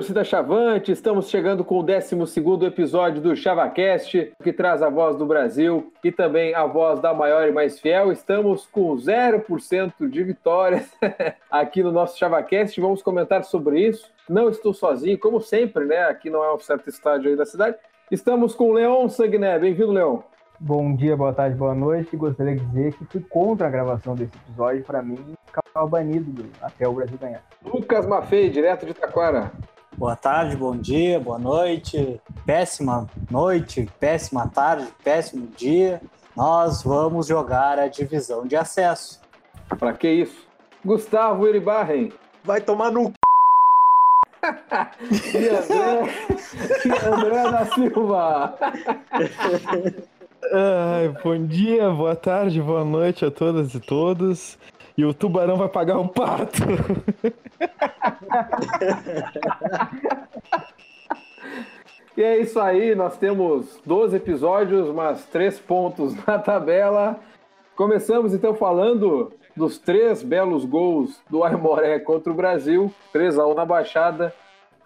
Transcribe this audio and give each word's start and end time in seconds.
Torcida 0.00 0.24
Chavante, 0.24 0.90
estamos 0.90 1.28
chegando 1.28 1.62
com 1.62 1.78
o 1.78 1.82
12 1.82 2.16
episódio 2.64 3.20
do 3.20 3.36
ChavaCast, 3.36 4.32
que 4.42 4.50
traz 4.50 4.80
a 4.80 4.88
voz 4.88 5.14
do 5.14 5.26
Brasil 5.26 5.92
e 6.02 6.10
também 6.10 6.54
a 6.54 6.64
voz 6.64 7.00
da 7.00 7.12
maior 7.12 7.46
e 7.46 7.52
mais 7.52 7.78
fiel. 7.78 8.10
Estamos 8.10 8.64
com 8.64 8.96
0% 8.96 10.08
de 10.08 10.24
vitórias 10.24 10.90
aqui 11.50 11.82
no 11.82 11.92
nosso 11.92 12.18
ChavaCast, 12.18 12.80
vamos 12.80 13.02
comentar 13.02 13.44
sobre 13.44 13.88
isso. 13.88 14.10
Não 14.26 14.48
estou 14.48 14.72
sozinho, 14.72 15.18
como 15.18 15.38
sempre, 15.38 15.84
né? 15.84 16.04
Aqui 16.04 16.30
não 16.30 16.42
é 16.42 16.54
um 16.54 16.58
certo 16.58 16.88
estádio 16.88 17.28
aí 17.28 17.36
da 17.36 17.44
cidade. 17.44 17.76
Estamos 18.10 18.54
com 18.54 18.70
o 18.70 18.72
Leon 18.72 19.06
Sagné. 19.10 19.58
Bem-vindo, 19.58 19.92
Leon. 19.92 20.20
Bom 20.58 20.96
dia, 20.96 21.14
boa 21.14 21.34
tarde, 21.34 21.56
boa 21.56 21.74
noite. 21.74 22.16
Gostaria 22.16 22.56
de 22.56 22.64
dizer 22.64 22.94
que 22.94 23.04
fui 23.04 23.20
contra 23.20 23.66
a 23.66 23.70
gravação 23.70 24.14
desse 24.14 24.32
episódio. 24.46 24.82
Para 24.82 25.02
mim, 25.02 25.18
ficar 25.44 25.86
banido 25.86 26.46
até 26.62 26.88
o 26.88 26.94
Brasil 26.94 27.18
ganhar. 27.20 27.42
Lucas 27.62 28.06
Mafei, 28.06 28.48
direto 28.48 28.86
de 28.86 28.94
Taquara. 28.94 29.52
Boa 29.96 30.16
tarde, 30.16 30.56
bom 30.56 30.76
dia, 30.76 31.20
boa 31.20 31.38
noite. 31.38 32.20
Péssima 32.46 33.06
noite, 33.30 33.88
péssima 33.98 34.48
tarde, 34.48 34.88
péssimo 35.04 35.46
dia. 35.48 36.00
Nós 36.34 36.82
vamos 36.82 37.26
jogar 37.26 37.78
a 37.78 37.88
divisão 37.88 38.46
de 38.46 38.56
acesso. 38.56 39.20
Para 39.78 39.92
que 39.92 40.08
isso? 40.08 40.46
Gustavo 40.84 41.46
Iribarren. 41.46 42.12
Vai 42.42 42.60
tomar 42.60 42.90
no 42.90 43.12
e 45.34 45.48
André, 45.48 46.14
e 46.86 47.06
André 47.06 47.50
da 47.50 47.66
Silva. 47.66 48.58
Ai, 50.42 51.14
bom 51.22 51.46
dia, 51.46 51.90
boa 51.90 52.16
tarde, 52.16 52.62
boa 52.62 52.82
noite 52.82 53.26
a 53.26 53.30
todas 53.30 53.74
e 53.74 53.80
todos. 53.80 54.56
E 54.96 55.04
o 55.04 55.12
tubarão 55.12 55.56
vai 55.56 55.68
pagar 55.68 55.98
um 55.98 56.08
pato. 56.08 56.62
e 62.16 62.22
é 62.22 62.38
isso 62.38 62.58
aí, 62.58 62.94
nós 62.94 63.18
temos 63.18 63.78
12 63.84 64.16
episódios, 64.16 64.88
mas 64.94 65.26
3 65.26 65.60
pontos 65.60 66.14
na 66.26 66.38
tabela. 66.38 67.20
Começamos 67.76 68.32
então 68.32 68.54
falando 68.54 69.34
dos 69.54 69.76
três 69.78 70.22
belos 70.22 70.64
gols 70.64 71.20
do 71.28 71.44
Aimoré 71.44 71.98
contra 71.98 72.32
o 72.32 72.36
Brasil, 72.36 72.90
3 73.12 73.38
a 73.38 73.46
1 73.46 73.54
na 73.54 73.66
Baixada. 73.66 74.34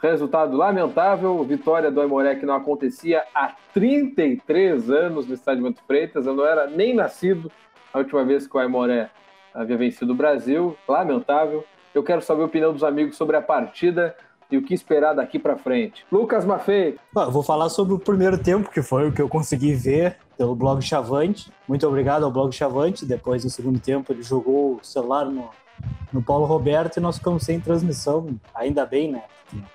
Resultado 0.04 0.54
lamentável, 0.54 1.42
vitória 1.44 1.90
do 1.90 1.98
Aimoré 1.98 2.34
que 2.34 2.44
não 2.44 2.54
acontecia 2.54 3.24
há 3.34 3.54
33 3.72 4.90
anos 4.90 5.26
no 5.26 5.32
Estádio 5.32 5.64
Bento 5.64 5.80
Freitas. 5.86 6.26
Eu 6.26 6.34
não 6.34 6.44
era 6.44 6.66
nem 6.66 6.94
nascido 6.94 7.50
a 7.90 8.00
última 8.00 8.22
vez 8.22 8.46
que 8.46 8.54
o 8.54 8.60
Aimoré 8.60 9.08
havia 9.54 9.78
vencido 9.78 10.12
o 10.12 10.14
Brasil. 10.14 10.76
Lamentável. 10.86 11.64
Eu 11.94 12.02
quero 12.02 12.20
saber 12.20 12.42
a 12.42 12.44
opinião 12.44 12.70
dos 12.70 12.84
amigos 12.84 13.16
sobre 13.16 13.34
a 13.34 13.40
partida 13.40 14.14
e 14.50 14.58
o 14.58 14.62
que 14.62 14.74
esperar 14.74 15.14
daqui 15.14 15.38
para 15.38 15.56
frente. 15.56 16.04
Lucas 16.12 16.44
Maffei. 16.44 16.98
Vou 17.30 17.42
falar 17.42 17.70
sobre 17.70 17.94
o 17.94 17.98
primeiro 17.98 18.36
tempo, 18.36 18.70
que 18.70 18.82
foi 18.82 19.08
o 19.08 19.12
que 19.12 19.22
eu 19.22 19.28
consegui 19.28 19.72
ver 19.72 20.18
pelo 20.36 20.54
blog 20.54 20.82
Chavante. 20.82 21.50
Muito 21.66 21.88
obrigado 21.88 22.26
ao 22.26 22.30
blog 22.30 22.52
Chavante. 22.52 23.06
Depois, 23.06 23.42
no 23.42 23.48
segundo 23.48 23.80
tempo, 23.80 24.12
ele 24.12 24.22
jogou 24.22 24.74
o 24.74 24.84
celular 24.84 25.24
no, 25.24 25.48
no 26.12 26.22
Paulo 26.22 26.44
Roberto 26.44 26.98
e 26.98 27.00
nós 27.00 27.16
ficamos 27.16 27.42
sem 27.42 27.58
transmissão. 27.58 28.38
Ainda 28.54 28.84
bem, 28.84 29.10
né? 29.10 29.22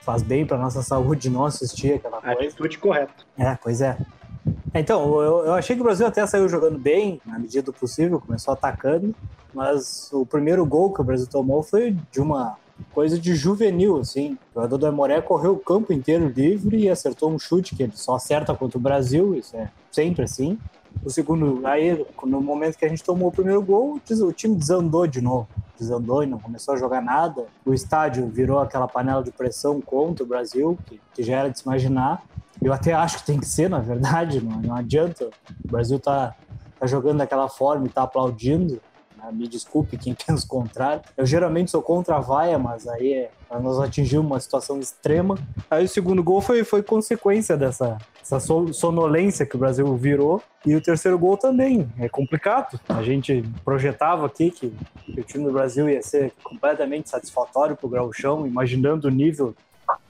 Faz 0.01 0.22
bem 0.22 0.45
para 0.45 0.57
nossa 0.57 0.81
saúde 0.81 1.29
não 1.29 1.45
assistir 1.45 1.94
aquela 1.94 2.22
coisa. 2.22 2.41
Atitude 2.41 2.78
correta. 2.78 3.13
É, 3.38 3.57
pois 3.62 3.81
é. 3.81 3.97
Então, 4.73 5.22
eu, 5.22 5.45
eu 5.45 5.53
achei 5.53 5.75
que 5.75 5.81
o 5.81 5.85
Brasil 5.85 6.06
até 6.06 6.25
saiu 6.25 6.47
jogando 6.47 6.78
bem, 6.78 7.22
na 7.25 7.40
medida 7.40 7.63
do 7.63 7.73
possível, 7.73 8.19
começou 8.19 8.53
atacando, 8.53 9.13
mas 9.53 10.09
o 10.13 10.25
primeiro 10.25 10.66
gol 10.66 10.94
que 10.94 11.01
o 11.01 11.03
Brasil 11.03 11.28
tomou 11.28 11.63
foi 11.63 11.95
de 12.12 12.19
uma 12.19 12.56
coisa 12.94 13.19
de 13.19 13.35
juvenil, 13.35 13.97
assim. 13.97 14.38
O 14.51 14.56
jogador 14.56 14.78
do 14.78 14.88
Amoré 14.88 15.22
correu 15.22 15.53
o 15.53 15.59
campo 15.59 15.91
inteiro 15.91 16.28
livre 16.28 16.78
e 16.78 16.89
acertou 16.89 17.29
um 17.31 17.39
chute 17.39 17.75
que 17.75 17.84
ele 17.84 17.94
só 17.95 18.16
acerta 18.16 18.56
contra 18.56 18.78
o 18.78 18.81
Brasil, 18.81 19.35
isso 19.35 19.56
é 19.56 19.69
sempre 19.91 20.23
assim. 20.23 20.57
O 21.03 21.09
segundo, 21.09 21.65
aí, 21.65 22.05
no 22.23 22.41
momento 22.41 22.77
que 22.77 22.85
a 22.85 22.89
gente 22.89 23.03
tomou 23.03 23.29
o 23.29 23.31
primeiro 23.31 23.61
gol, 23.61 23.99
o 24.21 24.31
time 24.33 24.55
desandou 24.55 25.07
de 25.07 25.21
novo. 25.21 25.47
Desandou 25.77 26.23
e 26.23 26.27
não 26.27 26.39
começou 26.39 26.73
a 26.73 26.77
jogar 26.77 27.01
nada. 27.01 27.45
O 27.65 27.73
estádio 27.73 28.27
virou 28.27 28.59
aquela 28.59 28.87
panela 28.87 29.23
de 29.23 29.31
pressão 29.31 29.79
contra 29.79 30.23
o 30.23 30.27
Brasil, 30.27 30.77
que, 30.85 30.99
que 31.13 31.23
já 31.23 31.38
era 31.38 31.49
de 31.49 31.59
se 31.59 31.65
imaginar. 31.65 32.23
Eu 32.61 32.73
até 32.73 32.93
acho 32.93 33.19
que 33.19 33.25
tem 33.25 33.39
que 33.39 33.45
ser, 33.45 33.69
na 33.69 33.79
verdade, 33.79 34.43
não, 34.43 34.59
não 34.59 34.75
adianta. 34.75 35.29
O 35.63 35.71
Brasil 35.71 35.97
tá, 35.99 36.35
tá 36.77 36.85
jogando 36.85 37.19
daquela 37.19 37.47
forma 37.47 37.85
e 37.85 37.89
tá 37.89 38.03
aplaudindo. 38.03 38.81
Me 39.31 39.47
desculpe 39.47 39.97
quem 39.97 40.13
pensa 40.28 40.45
o 40.45 40.47
contrário. 40.47 41.01
Eu 41.17 41.25
geralmente 41.25 41.72
sou 41.72 41.81
contra 41.81 42.17
a 42.17 42.19
vaia, 42.19 42.57
mas 42.57 42.88
aí 42.88 43.13
é, 43.13 43.31
nós 43.59 43.79
atingimos 43.79 44.25
uma 44.25 44.40
situação 44.40 44.79
extrema. 44.79 45.38
Aí 45.69 45.85
o 45.85 45.90
segundo 45.90 46.23
gol 46.23 46.41
foi, 46.41 46.63
foi 46.63 46.84
consequência 46.84 47.57
dessa, 47.57 47.97
dessa 48.19 48.39
sonolência 48.39 49.45
que 49.45 49.56
o 49.56 49.59
Brasil 49.59 49.95
virou. 49.95 50.41
E 50.66 50.75
o 50.75 50.81
terceiro 50.81 51.18
gol 51.18 51.38
também. 51.38 51.89
É 51.97 52.09
complicado. 52.09 52.79
A 52.89 53.01
gente 53.01 53.44
projetava 53.63 54.25
aqui 54.25 54.51
que, 54.51 54.73
o 55.07 55.23
time 55.23 55.45
do 55.45 55.51
Brasil 55.51 55.89
ia 55.89 56.01
ser 56.01 56.34
completamente 56.44 57.09
satisfatório 57.09 57.75
para 57.75 57.88
o 57.88 57.89
Grauchão, 57.89 58.45
imaginando 58.45 59.07
o 59.07 59.12
nível 59.12 59.56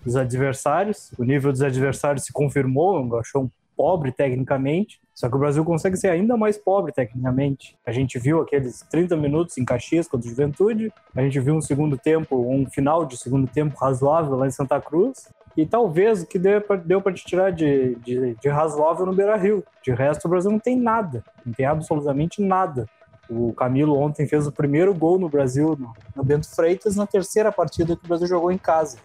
dos 0.04 0.16
adversários. 0.16 1.12
O 1.18 1.24
nível 1.24 1.52
dos 1.52 1.62
adversários 1.62 2.26
se 2.26 2.34
confirmou, 2.34 3.00
um 3.00 3.08
gauchão 3.08 3.52
pobre 3.80 4.12
tecnicamente, 4.12 5.00
só 5.20 5.28
que 5.28 5.36
o 5.36 5.40
Brasil 5.40 5.66
consegue 5.66 5.98
ser 5.98 6.08
ainda 6.08 6.38
mais 6.38 6.58
pobre 6.58 6.94
tecnicamente. 6.94 7.78
A 7.86 7.92
gente 7.92 8.18
viu 8.18 8.40
aqueles 8.40 8.86
30 8.90 9.18
minutos 9.18 9.58
em 9.58 9.66
Caxias 9.66 10.08
contra 10.08 10.26
o 10.26 10.30
Juventude, 10.30 10.94
a 11.14 11.22
gente 11.22 11.38
viu 11.42 11.56
um 11.56 11.62
segundo 11.62 11.98
tempo, 11.98 12.38
um 12.38 12.66
final 12.66 13.06
de 13.06 13.18
segundo 13.18 13.46
tempo 13.46 13.78
razoável 13.78 14.38
lá 14.38 14.48
em 14.48 14.52
Santa 14.52 14.80
Cruz, 14.80 15.28
e 15.58 15.66
talvez 15.66 16.22
o 16.22 16.26
que 16.26 16.40
deu 16.40 17.02
para 17.02 17.12
te 17.12 17.26
tirar 17.26 17.52
de, 17.52 17.96
de, 17.96 18.36
de 18.36 18.48
razoável 18.48 19.06
no 19.06 19.14
Beira 19.14 19.36
Rio. 19.36 19.62
De 19.84 19.92
resto, 19.92 20.24
o 20.24 20.30
Brasil 20.30 20.50
não 20.52 20.60
tem 20.60 20.78
nada, 20.78 21.22
não 21.46 21.52
tem 21.52 21.66
absolutamente 21.66 22.42
nada. 22.42 22.88
O 23.30 23.52
Camilo 23.52 24.00
ontem 24.00 24.26
fez 24.26 24.48
o 24.48 24.54
primeiro 24.54 24.94
gol 24.94 25.20
no 25.20 25.28
Brasil, 25.28 25.76
no, 25.78 25.92
no 26.16 26.24
Bento 26.24 26.50
Freitas, 26.50 26.96
na 26.96 27.06
terceira 27.06 27.52
partida 27.52 27.94
que 27.94 28.06
o 28.06 28.08
Brasil 28.08 28.26
jogou 28.26 28.54
em 28.54 28.58
casa. 28.58 28.98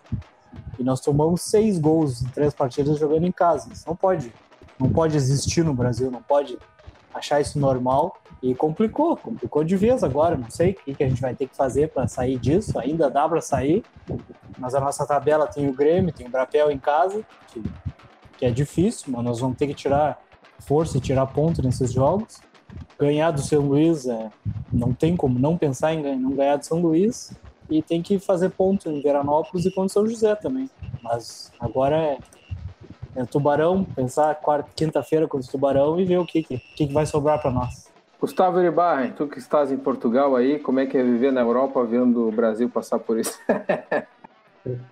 E 0.78 0.84
nós 0.84 1.00
tomamos 1.00 1.42
seis 1.42 1.76
gols 1.76 2.22
em 2.22 2.28
três 2.28 2.54
partidas 2.54 3.00
jogando 3.00 3.26
em 3.26 3.32
casa. 3.32 3.68
Isso 3.72 3.82
não 3.88 3.96
pode, 3.96 4.32
não 4.78 4.88
pode 4.88 5.16
existir 5.16 5.64
no 5.64 5.74
Brasil, 5.74 6.10
não 6.10 6.22
pode 6.22 6.58
achar 7.12 7.40
isso 7.40 7.58
normal. 7.58 8.16
E 8.42 8.54
complicou, 8.54 9.16
complicou 9.16 9.64
de 9.64 9.76
vez 9.76 10.04
agora. 10.04 10.36
Não 10.36 10.50
sei 10.50 10.72
o 10.72 10.94
que, 10.94 11.02
a 11.02 11.08
gente 11.08 11.20
vai 11.20 11.34
ter 11.34 11.46
que 11.46 11.56
fazer 11.56 11.88
para 11.88 12.06
sair 12.06 12.38
disso. 12.38 12.78
Ainda 12.78 13.10
dá 13.10 13.26
para 13.26 13.40
sair, 13.40 13.82
mas 14.58 14.74
a 14.74 14.80
nossa 14.80 15.06
tabela 15.06 15.46
tem 15.46 15.68
o 15.68 15.72
Grêmio, 15.72 16.12
tem 16.12 16.26
o 16.26 16.30
Brapel 16.30 16.70
em 16.70 16.78
casa, 16.78 17.24
que, 17.48 17.62
que 18.36 18.44
é 18.44 18.50
difícil, 18.50 19.06
mas 19.08 19.24
nós 19.24 19.40
vamos 19.40 19.56
ter 19.56 19.66
que 19.66 19.74
tirar 19.74 20.20
força 20.60 20.98
e 20.98 21.00
tirar 21.00 21.26
ponto 21.26 21.62
nesses 21.62 21.92
jogos. 21.92 22.40
Ganhar 22.98 23.30
do 23.30 23.40
São 23.40 23.62
Luís, 23.62 24.06
é, 24.06 24.30
não 24.72 24.92
tem 24.92 25.16
como 25.16 25.38
não 25.38 25.56
pensar 25.56 25.94
em 25.94 26.16
não 26.16 26.32
ganhar 26.32 26.56
do 26.56 26.66
São 26.66 26.80
Luís 26.80 27.32
e 27.70 27.82
tem 27.82 28.02
que 28.02 28.18
fazer 28.18 28.50
ponto 28.50 28.90
em 28.90 29.00
Veranópolis 29.00 29.64
e 29.64 29.70
contra 29.70 29.92
São 29.92 30.06
José 30.06 30.34
também. 30.34 30.68
Mas 31.02 31.50
agora 31.58 31.96
é, 31.96 32.18
é 33.16 33.24
Tubarão, 33.24 33.84
pensar 33.84 34.38
quinta-feira 34.74 35.26
contra 35.28 35.46
o 35.46 35.50
Tubarão 35.50 36.00
e 36.00 36.04
ver 36.04 36.18
o 36.18 36.26
que, 36.26 36.42
que, 36.42 36.58
que 36.58 36.92
vai 36.92 37.06
sobrar 37.06 37.40
para 37.40 37.50
nós. 37.50 37.92
Gustavo 38.20 38.58
Iribarren, 38.60 39.12
tu 39.12 39.26
que 39.26 39.38
estás 39.38 39.70
em 39.70 39.76
Portugal 39.76 40.34
aí, 40.34 40.58
como 40.58 40.80
é 40.80 40.86
que 40.86 40.96
é 40.96 41.02
viver 41.02 41.30
na 41.30 41.42
Europa 41.42 41.84
vendo 41.84 42.28
o 42.28 42.32
Brasil 42.32 42.70
passar 42.70 42.98
por 42.98 43.18
isso? 43.18 43.38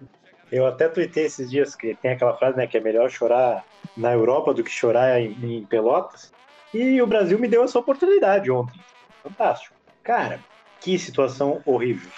Eu 0.53 0.67
até 0.67 0.87
tuitei 0.87 1.25
esses 1.25 1.51
dias 1.51 1.75
que 1.75 1.95
tem 1.95 2.11
aquela 2.11 2.37
frase, 2.37 2.59
né, 2.59 2.67
que 2.67 2.77
é 2.77 2.81
melhor 2.81 3.09
chorar 3.11 3.65
na 3.97 4.13
Europa 4.13 4.53
do 4.53 4.63
que 4.63 4.71
chorar 4.71 5.19
em, 5.19 5.33
em 5.43 5.65
Pelotas. 5.65 6.31
E 6.75 7.01
o 7.01 7.07
Brasil 7.07 7.39
me 7.39 7.49
deu 7.49 7.65
essa 7.65 7.79
oportunidade 7.79 8.51
ontem. 8.51 8.79
Fantástico. 9.23 9.75
Cara, 10.03 10.41
que 10.79 10.99
situação 10.99 11.63
horrível. 11.65 12.11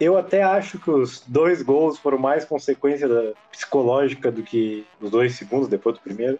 Eu 0.00 0.16
até 0.16 0.42
acho 0.42 0.78
que 0.78 0.90
os 0.90 1.22
dois 1.26 1.62
gols 1.62 1.98
foram 1.98 2.18
mais 2.18 2.44
consequência 2.44 3.08
da, 3.08 3.32
psicológica 3.50 4.30
do 4.30 4.42
que 4.42 4.86
os 5.00 5.10
dois 5.10 5.34
segundos 5.34 5.68
depois 5.68 5.96
do 5.96 6.02
primeiro, 6.02 6.38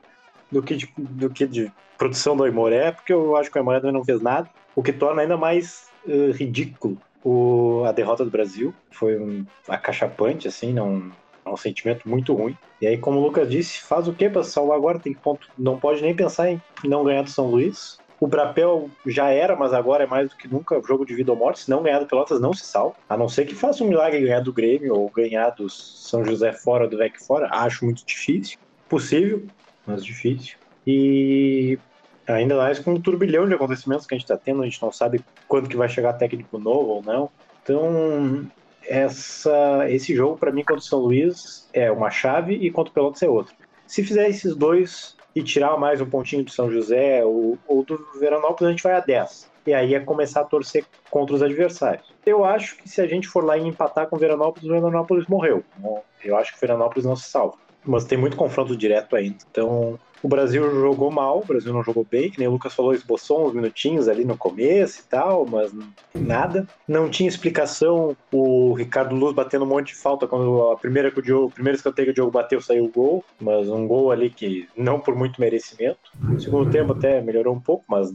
do 0.50 0.62
que 0.62 0.76
de, 0.76 0.92
do 0.96 1.28
que 1.28 1.46
de 1.46 1.72
produção 1.96 2.36
do 2.36 2.44
Aimoré, 2.44 2.92
porque 2.92 3.12
eu 3.12 3.36
acho 3.36 3.50
que 3.50 3.58
o 3.58 3.60
Aimoré 3.60 3.80
também 3.80 3.94
não 3.94 4.04
fez 4.04 4.22
nada, 4.22 4.48
o 4.76 4.82
que 4.82 4.92
torna 4.92 5.22
ainda 5.22 5.36
mais 5.36 5.88
uh, 6.06 6.30
ridículo 6.32 6.96
o, 7.24 7.82
a 7.84 7.92
derrota 7.92 8.24
do 8.24 8.30
Brasil. 8.30 8.72
Foi 8.90 9.18
um 9.18 9.44
acachapante, 9.68 10.46
assim, 10.46 10.72
não, 10.72 11.10
é 11.44 11.50
um 11.50 11.56
sentimento 11.56 12.08
muito 12.08 12.32
ruim. 12.34 12.56
E 12.80 12.86
aí, 12.86 12.96
como 12.96 13.18
o 13.18 13.22
Lucas 13.22 13.50
disse, 13.50 13.80
faz 13.80 14.06
o 14.06 14.12
que 14.12 14.28
para 14.28 14.44
salvar 14.44 14.76
agora? 14.76 14.98
Tem 14.98 15.12
ponto, 15.12 15.48
não 15.58 15.78
pode 15.78 16.00
nem 16.00 16.14
pensar 16.14 16.50
em 16.50 16.62
não 16.84 17.04
ganhar 17.04 17.22
do 17.22 17.30
São 17.30 17.46
Luís. 17.46 17.98
O 18.20 18.26
Brapel 18.26 18.90
já 19.06 19.30
era, 19.30 19.54
mas 19.54 19.72
agora 19.72 20.04
é 20.04 20.06
mais 20.06 20.28
do 20.28 20.36
que 20.36 20.48
nunca 20.48 20.80
jogo 20.86 21.06
de 21.06 21.14
vida 21.14 21.30
ou 21.30 21.38
morte. 21.38 21.60
Se 21.60 21.70
não 21.70 21.82
ganhar 21.82 22.00
do 22.00 22.06
Pelotas, 22.06 22.40
não 22.40 22.52
se 22.52 22.64
salva. 22.64 22.96
A 23.08 23.16
não 23.16 23.28
ser 23.28 23.46
que 23.46 23.54
faça 23.54 23.84
um 23.84 23.88
milagre 23.88 24.20
ganhar 24.20 24.40
do 24.40 24.52
Grêmio 24.52 24.94
ou 24.94 25.08
ganhar 25.08 25.50
do 25.50 25.68
São 25.70 26.24
José 26.24 26.52
fora, 26.52 26.88
do 26.88 26.98
VEC 26.98 27.22
fora. 27.24 27.48
Acho 27.50 27.84
muito 27.84 28.04
difícil. 28.04 28.58
Possível, 28.88 29.44
mas 29.86 30.04
difícil. 30.04 30.56
E 30.86 31.78
ainda 32.26 32.56
mais 32.56 32.78
com 32.78 32.94
um 32.94 33.00
turbilhão 33.00 33.46
de 33.46 33.54
acontecimentos 33.54 34.06
que 34.06 34.14
a 34.14 34.18
gente 34.18 34.24
está 34.24 34.36
tendo, 34.36 34.62
a 34.62 34.64
gente 34.64 34.82
não 34.82 34.90
sabe 34.90 35.24
quando 35.46 35.68
que 35.68 35.76
vai 35.76 35.88
chegar 35.88 36.14
técnico 36.14 36.58
novo 36.58 36.90
ou 36.90 37.02
não. 37.02 37.30
Então, 37.62 38.50
essa, 38.84 39.86
esse 39.90 40.14
jogo, 40.14 40.38
para 40.38 40.50
mim, 40.50 40.62
contra 40.62 40.76
o 40.76 40.80
São 40.80 41.00
Luís 41.00 41.68
é 41.72 41.90
uma 41.90 42.10
chave 42.10 42.54
e 42.54 42.70
contra 42.70 42.90
o 42.90 42.94
Pelotas 42.94 43.22
é 43.22 43.28
outra. 43.28 43.54
Se 43.86 44.02
fizer 44.02 44.28
esses 44.28 44.56
dois 44.56 45.16
e 45.34 45.42
tirar 45.42 45.76
mais 45.76 46.00
um 46.00 46.08
pontinho 46.08 46.44
do 46.44 46.50
São 46.50 46.70
José 46.70 47.24
ou, 47.24 47.58
ou 47.66 47.84
do 47.84 47.98
Veranópolis, 48.18 48.68
a 48.68 48.70
gente 48.70 48.82
vai 48.82 48.94
a 48.94 49.00
10. 49.00 49.50
E 49.66 49.74
aí 49.74 49.94
é 49.94 50.00
começar 50.00 50.40
a 50.40 50.44
torcer 50.44 50.84
contra 51.10 51.36
os 51.36 51.42
adversários. 51.42 52.12
Eu 52.24 52.44
acho 52.44 52.76
que 52.76 52.88
se 52.88 53.00
a 53.00 53.06
gente 53.06 53.28
for 53.28 53.44
lá 53.44 53.56
e 53.56 53.66
empatar 53.66 54.06
com 54.06 54.16
o 54.16 54.18
Veranópolis, 54.18 54.68
o 54.68 54.72
Veranópolis 54.72 55.26
morreu. 55.26 55.62
Eu 56.24 56.36
acho 56.36 56.52
que 56.52 56.58
o 56.58 56.60
Veranópolis 56.60 57.04
não 57.04 57.14
se 57.14 57.28
salva. 57.28 57.56
Mas 57.84 58.04
tem 58.04 58.18
muito 58.18 58.36
confronto 58.36 58.76
direto 58.76 59.14
ainda. 59.14 59.36
Então, 59.50 59.98
o 60.22 60.28
Brasil 60.28 60.70
jogou 60.70 61.10
mal, 61.10 61.40
o 61.40 61.46
Brasil 61.46 61.72
não 61.72 61.82
jogou 61.82 62.06
bem, 62.08 62.30
que 62.30 62.38
nem 62.38 62.48
o 62.48 62.52
Lucas 62.52 62.74
falou, 62.74 62.92
esboçou 62.92 63.46
uns 63.46 63.54
minutinhos 63.54 64.08
ali 64.08 64.24
no 64.24 64.36
começo 64.36 65.00
e 65.00 65.04
tal, 65.04 65.46
mas 65.46 65.72
nada. 66.14 66.66
Não 66.86 67.08
tinha 67.08 67.28
explicação 67.28 68.16
o 68.32 68.72
Ricardo 68.74 69.14
Luz 69.14 69.34
batendo 69.34 69.64
um 69.64 69.68
monte 69.68 69.88
de 69.88 69.96
falta 69.96 70.26
quando 70.26 70.70
a 70.70 70.76
primeira 70.76 71.10
que 71.10 71.18
o 71.18 71.22
Diogo, 71.22 71.50
primeiro 71.50 71.76
escanteio 71.76 72.06
que 72.06 72.12
o 72.12 72.14
Diogo 72.14 72.32
bateu 72.32 72.60
saiu 72.60 72.84
o 72.84 72.92
gol, 72.92 73.24
mas 73.40 73.68
um 73.68 73.86
gol 73.86 74.10
ali 74.10 74.30
que 74.30 74.68
não 74.76 75.00
por 75.00 75.14
muito 75.14 75.40
merecimento. 75.40 75.98
No 76.20 76.40
segundo 76.40 76.70
tempo 76.70 76.92
até 76.92 77.20
melhorou 77.20 77.54
um 77.54 77.60
pouco, 77.60 77.84
mas 77.88 78.12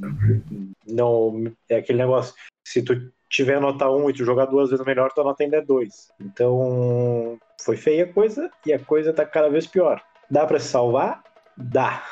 não 0.88 1.52
é 1.70 1.78
aquele 1.78 2.00
negócio. 2.00 2.34
Se 2.66 2.82
tu 2.82 3.12
tiver 3.30 3.60
nota 3.60 3.90
1 3.90 4.10
e 4.10 4.14
tu 4.14 4.24
jogar 4.24 4.46
duas 4.46 4.70
vezes 4.70 4.86
melhor, 4.86 5.12
tua 5.12 5.24
nota 5.24 5.44
ainda 5.44 5.58
é 5.58 5.62
2. 5.62 6.12
Então, 6.22 7.38
foi 7.64 7.76
feia 7.76 8.04
a 8.04 8.14
coisa 8.14 8.50
e 8.66 8.72
a 8.72 8.80
coisa 8.80 9.12
tá 9.12 9.26
cada 9.26 9.50
vez 9.50 9.66
pior. 9.66 10.02
Dá 10.30 10.46
para 10.46 10.60
se 10.60 10.68
salvar? 10.68 11.24
Dá. 11.58 12.04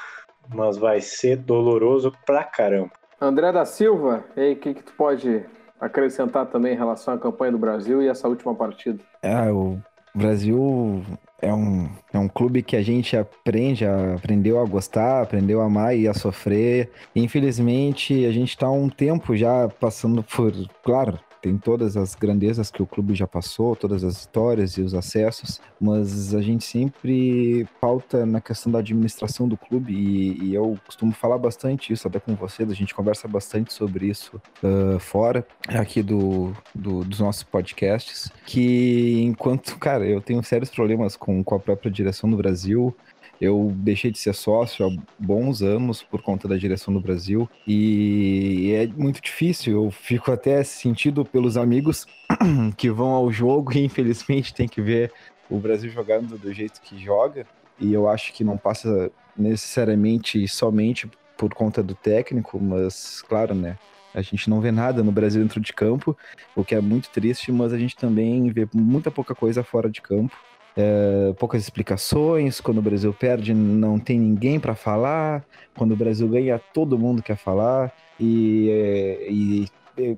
Mas 0.49 0.77
vai 0.77 1.01
ser 1.01 1.37
doloroso 1.37 2.11
pra 2.25 2.43
caramba. 2.43 2.91
André 3.19 3.51
da 3.51 3.65
Silva, 3.65 4.23
e 4.35 4.41
aí, 4.41 4.53
o 4.53 4.55
que, 4.55 4.73
que 4.73 4.83
tu 4.83 4.93
pode 4.93 5.45
acrescentar 5.79 6.47
também 6.47 6.73
em 6.73 6.77
relação 6.77 7.13
à 7.13 7.17
campanha 7.17 7.51
do 7.51 7.57
Brasil 7.57 8.01
e 8.01 8.07
essa 8.07 8.27
última 8.27 8.53
partida? 8.55 8.99
É, 9.21 9.51
o 9.51 9.77
Brasil 10.13 11.03
é 11.41 11.53
um, 11.53 11.89
é 12.13 12.19
um 12.19 12.27
clube 12.27 12.61
que 12.61 12.75
a 12.75 12.81
gente 12.81 13.17
aprende, 13.17 13.85
aprendeu 13.85 14.59
a 14.59 14.65
gostar, 14.65 15.21
aprendeu 15.21 15.61
a 15.61 15.65
amar 15.65 15.95
e 15.95 16.07
a 16.07 16.13
sofrer. 16.13 16.91
Infelizmente, 17.15 18.25
a 18.25 18.31
gente 18.31 18.49
está 18.49 18.67
há 18.67 18.71
um 18.71 18.89
tempo 18.89 19.35
já 19.35 19.67
passando 19.79 20.23
por, 20.23 20.51
claro, 20.83 21.19
tem 21.41 21.57
todas 21.57 21.97
as 21.97 22.13
grandezas 22.15 22.69
que 22.69 22.83
o 22.83 22.87
clube 22.87 23.15
já 23.15 23.27
passou, 23.27 23.75
todas 23.75 24.03
as 24.03 24.17
histórias 24.17 24.77
e 24.77 24.81
os 24.81 24.93
acessos, 24.93 25.59
mas 25.79 26.35
a 26.35 26.41
gente 26.41 26.63
sempre 26.63 27.67
pauta 27.79 28.25
na 28.25 28.39
questão 28.39 28.71
da 28.71 28.79
administração 28.79 29.47
do 29.47 29.57
clube 29.57 29.93
e, 29.93 30.43
e 30.43 30.53
eu 30.53 30.77
costumo 30.85 31.11
falar 31.11 31.37
bastante 31.37 31.91
isso 31.91 32.07
até 32.07 32.19
com 32.19 32.35
vocês, 32.35 32.69
a 32.69 32.75
gente 32.75 32.93
conversa 32.93 33.27
bastante 33.27 33.73
sobre 33.73 34.07
isso 34.07 34.41
uh, 34.63 34.99
fora 34.99 35.45
aqui 35.67 36.03
do, 36.03 36.53
do, 36.75 37.03
dos 37.03 37.19
nossos 37.19 37.43
podcasts, 37.43 38.31
que 38.45 39.21
enquanto, 39.21 39.77
cara, 39.79 40.05
eu 40.05 40.21
tenho 40.21 40.43
sérios 40.43 40.69
problemas 40.69 41.15
com, 41.15 41.43
com 41.43 41.55
a 41.55 41.59
própria 41.59 41.91
direção 41.91 42.29
do 42.29 42.37
Brasil, 42.37 42.95
eu 43.41 43.73
deixei 43.77 44.11
de 44.11 44.19
ser 44.19 44.35
sócio 44.35 44.85
há 44.85 44.91
bons 45.17 45.63
anos 45.63 46.03
por 46.03 46.21
conta 46.21 46.47
da 46.47 46.55
direção 46.55 46.93
do 46.93 47.01
Brasil 47.01 47.49
e 47.65 48.71
é 48.71 48.85
muito 48.85 49.19
difícil. 49.19 49.83
Eu 49.85 49.89
fico 49.89 50.31
até 50.31 50.63
sentido 50.63 51.25
pelos 51.25 51.57
amigos 51.57 52.05
que 52.77 52.91
vão 52.91 53.09
ao 53.09 53.31
jogo 53.31 53.73
e 53.73 53.83
infelizmente 53.83 54.53
tem 54.53 54.67
que 54.67 54.79
ver 54.79 55.11
o 55.49 55.57
Brasil 55.57 55.89
jogando 55.89 56.37
do 56.37 56.53
jeito 56.53 56.79
que 56.81 57.03
joga. 57.03 57.47
E 57.79 57.91
eu 57.91 58.07
acho 58.07 58.31
que 58.31 58.43
não 58.43 58.57
passa 58.57 59.11
necessariamente 59.35 60.47
somente 60.47 61.09
por 61.35 61.51
conta 61.51 61.81
do 61.81 61.95
técnico, 61.95 62.59
mas 62.61 63.23
claro, 63.23 63.55
né? 63.55 63.75
A 64.13 64.21
gente 64.21 64.51
não 64.51 64.61
vê 64.61 64.71
nada 64.71 65.01
no 65.01 65.11
Brasil 65.11 65.41
dentro 65.41 65.59
de 65.59 65.73
campo, 65.73 66.15
o 66.55 66.63
que 66.63 66.75
é 66.75 66.81
muito 66.81 67.09
triste, 67.09 67.51
mas 67.51 67.73
a 67.73 67.77
gente 67.77 67.95
também 67.95 68.51
vê 68.51 68.67
muita 68.71 69.09
pouca 69.09 69.33
coisa 69.33 69.63
fora 69.63 69.89
de 69.89 69.99
campo 69.99 70.35
é, 70.75 71.33
poucas 71.37 71.61
explicações. 71.61 72.61
Quando 72.61 72.79
o 72.79 72.81
Brasil 72.81 73.13
perde, 73.13 73.53
não 73.53 73.99
tem 73.99 74.19
ninguém 74.19 74.59
para 74.59 74.75
falar. 74.75 75.43
Quando 75.75 75.91
o 75.91 75.97
Brasil 75.97 76.27
ganha, 76.27 76.59
todo 76.73 76.97
mundo 76.97 77.21
quer 77.21 77.37
falar. 77.37 77.91
E, 78.19 78.69
é, 78.69 79.31
e, 79.31 79.67
e 79.97 80.17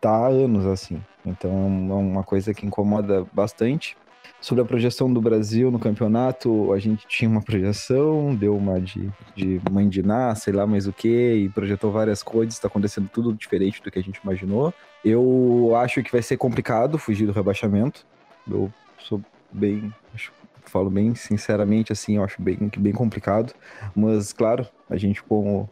tá 0.00 0.10
há 0.10 0.26
anos 0.26 0.66
assim. 0.66 1.00
Então 1.24 1.50
é 1.50 1.94
uma 1.94 2.22
coisa 2.22 2.52
que 2.52 2.66
incomoda 2.66 3.26
bastante. 3.32 3.96
Sobre 4.40 4.62
a 4.62 4.66
projeção 4.66 5.10
do 5.12 5.22
Brasil 5.22 5.70
no 5.70 5.78
campeonato, 5.78 6.72
a 6.72 6.78
gente 6.78 7.06
tinha 7.06 7.30
uma 7.30 7.40
projeção, 7.40 8.34
deu 8.34 8.54
uma 8.54 8.78
de, 8.78 9.10
de 9.34 9.60
mãe 9.70 9.88
de 9.88 10.02
Ná, 10.02 10.34
sei 10.34 10.52
lá 10.52 10.66
mais 10.66 10.86
o 10.86 10.92
que, 10.92 11.34
e 11.34 11.48
projetou 11.48 11.90
várias 11.90 12.22
coisas, 12.22 12.54
está 12.54 12.68
acontecendo 12.68 13.08
tudo 13.10 13.32
diferente 13.32 13.82
do 13.82 13.90
que 13.90 13.98
a 13.98 14.02
gente 14.02 14.18
imaginou. 14.18 14.72
Eu 15.02 15.74
acho 15.76 16.02
que 16.02 16.12
vai 16.12 16.20
ser 16.20 16.36
complicado 16.36 16.98
fugir 16.98 17.26
do 17.26 17.32
rebaixamento. 17.32 18.04
Eu 18.50 18.70
sou 18.98 19.20
bem, 19.54 19.94
acho, 20.14 20.32
falo 20.66 20.90
bem 20.90 21.14
sinceramente, 21.14 21.92
assim, 21.92 22.16
eu 22.16 22.24
acho 22.24 22.42
bem, 22.42 22.58
bem 22.76 22.92
complicado. 22.92 23.54
Mas, 23.94 24.32
claro, 24.32 24.66
a 24.90 24.96
gente, 24.96 25.22
como 25.22 25.70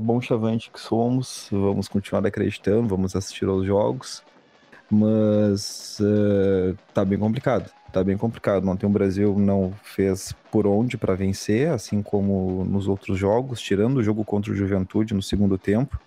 bom 0.00 0.20
chavante 0.20 0.70
que 0.70 0.80
somos, 0.80 1.48
vamos 1.50 1.88
continuar 1.88 2.26
acreditando, 2.26 2.88
vamos 2.88 3.14
assistir 3.14 3.46
aos 3.46 3.64
jogos. 3.64 4.22
Mas 4.90 5.98
uh, 6.00 6.76
tá 6.92 7.04
bem 7.04 7.18
complicado. 7.18 7.70
Tá 7.92 8.02
bem 8.02 8.16
complicado. 8.16 8.68
Ontem 8.68 8.86
o 8.86 8.90
Brasil 8.90 9.38
não 9.38 9.72
fez 9.82 10.34
por 10.50 10.66
onde 10.66 10.98
para 10.98 11.14
vencer, 11.14 11.70
assim 11.70 12.02
como 12.02 12.64
nos 12.64 12.88
outros 12.88 13.16
jogos, 13.16 13.60
tirando 13.60 13.98
o 13.98 14.02
jogo 14.02 14.24
contra 14.24 14.52
o 14.52 14.56
Juventude 14.56 15.14
no 15.14 15.22
segundo 15.22 15.56
tempo. 15.56 16.00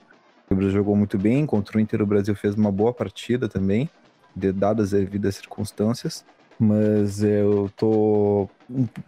O 0.50 0.56
Brasil 0.56 0.74
jogou 0.74 0.96
muito 0.98 1.18
bem, 1.18 1.46
contra 1.46 1.78
o 1.78 1.82
Inter 1.82 2.02
o 2.02 2.06
Brasil 2.06 2.36
fez 2.36 2.56
uma 2.56 2.72
boa 2.72 2.94
partida 2.94 3.48
também, 3.48 3.90
de, 4.36 4.52
dadas 4.52 4.94
as 4.94 5.00
devidas 5.00 5.36
circunstâncias 5.36 6.26
mas 6.60 7.24
eu 7.24 7.72
tô 7.78 8.50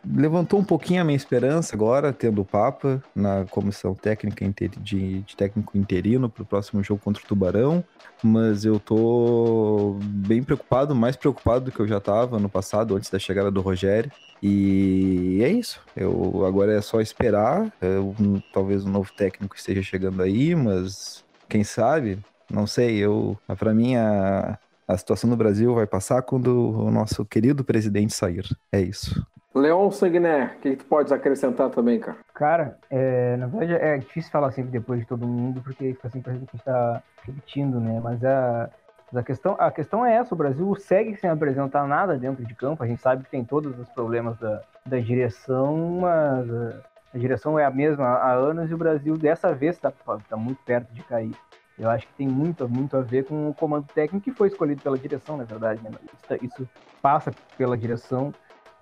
levantou 0.05 0.60
um 0.60 0.63
pouquinho 0.63 1.01
a 1.01 1.05
minha 1.05 1.15
esperança 1.15 1.75
agora 1.75 2.13
tendo 2.13 2.41
o 2.41 2.46
Papa 2.46 3.01
na 3.15 3.46
comissão 3.46 3.96
técnica 3.96 4.46
de, 4.79 5.22
de 5.22 5.36
técnico 5.36 5.77
interino 5.77 6.29
para 6.29 6.43
o 6.43 6.46
próximo 6.46 6.84
jogo 6.84 7.01
contra 7.03 7.24
o 7.24 7.25
Tubarão, 7.25 7.84
mas 8.24 8.65
eu 8.65 8.79
tô 8.79 9.98
bem 10.03 10.43
preocupado, 10.43 10.96
mais 10.96 11.15
preocupado 11.15 11.65
do 11.65 11.72
que 11.72 11.79
eu 11.79 11.88
já 11.88 11.98
estava 11.98 12.39
no 12.39 12.50
passado 12.50 12.96
antes 12.96 13.10
da 13.10 13.20
chegada 13.20 13.50
do 13.50 13.62
Rogério. 13.62 14.12
E 14.41 15.39
é 15.41 15.50
isso. 15.50 15.81
Eu 15.96 16.46
agora 16.46 16.74
é 16.74 16.81
só 16.81 17.01
esperar. 17.01 17.72
Eu, 17.81 18.15
talvez 18.53 18.86
um 18.86 18.91
novo 18.91 19.12
técnico 19.13 19.55
esteja 19.55 19.81
chegando 19.81 20.22
aí, 20.22 20.53
mas 20.53 21.24
quem 21.50 21.63
sabe? 21.63 22.20
Não 22.50 22.67
sei. 22.67 22.98
Eu 22.98 23.38
para 23.58 23.74
mim 23.74 23.96
a 23.96 24.58
a 24.88 24.98
situação 24.98 25.30
no 25.30 25.36
Brasil 25.36 25.74
vai 25.74 25.88
passar 25.88 26.22
quando 26.22 26.48
o 26.48 26.92
nosso 26.92 27.25
querido 27.25 27.63
presidente 27.63 28.13
sair. 28.13 28.46
É 28.72 28.80
isso. 28.80 29.25
Leon 29.54 29.89
Sagner, 29.89 30.56
o 30.58 30.60
que, 30.60 30.72
que 30.72 30.75
tu 30.77 30.86
podes 30.86 31.13
acrescentar 31.13 31.70
também, 31.70 31.98
cara? 31.98 32.18
Cara, 32.34 32.77
é, 32.89 33.38
na 33.38 33.48
verdade 33.48 33.74
é 33.74 33.98
difícil 33.98 34.30
falar 34.30 34.51
sempre 34.51 34.72
depois 34.72 35.00
de 35.00 35.06
todo 35.06 35.25
mundo, 35.25 35.62
porque 35.62 35.94
fica 35.94 36.10
sempre 36.10 36.32
a 36.32 36.36
gente 36.36 36.56
está 36.56 37.01
repetindo, 37.24 37.80
né? 37.80 38.01
Mas 38.04 38.24
a, 38.25 38.70
a, 39.15 39.24
questão, 39.24 39.56
a 39.58 39.72
questão 39.72 40.06
é 40.06 40.13
essa, 40.15 40.36
o 40.36 40.38
Brasil 40.38 40.75
segue 40.75 41.15
sem 41.15 41.30
apresentar 41.30 41.88
nada 41.88 42.18
dentro 42.18 42.46
de 42.46 42.54
campo, 42.54 42.84
a 42.84 42.88
gente 42.88 43.01
sabe 43.01 43.24
que 43.24 43.32
tem 43.32 43.46
todos 43.46 43.80
os 43.80 43.88
problemas 43.89 44.38
da, 44.39 44.62
da 44.86 45.00
direção, 45.00 46.00
mas 46.01 46.54
a, 46.54 46.82
a 47.13 47.18
direção 47.18 47.58
é 47.58 47.63
a 47.63 47.72
mesma 47.72 48.06
há 48.06 48.34
anos 48.34 48.70
e 48.70 48.74
o 48.74 48.77
Brasil 48.77 49.18
dessa 49.18 49.54
vez 49.54 49.75
está 49.75 49.89
tá 49.89 50.36
muito 50.36 50.62
perto 50.65 50.94
de 50.94 51.01
cair. 51.04 51.34
Eu 51.77 51.89
acho 51.89 52.08
que 52.08 52.13
tem 52.13 52.27
muito, 52.27 52.67
muito 52.70 52.96
a 52.96 53.01
ver 53.01 53.25
com 53.25 53.50
o 53.50 53.53
comando 53.53 53.86
técnico 53.94 54.24
que 54.24 54.32
foi 54.32 54.48
escolhido 54.48 54.82
pela 54.82 54.98
direção, 54.98 55.38
na 55.38 55.44
verdade. 55.44 55.82
Né? 55.84 55.91
Isso, 56.13 56.46
isso 56.46 56.70
passa 57.01 57.34
pela 57.58 57.77
direção 57.77 58.34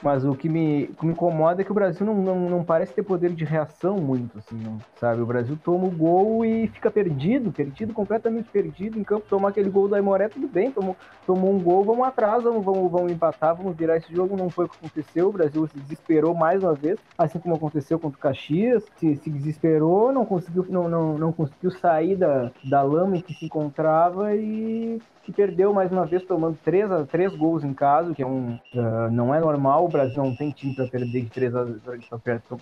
mas 0.04 0.26
o 0.26 0.36
que 0.36 0.50
me, 0.50 0.88
que 1.00 1.06
me 1.06 1.14
incomoda 1.14 1.62
é 1.62 1.66
que 1.66 1.72
o 1.72 1.76
Brasil 1.76 2.06
não, 2.06 2.16
não, 2.16 2.50
não 2.50 2.64
parece 2.64 2.94
ter 2.94 3.04
poder 3.04 3.32
de 3.32 3.46
reação 3.46 3.98
muito, 3.98 4.38
assim, 4.38 4.56
não, 4.56 4.78
sabe? 5.00 5.22
O 5.22 5.26
Brasil 5.26 5.58
toma 5.64 5.86
o 5.86 5.92
gol 5.92 6.44
e 6.44 6.68
fica 6.68 6.92
perdido, 6.92 7.52
perdido, 7.52 7.94
completamente 7.94 8.50
perdido 8.50 9.00
em 9.00 9.04
campo. 9.04 9.26
Tomar 9.30 9.50
aquele 9.50 9.70
gol 9.70 9.88
do 9.88 9.96
Aimoré, 9.96 10.28
tudo 10.28 10.48
bem, 10.48 10.72
tomou, 10.72 10.96
tomou 11.26 11.54
um 11.54 11.60
gol, 11.60 11.84
vamos 11.86 12.06
atrás, 12.06 12.44
vamos, 12.44 12.64
vamos, 12.64 12.92
vamos 12.92 13.12
empatar, 13.12 13.56
vamos 13.56 13.76
virar 13.76 13.98
esse 13.98 14.14
jogo. 14.14 14.36
Não 14.36 14.50
foi 14.50 14.66
o 14.66 14.70
que 14.70 14.78
aconteceu, 14.78 15.30
o 15.30 15.34
Brasil 15.34 15.68
se 15.68 15.80
desesperou 15.80 16.36
mais 16.36 16.62
uma 16.62 16.74
vez, 16.74 17.00
assim 17.18 17.40
como 17.40 17.56
aconteceu 17.56 17.98
contra 17.98 18.18
o 18.18 18.22
Caxias, 18.22 18.84
se, 18.98 19.16
se 19.16 19.30
desesperou, 19.30 20.12
não 20.12 20.26
conseguiu, 20.26 20.66
não, 20.70 20.90
não, 20.90 21.18
não 21.18 21.32
conseguiu 21.32 21.72
sair 21.72 22.16
da, 22.18 22.52
da 22.66 22.82
lama 22.82 23.18
em 23.18 23.22
que 23.22 23.34
se 23.34 23.46
encontrava 23.46 24.36
e 24.36 25.02
que 25.24 25.32
perdeu 25.32 25.74
mais 25.74 25.92
uma 25.92 26.06
vez 26.06 26.24
tomando 26.24 26.58
três, 26.64 26.90
três 27.10 27.34
gols 27.36 27.64
em 27.64 27.74
casa, 27.74 28.14
que 28.14 28.22
é 28.22 28.26
um, 28.26 28.60
uh, 28.76 29.10
não 29.12 29.34
é 29.34 29.40
normal. 29.40 29.88
Brasil 29.94 30.24
não 30.24 30.36
tem 30.36 30.52
time 30.52 30.76
para 30.76 30.88
perder 30.88 31.22
de 31.22 31.30
três 31.30 31.54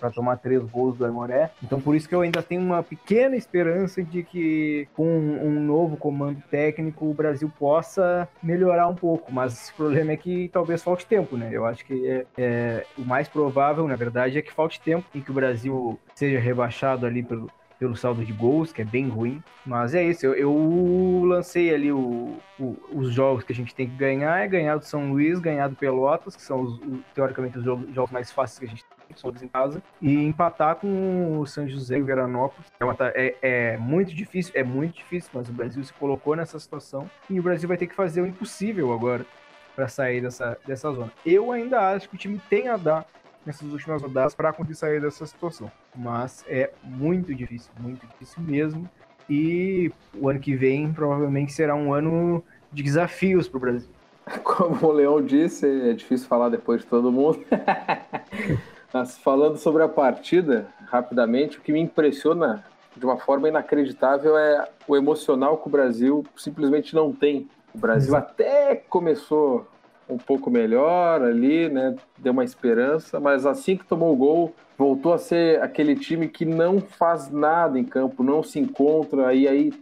para 0.00 0.10
tomar 0.10 0.36
três 0.36 0.62
gols 0.62 0.96
do 0.96 1.04
Aimoré. 1.04 1.50
Então 1.62 1.80
por 1.80 1.96
isso 1.96 2.08
que 2.08 2.14
eu 2.14 2.20
ainda 2.20 2.42
tenho 2.42 2.62
uma 2.62 2.82
pequena 2.82 3.34
esperança 3.36 4.02
de 4.02 4.22
que 4.22 4.86
com 4.94 5.06
um 5.06 5.60
novo 5.60 5.96
comando 5.96 6.42
técnico 6.50 7.06
o 7.06 7.14
Brasil 7.14 7.50
possa 7.58 8.28
melhorar 8.42 8.88
um 8.88 8.94
pouco. 8.94 9.32
Mas 9.32 9.70
o 9.70 9.74
problema 9.74 10.12
é 10.12 10.16
que 10.16 10.48
talvez 10.52 10.82
falte 10.82 11.06
tempo, 11.06 11.36
né? 11.36 11.50
Eu 11.52 11.64
acho 11.64 11.84
que 11.84 12.06
é, 12.06 12.26
é 12.36 12.86
o 12.96 13.02
mais 13.02 13.28
provável, 13.28 13.86
na 13.88 13.96
verdade, 13.96 14.38
é 14.38 14.42
que 14.42 14.52
falte 14.52 14.80
tempo 14.80 15.06
e 15.14 15.20
que 15.20 15.30
o 15.30 15.34
Brasil 15.34 15.98
seja 16.14 16.38
rebaixado 16.38 17.06
ali 17.06 17.22
pelo 17.22 17.50
pelo 17.82 17.96
saldo 17.96 18.24
de 18.24 18.32
gols, 18.32 18.72
que 18.72 18.80
é 18.80 18.84
bem 18.84 19.08
ruim. 19.08 19.42
Mas 19.66 19.92
é 19.92 20.04
isso, 20.04 20.24
eu, 20.24 20.34
eu 20.34 21.24
lancei 21.24 21.74
ali 21.74 21.90
o, 21.90 22.36
o, 22.56 22.76
os 22.92 23.12
jogos 23.12 23.42
que 23.42 23.52
a 23.52 23.56
gente 23.56 23.74
tem 23.74 23.88
que 23.88 23.96
ganhar, 23.96 24.38
é 24.38 24.46
ganhar 24.46 24.76
do 24.76 24.84
São 24.84 25.10
Luís, 25.10 25.40
ganhar 25.40 25.66
do 25.66 25.74
Pelotas, 25.74 26.36
que 26.36 26.42
são 26.42 26.60
os, 26.60 26.80
teoricamente 27.12 27.58
os 27.58 27.64
jogos, 27.64 27.92
jogos 27.92 28.12
mais 28.12 28.30
fáceis 28.30 28.60
que 28.60 28.66
a 28.66 28.68
gente 28.68 28.84
tem, 28.84 29.16
são 29.16 29.32
em 29.42 29.48
casa, 29.48 29.82
e 30.00 30.14
empatar 30.14 30.76
com 30.76 31.40
o 31.40 31.44
São 31.44 31.68
José 31.68 31.98
e 31.98 32.02
o 32.02 32.04
Veranópolis. 32.04 32.70
É, 32.78 32.84
uma, 32.84 32.96
é, 33.00 33.34
é 33.42 33.76
muito 33.78 34.14
difícil, 34.14 34.52
é 34.54 34.62
muito 34.62 34.94
difícil, 34.94 35.30
mas 35.34 35.48
o 35.48 35.52
Brasil 35.52 35.82
se 35.82 35.92
colocou 35.94 36.36
nessa 36.36 36.60
situação 36.60 37.10
e 37.28 37.40
o 37.40 37.42
Brasil 37.42 37.66
vai 37.66 37.76
ter 37.76 37.88
que 37.88 37.96
fazer 37.96 38.20
o 38.20 38.26
impossível 38.28 38.92
agora 38.92 39.26
para 39.74 39.88
sair 39.88 40.20
dessa, 40.20 40.56
dessa 40.64 40.92
zona. 40.92 41.12
Eu 41.26 41.50
ainda 41.50 41.80
acho 41.80 42.08
que 42.08 42.14
o 42.14 42.18
time 42.18 42.40
tem 42.48 42.68
a 42.68 42.76
dar 42.76 43.04
nessas 43.44 43.70
últimas 43.72 44.00
rodadas 44.02 44.34
para 44.34 44.52
conseguir 44.52 44.74
sair 44.74 45.00
dessa 45.00 45.26
situação. 45.26 45.70
Mas 45.94 46.44
é 46.48 46.70
muito 46.82 47.34
difícil, 47.34 47.70
muito 47.78 48.06
difícil 48.06 48.42
mesmo. 48.42 48.88
E 49.28 49.92
o 50.14 50.28
ano 50.28 50.40
que 50.40 50.54
vem 50.54 50.92
provavelmente 50.92 51.52
será 51.52 51.74
um 51.74 51.92
ano 51.92 52.42
de 52.72 52.82
desafios 52.82 53.48
para 53.48 53.56
o 53.56 53.60
Brasil. 53.60 53.90
Como 54.44 54.86
o 54.86 54.92
Leão 54.92 55.22
disse, 55.22 55.66
é 55.66 55.92
difícil 55.92 56.28
falar 56.28 56.48
depois 56.48 56.82
de 56.82 56.86
todo 56.86 57.12
mundo. 57.12 57.44
Mas 58.92 59.16
falando 59.18 59.56
sobre 59.56 59.82
a 59.82 59.88
partida, 59.88 60.66
rapidamente, 60.86 61.58
o 61.58 61.60
que 61.62 61.72
me 61.72 61.80
impressiona 61.80 62.64
de 62.94 63.04
uma 63.04 63.16
forma 63.16 63.48
inacreditável 63.48 64.36
é 64.36 64.68
o 64.86 64.96
emocional 64.96 65.56
que 65.56 65.68
o 65.68 65.70
Brasil 65.70 66.24
simplesmente 66.36 66.94
não 66.94 67.12
tem. 67.12 67.48
O 67.74 67.78
Brasil 67.78 68.14
até 68.14 68.76
começou 68.76 69.66
um 70.08 70.18
pouco 70.18 70.50
melhor 70.50 71.22
ali, 71.22 71.68
né? 71.68 71.94
Deu 72.18 72.32
uma 72.32 72.44
esperança, 72.44 73.18
mas 73.20 73.46
assim 73.46 73.76
que 73.76 73.84
tomou 73.84 74.12
o 74.12 74.16
gol, 74.16 74.54
voltou 74.76 75.12
a 75.12 75.18
ser 75.18 75.60
aquele 75.62 75.94
time 75.94 76.28
que 76.28 76.44
não 76.44 76.80
faz 76.80 77.30
nada 77.30 77.78
em 77.78 77.84
campo, 77.84 78.22
não 78.22 78.42
se 78.42 78.58
encontra, 78.58 79.28
aí 79.28 79.72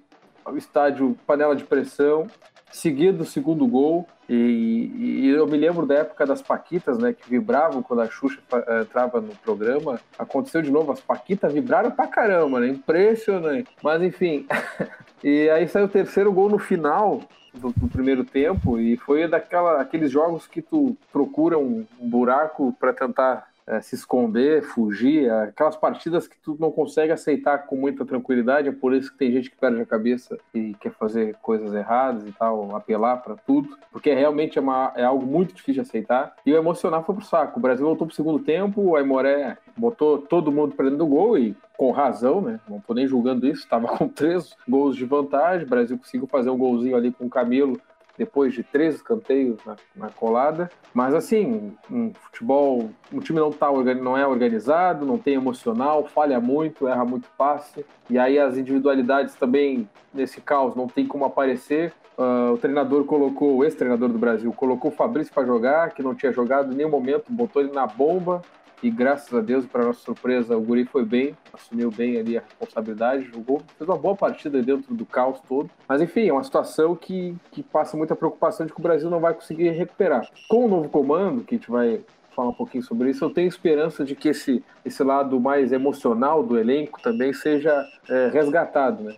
o 0.45 0.57
estádio 0.57 1.17
panela 1.27 1.55
de 1.55 1.65
pressão, 1.65 2.27
seguido 2.71 3.19
do 3.19 3.25
segundo 3.25 3.67
gol, 3.67 4.07
e, 4.33 5.25
e, 5.25 5.29
eu 5.29 5.45
me 5.45 5.59
lembro 5.59 5.85
da 5.85 5.97
época 5.97 6.25
das 6.25 6.41
Paquitas, 6.41 6.97
né, 6.99 7.13
que 7.13 7.29
vibravam 7.29 7.83
quando 7.83 8.03
a 8.03 8.09
Xuxa 8.09 8.39
eh, 8.53 8.83
entrava 8.83 9.21
no 9.21 9.35
programa. 9.35 10.01
Aconteceu 10.17 10.63
de 10.63 10.71
novo, 10.71 10.93
as 10.93 11.01
Paquitas 11.01 11.53
vibraram 11.53 11.91
pra 11.91 12.07
caramba, 12.07 12.61
né? 12.61 12.69
Impressionante. 12.69 13.69
Mas 13.83 14.01
enfim. 14.01 14.47
e 15.25 15.51
aí 15.51 15.67
saiu 15.67 15.87
o 15.87 15.89
terceiro 15.89 16.33
gol 16.33 16.49
no 16.49 16.61
final, 16.61 17.23
do, 17.55 17.73
do, 17.73 17.89
primeiro 17.89 18.25
tempo 18.25 18.79
e 18.79 18.97
foi 18.97 19.27
daquela 19.29 19.81
aqueles 19.81 20.11
jogos 20.11 20.47
que 20.47 20.63
tu 20.63 20.97
procura 21.13 21.59
um, 21.59 21.87
um 22.01 22.09
buraco 22.09 22.75
para 22.79 22.93
tentar 22.93 23.50
é, 23.67 23.81
se 23.81 23.95
esconder, 23.95 24.63
fugir, 24.63 25.29
é, 25.29 25.45
aquelas 25.45 25.77
partidas 25.77 26.27
que 26.27 26.37
tu 26.39 26.57
não 26.59 26.71
consegue 26.71 27.13
aceitar 27.13 27.59
com 27.67 27.77
muita 27.77 28.05
tranquilidade, 28.05 28.69
é 28.69 28.73
por 28.73 28.95
isso 28.95 29.13
que 29.13 29.19
tem 29.19 29.33
gente 29.33 29.51
que 29.51 29.57
perde 29.57 29.81
a 29.81 29.87
cabeça 29.87 30.39
e 30.55 30.75
quer 30.81 30.93
fazer 30.93 31.37
coisas 31.43 31.73
erradas 31.75 32.27
e 32.27 32.33
tal, 32.33 32.75
apelar 32.75 33.19
para 33.19 33.37
tudo, 33.37 33.77
porque 33.93 34.13
realmente 34.13 34.59
é, 34.59 34.61
uma, 34.61 34.93
é 34.97 35.05
algo 35.05 35.27
muito 35.27 35.55
difícil 35.55 35.83
de 35.83 35.89
aceitar. 35.89 36.35
E 36.45 36.53
o 36.53 36.57
emocional 36.57 37.05
foi 37.05 37.15
pro 37.15 37.25
saco. 37.25 37.59
O 37.59 37.63
Brasil 37.63 37.87
voltou 37.87 38.07
pro 38.07 38.17
segundo 38.17 38.39
tempo, 38.39 38.81
o 38.81 38.97
Aimoré 38.97 39.57
botou 39.77 40.19
todo 40.19 40.53
mundo 40.53 40.75
para 40.75 40.85
dentro 40.85 40.99
do 40.99 41.07
gol 41.07 41.39
e 41.39 41.57
com 41.77 41.93
razão, 41.93 42.43
né? 42.43 42.61
Não 42.69 42.79
tô 42.81 42.93
nem 42.93 43.07
julgando 43.07 43.47
isso, 43.47 43.63
estava 43.63 43.87
com 43.89 44.07
três 44.09 44.55
gols 44.69 44.97
de 44.97 45.05
vantagem, 45.05 45.67
o 45.67 45.71
Brasil 45.71 45.97
conseguiu 45.97 46.27
fazer 46.27 46.51
um 46.51 46.59
golzinho 46.59 46.97
ali 46.97 47.11
com 47.11 47.25
o 47.25 47.31
Camilo 47.31 47.81
depois 48.21 48.53
de 48.53 48.63
três 48.63 48.97
escanteios 48.97 49.57
na, 49.65 49.77
na, 49.97 50.11
colada. 50.11 50.71
Mas 50.93 51.15
assim, 51.15 51.73
um 51.91 52.13
futebol, 52.13 52.91
o 53.11 53.19
time 53.19 53.41
não, 53.41 53.51
tá, 53.51 53.73
não 53.95 54.15
é 54.15 54.27
organizado, 54.27 55.07
não 55.07 55.17
tem 55.17 55.37
emocional, 55.37 56.05
falha 56.05 56.39
muito, 56.39 56.87
erra 56.87 57.03
muito 57.03 57.31
passe. 57.39 57.83
E 58.11 58.19
aí 58.19 58.39
as 58.39 58.59
individualidades 58.59 59.35
também, 59.37 59.89
nesse 60.13 60.39
caos, 60.39 60.77
não 60.77 60.87
tem 60.87 61.07
como 61.07 61.25
aparecer. 61.25 61.95
Uh, 62.19 62.53
o 62.53 62.59
treinador 62.59 63.05
colocou, 63.05 63.57
o 63.57 63.65
ex-treinador 63.65 64.11
do 64.11 64.19
Brasil, 64.19 64.53
colocou 64.53 64.91
o 64.91 64.95
Fabrício 64.95 65.33
para 65.33 65.47
jogar, 65.47 65.95
que 65.95 66.03
não 66.03 66.15
tinha 66.15 66.31
jogado 66.31 66.75
em 66.75 66.77
nenhum 66.77 66.91
momento, 66.91 67.33
botou 67.33 67.63
ele 67.63 67.73
na 67.73 67.87
bomba, 67.87 68.43
e 68.83 68.91
graças 68.91 69.33
a 69.35 69.41
Deus, 69.41 69.67
para 69.67 69.85
nossa 69.85 70.01
surpresa, 70.01 70.57
o 70.57 70.61
Guri 70.61 70.85
foi 70.85 71.05
bem, 71.05 71.37
assumiu 71.53 71.91
bem 71.91 72.19
ali 72.19 72.39
a 72.39 72.41
responsabilidade, 72.41 73.25
jogou, 73.25 73.63
fez 73.77 73.89
uma 73.89 73.99
boa 73.99 74.17
partida 74.17 74.63
dentro 74.63 74.95
do 74.95 75.05
caos 75.05 75.39
todo. 75.47 75.71
Mas 75.87 76.01
enfim, 76.01 76.29
é 76.29 76.33
uma 76.33 76.45
situação 76.45 76.97
que, 76.97 77.37
que 77.51 77.63
passa 77.63 77.97
muita 77.97 78.17
preocupação 78.17 78.65
de 78.65 78.73
que 78.73 78.81
o 78.81 78.83
Brasil 78.83 79.11
não 79.11 79.21
vai 79.21 79.35
conseguir 79.35 79.71
recuperar. 79.71 80.29
Com 80.49 80.65
o 80.65 80.69
novo 80.69 80.89
comando, 80.89 81.45
que 81.45 81.55
a 81.55 81.59
gente 81.59 81.71
vai 81.71 82.01
falar 82.35 82.51
um 82.51 82.55
pouquinho 82.55 82.83
sobre 82.83 83.11
isso, 83.11 83.25
eu 83.25 83.31
tenho 83.31 83.49
esperança 83.49 84.05
de 84.05 84.15
que 84.15 84.29
esse, 84.29 84.65
esse 84.85 85.03
lado 85.03 85.39
mais 85.41 85.73
emocional 85.73 86.43
do 86.43 86.59
elenco 86.59 87.01
também 87.03 87.33
seja 87.33 87.85
é, 88.09 88.29
resgatado. 88.29 89.05
Né? 89.05 89.17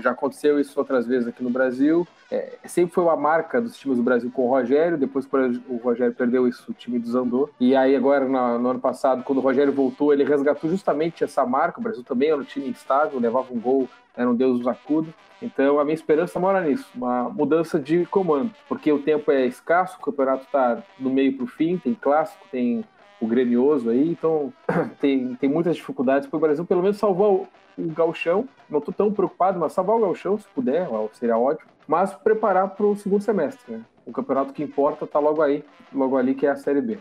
Já 0.00 0.10
aconteceu 0.10 0.60
isso 0.60 0.78
outras 0.78 1.06
vezes 1.06 1.28
aqui 1.28 1.42
no 1.42 1.50
Brasil. 1.50 2.06
É, 2.30 2.54
sempre 2.64 2.94
foi 2.94 3.04
uma 3.04 3.16
marca 3.16 3.60
dos 3.60 3.76
times 3.76 3.98
do 3.98 4.02
Brasil 4.02 4.30
com 4.30 4.46
o 4.46 4.48
Rogério, 4.50 4.96
depois 4.96 5.28
o 5.68 5.76
Rogério 5.76 6.14
perdeu 6.14 6.48
isso, 6.48 6.70
o 6.70 6.74
time 6.74 6.98
desandou. 6.98 7.50
E 7.60 7.76
aí 7.76 7.94
agora, 7.94 8.24
no, 8.24 8.58
no 8.58 8.70
ano 8.70 8.80
passado, 8.80 9.22
quando 9.22 9.38
o 9.38 9.42
Rogério 9.42 9.72
voltou, 9.72 10.12
ele 10.12 10.24
resgatou 10.24 10.70
justamente 10.70 11.22
essa 11.22 11.44
marca. 11.44 11.78
O 11.78 11.82
Brasil 11.82 12.02
também 12.02 12.30
era 12.30 12.38
um 12.38 12.44
time 12.44 12.68
instável, 12.68 13.20
levava 13.20 13.52
um 13.52 13.60
gol, 13.60 13.86
era 14.16 14.28
um 14.28 14.34
Deus 14.34 14.58
dos 14.58 14.66
acuda. 14.66 15.08
Então 15.40 15.80
a 15.80 15.84
minha 15.84 15.94
esperança 15.94 16.38
mora 16.38 16.60
nisso, 16.60 16.88
uma 16.94 17.28
mudança 17.28 17.78
de 17.78 18.06
comando, 18.06 18.52
porque 18.68 18.92
o 18.92 19.02
tempo 19.02 19.30
é 19.32 19.44
escasso, 19.44 19.96
o 19.98 20.02
campeonato 20.02 20.44
está 20.44 20.82
no 20.98 21.10
meio 21.10 21.36
para 21.36 21.44
o 21.44 21.48
fim, 21.48 21.76
tem 21.78 21.94
clássico, 21.94 22.46
tem 22.50 22.84
o 23.20 23.26
gremioso 23.26 23.90
aí, 23.90 24.10
então 24.10 24.52
tem, 25.00 25.34
tem 25.34 25.50
muitas 25.50 25.76
dificuldades 25.76 26.28
para 26.28 26.36
o 26.36 26.40
Brasil 26.40 26.64
pelo 26.64 26.82
menos 26.82 26.96
salvar 26.96 27.28
o, 27.28 27.48
galchão. 27.78 28.46
Não 28.68 28.78
estou 28.78 28.92
tão 28.92 29.12
preocupado, 29.12 29.58
mas 29.58 29.72
salvar 29.72 29.96
o 29.96 30.00
galchão, 30.00 30.38
se 30.38 30.46
puder, 30.48 30.86
seria 31.12 31.38
ótimo. 31.38 31.70
Mas 31.88 32.12
preparar 32.14 32.68
para 32.68 32.86
o 32.86 32.94
segundo 32.94 33.22
semestre. 33.22 33.72
Né? 33.72 33.80
O 34.06 34.12
campeonato 34.12 34.52
que 34.52 34.62
importa 34.62 35.04
está 35.04 35.18
logo 35.18 35.40
aí, 35.40 35.64
logo 35.92 36.16
ali 36.16 36.34
que 36.34 36.46
é 36.46 36.50
a 36.50 36.56
Série 36.56 36.80
B. 36.80 36.98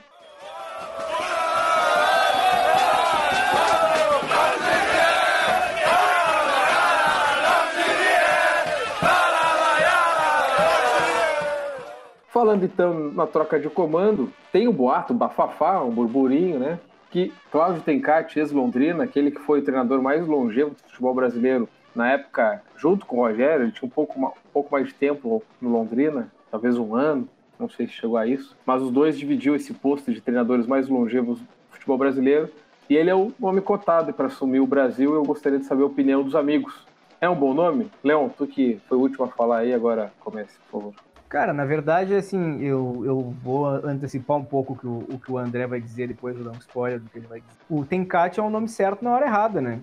Falando 12.51 12.65
então 12.65 13.11
na 13.13 13.25
troca 13.25 13.57
de 13.57 13.69
comando, 13.69 14.29
tem 14.51 14.67
um 14.67 14.73
boato, 14.73 15.13
um 15.13 15.15
bafafá, 15.15 15.81
um 15.81 15.89
burburinho, 15.89 16.59
né? 16.59 16.79
Que 17.09 17.31
Cláudio 17.49 17.81
Tencati, 17.81 18.39
ex-Londrina, 18.39 19.05
aquele 19.05 19.31
que 19.31 19.39
foi 19.39 19.59
o 19.59 19.63
treinador 19.63 20.01
mais 20.01 20.27
longevo 20.27 20.71
do 20.71 20.81
futebol 20.83 21.13
brasileiro 21.13 21.69
na 21.95 22.11
época, 22.11 22.61
junto 22.75 23.05
com 23.05 23.19
o 23.19 23.21
Rogério, 23.21 23.63
ele 23.63 23.71
tinha 23.71 23.87
um 23.87 23.89
pouco, 23.89 24.19
um 24.19 24.51
pouco 24.51 24.69
mais 24.69 24.87
de 24.87 24.93
tempo 24.93 25.41
no 25.61 25.69
Londrina, 25.69 26.29
talvez 26.51 26.77
um 26.77 26.93
ano, 26.93 27.25
não 27.57 27.69
sei 27.69 27.87
se 27.87 27.93
chegou 27.93 28.17
a 28.17 28.27
isso, 28.27 28.53
mas 28.65 28.81
os 28.81 28.91
dois 28.91 29.17
dividiam 29.17 29.55
esse 29.55 29.73
posto 29.73 30.11
de 30.11 30.19
treinadores 30.19 30.67
mais 30.67 30.89
longevos 30.89 31.39
do 31.39 31.47
futebol 31.69 31.97
brasileiro. 31.97 32.49
E 32.89 32.97
ele 32.97 33.09
é 33.09 33.15
o 33.15 33.31
nome 33.39 33.61
cotado 33.61 34.11
para 34.11 34.27
assumir 34.27 34.59
o 34.59 34.67
Brasil. 34.67 35.13
Eu 35.13 35.23
gostaria 35.23 35.57
de 35.57 35.63
saber 35.63 35.83
a 35.83 35.85
opinião 35.85 36.21
dos 36.21 36.35
amigos. 36.35 36.85
É 37.21 37.29
um 37.29 37.35
bom 37.35 37.53
nome? 37.53 37.89
Leon, 38.03 38.27
tu 38.27 38.45
que 38.45 38.81
foi 38.89 38.97
o 38.97 39.01
último 39.01 39.23
a 39.23 39.29
falar 39.29 39.59
aí, 39.59 39.73
agora 39.73 40.11
comece, 40.19 40.57
por 40.69 40.81
favor. 40.81 41.10
Cara, 41.31 41.53
na 41.53 41.63
verdade, 41.63 42.13
assim, 42.13 42.61
eu, 42.61 43.03
eu 43.05 43.33
vou 43.41 43.65
antecipar 43.65 44.35
um 44.35 44.43
pouco 44.43 44.75
que 44.75 44.85
o, 44.85 44.97
o 45.09 45.17
que 45.17 45.31
o 45.31 45.37
André 45.37 45.65
vai 45.65 45.79
dizer 45.79 46.09
depois, 46.09 46.35
vou 46.35 46.43
dar 46.43 46.51
um 46.51 46.59
spoiler 46.59 46.99
do 46.99 47.09
que 47.09 47.19
ele 47.19 47.27
vai 47.27 47.39
dizer. 47.39 47.53
O 47.69 47.85
Tenkate 47.85 48.41
é 48.41 48.43
o 48.43 48.49
nome 48.49 48.67
certo 48.67 49.01
na 49.01 49.11
hora 49.11 49.27
errada, 49.27 49.61
né? 49.61 49.79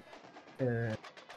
É, 0.61 0.91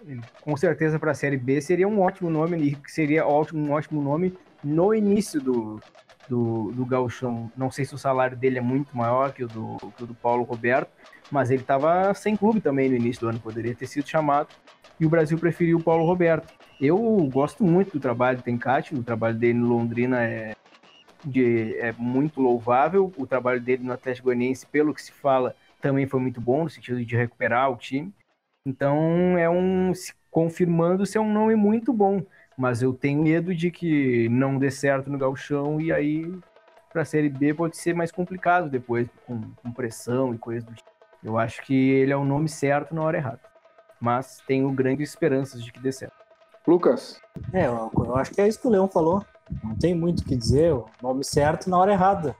ele, 0.05 0.19
com 0.41 0.57
certeza 0.57 0.99
para 0.99 1.11
a 1.11 1.13
Série 1.13 1.37
B 1.37 1.61
seria 1.61 1.87
um 1.87 2.01
ótimo 2.01 2.29
nome, 2.29 2.77
seria 2.87 3.25
ótimo, 3.25 3.65
um 3.65 3.71
ótimo 3.71 4.01
nome 4.01 4.37
no 4.61 4.93
início 4.93 5.39
do, 5.39 5.79
do, 6.27 6.73
do 6.73 6.85
Gauchão. 6.85 7.49
Não 7.55 7.71
sei 7.71 7.85
se 7.85 7.95
o 7.95 7.97
salário 7.97 8.35
dele 8.35 8.57
é 8.57 8.61
muito 8.61 8.95
maior 8.97 9.31
que 9.31 9.45
o 9.45 9.47
do, 9.47 9.77
que 9.95 10.03
o 10.03 10.07
do 10.07 10.13
Paulo 10.13 10.43
Roberto, 10.43 10.91
mas 11.31 11.49
ele 11.49 11.61
estava 11.61 12.13
sem 12.13 12.35
clube 12.35 12.59
também 12.59 12.89
no 12.89 12.97
início 12.97 13.21
do 13.21 13.29
ano, 13.29 13.39
poderia 13.39 13.73
ter 13.73 13.87
sido 13.87 14.05
chamado, 14.05 14.49
e 14.99 15.05
o 15.05 15.09
Brasil 15.09 15.37
preferiu 15.37 15.77
o 15.77 15.81
Paulo 15.81 16.03
Roberto. 16.05 16.53
Eu 16.81 16.97
gosto 17.31 17.63
muito 17.63 17.91
do 17.91 17.99
trabalho 17.99 18.39
do 18.39 18.43
Tencati, 18.43 18.95
o 18.95 19.03
trabalho 19.03 19.37
dele 19.37 19.59
no 19.59 19.67
Londrina 19.67 20.23
é, 20.23 20.55
de, 21.23 21.77
é 21.77 21.91
muito 21.91 22.41
louvável, 22.41 23.13
o 23.15 23.27
trabalho 23.27 23.61
dele 23.61 23.83
no 23.83 23.93
Atlético 23.93 24.25
Goianiense, 24.25 24.65
pelo 24.65 24.91
que 24.91 24.99
se 24.99 25.11
fala, 25.11 25.55
também 25.79 26.07
foi 26.07 26.19
muito 26.19 26.41
bom, 26.41 26.63
no 26.63 26.69
sentido 26.71 27.05
de 27.05 27.15
recuperar 27.15 27.69
o 27.71 27.77
time. 27.77 28.11
Então, 28.65 29.37
é 29.37 29.47
um 29.47 29.93
confirmando 30.31 31.05
ser 31.05 31.19
um 31.19 31.31
nome 31.31 31.55
muito 31.55 31.93
bom, 31.93 32.23
mas 32.57 32.81
eu 32.81 32.93
tenho 32.93 33.21
medo 33.21 33.53
de 33.53 33.69
que 33.69 34.27
não 34.29 34.57
dê 34.57 34.71
certo 34.71 35.11
no 35.11 35.19
galchão 35.19 35.79
e 35.79 35.91
aí 35.91 36.33
para 36.91 37.03
a 37.03 37.05
Série 37.05 37.29
B 37.29 37.53
pode 37.53 37.77
ser 37.77 37.93
mais 37.93 38.11
complicado 38.11 38.71
depois, 38.71 39.07
com, 39.27 39.39
com 39.39 39.71
pressão 39.71 40.33
e 40.33 40.37
coisas 40.39 40.63
do 40.63 40.73
tipo. 40.73 40.89
Eu 41.23 41.37
acho 41.37 41.61
que 41.61 41.75
ele 41.75 42.11
é 42.11 42.17
o 42.17 42.25
nome 42.25 42.49
certo 42.49 42.95
na 42.95 43.03
hora 43.03 43.17
errada, 43.17 43.41
mas 43.99 44.41
tenho 44.47 44.71
grandes 44.71 45.09
esperanças 45.09 45.63
de 45.63 45.71
que 45.71 45.79
dê 45.79 45.91
certo. 45.91 46.20
Lucas. 46.67 47.19
É, 47.53 47.67
eu, 47.67 47.91
eu 47.95 48.15
acho 48.15 48.31
que 48.31 48.41
é 48.41 48.47
isso 48.47 48.59
que 48.59 48.67
o 48.67 48.71
Leão 48.71 48.87
falou. 48.87 49.25
Não 49.63 49.75
tem 49.75 49.93
muito 49.93 50.21
o 50.21 50.25
que 50.25 50.35
dizer, 50.35 50.73
o 50.73 50.85
nome 51.01 51.23
certo 51.23 51.69
na 51.69 51.77
hora 51.77 51.91
errada. 51.91 52.35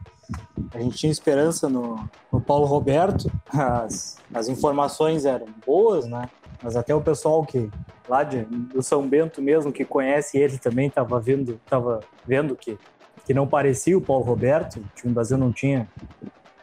A 0.73 0.79
gente 0.79 0.97
tinha 0.97 1.11
esperança 1.11 1.67
no, 1.67 2.09
no 2.31 2.39
Paulo 2.39 2.65
Roberto, 2.65 3.29
as, 3.49 4.17
as 4.33 4.47
informações 4.47 5.25
eram 5.25 5.47
boas, 5.65 6.05
né? 6.05 6.29
mas 6.61 6.75
até 6.75 6.93
o 6.93 7.01
pessoal 7.01 7.45
que 7.45 7.69
lá 8.07 8.23
de, 8.23 8.43
do 8.43 8.83
São 8.83 9.07
Bento 9.07 9.41
mesmo, 9.41 9.71
que 9.71 9.83
conhece 9.83 10.37
ele 10.37 10.57
também, 10.57 10.87
estava 10.87 11.19
vendo, 11.19 11.59
tava 11.65 12.01
vendo 12.25 12.55
que, 12.55 12.77
que 13.25 13.33
não 13.33 13.47
parecia 13.47 13.97
o 13.97 14.01
Paulo 14.01 14.23
Roberto, 14.23 14.77
o 14.77 14.85
time 14.95 15.13
Brasil 15.13 15.37
não 15.37 15.51
tinha, 15.51 15.87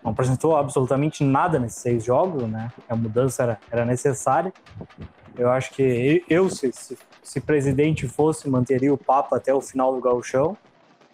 não 0.03 0.13
apresentou 0.13 0.57
absolutamente 0.57 1.25
nada 1.25 1.59
nesses 1.59 1.81
seis 1.81 2.05
jogos, 2.05 2.45
né? 2.49 2.71
A 2.89 2.95
mudança 2.95 3.43
era, 3.43 3.59
era 3.71 3.85
necessária. 3.85 4.53
Eu 5.37 5.51
acho 5.51 5.71
que 5.73 6.25
eu, 6.29 6.49
se, 6.51 6.73
se, 6.73 6.99
se 7.29 7.43
presidente 7.43 8.09
fosse, 8.09 8.49
manteria 8.49 8.93
o 8.93 8.97
Papa 8.97 9.37
até 9.37 9.53
o 9.53 9.61
final 9.61 9.95
do 9.95 10.01
gauchão, 10.01 10.57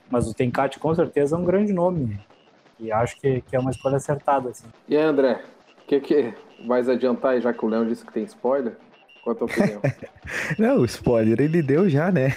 mas 0.08 0.28
o 0.28 0.32
Tencate 0.32 0.78
com 0.78 0.94
certeza 0.94 1.34
é 1.34 1.38
um 1.38 1.44
grande 1.44 1.72
nome. 1.72 2.20
E 2.78 2.92
acho 2.92 3.20
que, 3.20 3.40
que 3.40 3.56
é 3.56 3.58
uma 3.58 3.72
escolha 3.72 3.96
acertada. 3.96 4.50
Assim. 4.50 4.68
E 4.88 4.96
aí, 4.96 5.02
André, 5.02 5.42
o 5.82 5.86
que, 5.88 5.98
que 5.98 6.34
vais 6.68 6.88
adiantar, 6.88 7.40
já 7.40 7.52
que 7.52 7.64
o 7.64 7.68
Leão 7.68 7.84
disse 7.84 8.06
que 8.06 8.12
tem 8.12 8.22
spoiler? 8.22 8.76
Qual 9.24 9.34
a 9.34 9.38
tua 9.38 9.46
opinião? 9.48 9.80
Não, 10.56 10.82
o 10.82 10.84
spoiler 10.84 11.40
ele 11.40 11.60
deu 11.60 11.88
já, 11.88 12.12
né? 12.12 12.28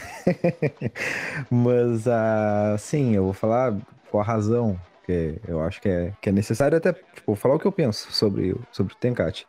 Mas, 1.47 2.07
uh, 2.07 2.77
sim, 2.79 3.13
eu 3.13 3.25
vou 3.25 3.33
falar 3.33 3.77
com 4.09 4.19
a 4.19 4.23
razão, 4.23 4.75
que 5.05 5.35
eu 5.47 5.61
acho 5.61 5.79
que 5.79 5.87
é, 5.87 6.13
que 6.19 6.29
é 6.29 6.31
necessário 6.31 6.75
até 6.75 6.93
tipo, 6.93 7.35
falar 7.35 7.53
o 7.53 7.59
que 7.59 7.67
eu 7.67 7.71
penso 7.71 8.11
sobre, 8.11 8.55
sobre 8.71 8.93
o 8.93 8.97
Tencate. 8.97 9.45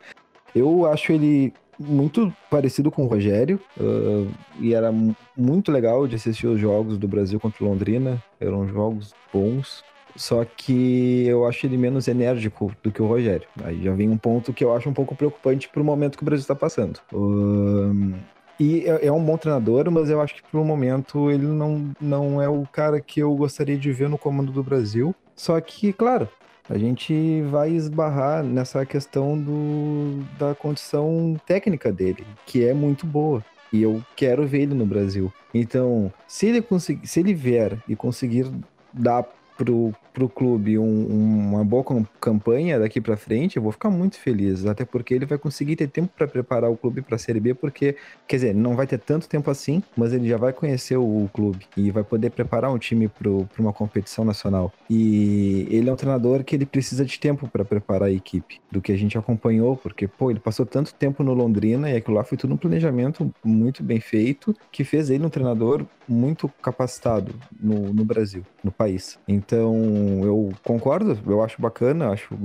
Eu 0.53 0.85
acho 0.85 1.11
ele 1.11 1.51
muito 1.79 2.33
parecido 2.49 2.91
com 2.91 3.03
o 3.03 3.07
Rogério 3.07 3.59
uh, 3.79 4.27
e 4.59 4.73
era 4.73 4.91
muito 5.35 5.71
legal 5.71 6.07
de 6.07 6.15
assistir 6.15 6.47
os 6.47 6.59
jogos 6.59 6.97
do 6.97 7.07
Brasil 7.07 7.39
contra 7.39 7.63
o 7.63 7.67
Londrina. 7.67 8.21
Eram 8.39 8.67
jogos 8.67 9.13
bons. 9.33 9.83
Só 10.15 10.43
que 10.43 11.25
eu 11.27 11.45
acho 11.45 11.65
ele 11.65 11.77
menos 11.77 12.07
enérgico 12.07 12.73
do 12.83 12.91
que 12.91 13.01
o 13.01 13.07
Rogério. 13.07 13.47
Aí 13.63 13.81
já 13.81 13.93
vem 13.93 14.09
um 14.09 14.17
ponto 14.17 14.51
que 14.51 14.63
eu 14.63 14.75
acho 14.75 14.89
um 14.89 14.93
pouco 14.93 15.15
preocupante 15.15 15.69
pro 15.69 15.83
momento 15.83 16.17
que 16.17 16.23
o 16.23 16.25
Brasil 16.25 16.41
está 16.41 16.55
passando. 16.55 16.99
Uh, 17.13 18.15
e 18.59 18.83
é, 18.85 19.05
é, 19.05 19.11
um 19.11 19.23
bom 19.23 19.37
treinador, 19.37 19.89
mas 19.89 20.09
eu 20.09 20.19
acho 20.19 20.35
que 20.35 20.43
pro 20.43 20.65
momento 20.65 21.31
ele 21.31 21.45
não, 21.45 21.91
não 22.01 22.41
é 22.41 22.49
o 22.49 22.67
cara 22.69 22.99
que 22.99 23.21
eu 23.21 23.33
gostaria 23.33 23.77
de 23.77 23.91
ver 23.93 24.09
no 24.09 24.17
comando 24.17 24.51
do 24.51 24.61
Brasil. 24.61 25.15
Só 25.35 25.59
que, 25.61 25.93
claro, 25.93 26.27
a 26.69 26.77
gente 26.77 27.41
vai 27.49 27.71
esbarrar 27.71 28.43
nessa 28.43 28.85
questão 28.85 29.37
do, 29.37 30.23
da 30.37 30.53
condição 30.53 31.35
técnica 31.45 31.91
dele, 31.91 32.25
que 32.45 32.63
é 32.63 32.73
muito 32.73 33.07
boa. 33.07 33.43
E 33.73 33.81
eu 33.81 34.03
quero 34.15 34.47
ver 34.47 34.61
ele 34.61 34.75
no 34.75 34.85
Brasil. 34.85 35.33
Então, 35.53 36.13
se 36.27 36.47
ele 36.47 36.61
conseguir, 36.61 37.07
se 37.07 37.19
ele 37.19 37.33
vier 37.33 37.77
e 37.87 37.95
conseguir 37.95 38.51
dar 38.93 39.27
pro, 39.59 39.93
pro 40.13 40.29
clube 40.29 40.79
um, 40.79 41.49
uma 41.49 41.65
boa 41.65 41.83
campanha 42.21 42.79
daqui 42.79 43.01
para 43.01 43.17
frente, 43.17 43.57
eu 43.57 43.61
vou 43.61 43.73
ficar 43.73 43.89
muito 43.89 44.17
feliz, 44.17 44.65
até 44.65 44.85
porque 44.85 45.13
ele 45.13 45.25
vai 45.25 45.37
conseguir 45.37 45.75
ter 45.75 45.89
tempo 45.89 46.09
para 46.17 46.25
preparar 46.25 46.71
o 46.71 46.77
clube 46.77 47.01
para 47.01 47.17
a 47.17 47.19
Série 47.19 47.41
B, 47.41 47.53
porque, 47.53 47.97
quer 48.25 48.37
dizer, 48.37 48.55
não 48.55 48.73
vai 48.73 48.87
ter 48.87 48.97
tanto 48.97 49.27
tempo 49.27 49.51
assim, 49.51 49.83
mas 49.97 50.13
ele 50.13 50.29
já 50.29 50.37
vai 50.37 50.53
conhecer 50.53 50.95
o, 50.95 51.25
o 51.25 51.29
clube 51.33 51.67
e 51.75 51.91
vai 51.91 52.05
poder 52.05 52.29
preparar 52.29 52.71
um 52.71 52.77
time 52.77 53.09
para 53.09 53.29
uma 53.59 53.73
competição 53.73 54.23
nacional. 54.23 54.71
E 54.89 55.67
ele 55.69 55.89
é 55.89 55.93
um 55.93 55.97
treinador 55.97 56.45
que 56.45 56.55
ele 56.55 56.65
precisa 56.65 57.03
de 57.03 57.19
tempo 57.19 57.45
para 57.49 57.65
preparar 57.65 58.07
a 58.07 58.11
equipe, 58.11 58.61
do 58.71 58.81
que 58.81 58.93
a 58.93 58.97
gente 58.97 59.17
acompanhou, 59.17 59.75
porque, 59.75 60.07
pô, 60.07 60.31
ele 60.31 60.39
passou 60.39 60.65
tanto 60.65 60.93
tempo 60.93 61.21
no 61.21 61.33
Londrina 61.33 61.91
e 61.91 61.97
aquilo 61.97 62.15
lá 62.15 62.23
foi 62.23 62.37
tudo 62.37 62.53
um 62.53 62.57
planejamento 62.57 63.29
muito 63.43 63.83
bem 63.83 63.99
feito, 63.99 64.55
que 64.71 64.85
fez 64.85 65.09
ele 65.09 65.25
um 65.25 65.29
treinador 65.29 65.85
muito 66.09 66.49
capacitado 66.61 67.33
no, 67.59 67.93
no 67.93 68.03
Brasil, 68.03 68.43
no 68.63 68.71
país. 68.71 69.19
Então, 69.27 69.75
eu 70.23 70.51
concordo, 70.63 71.17
eu 71.27 71.43
acho 71.43 71.61
bacana, 71.61 72.09
acho 72.09 72.35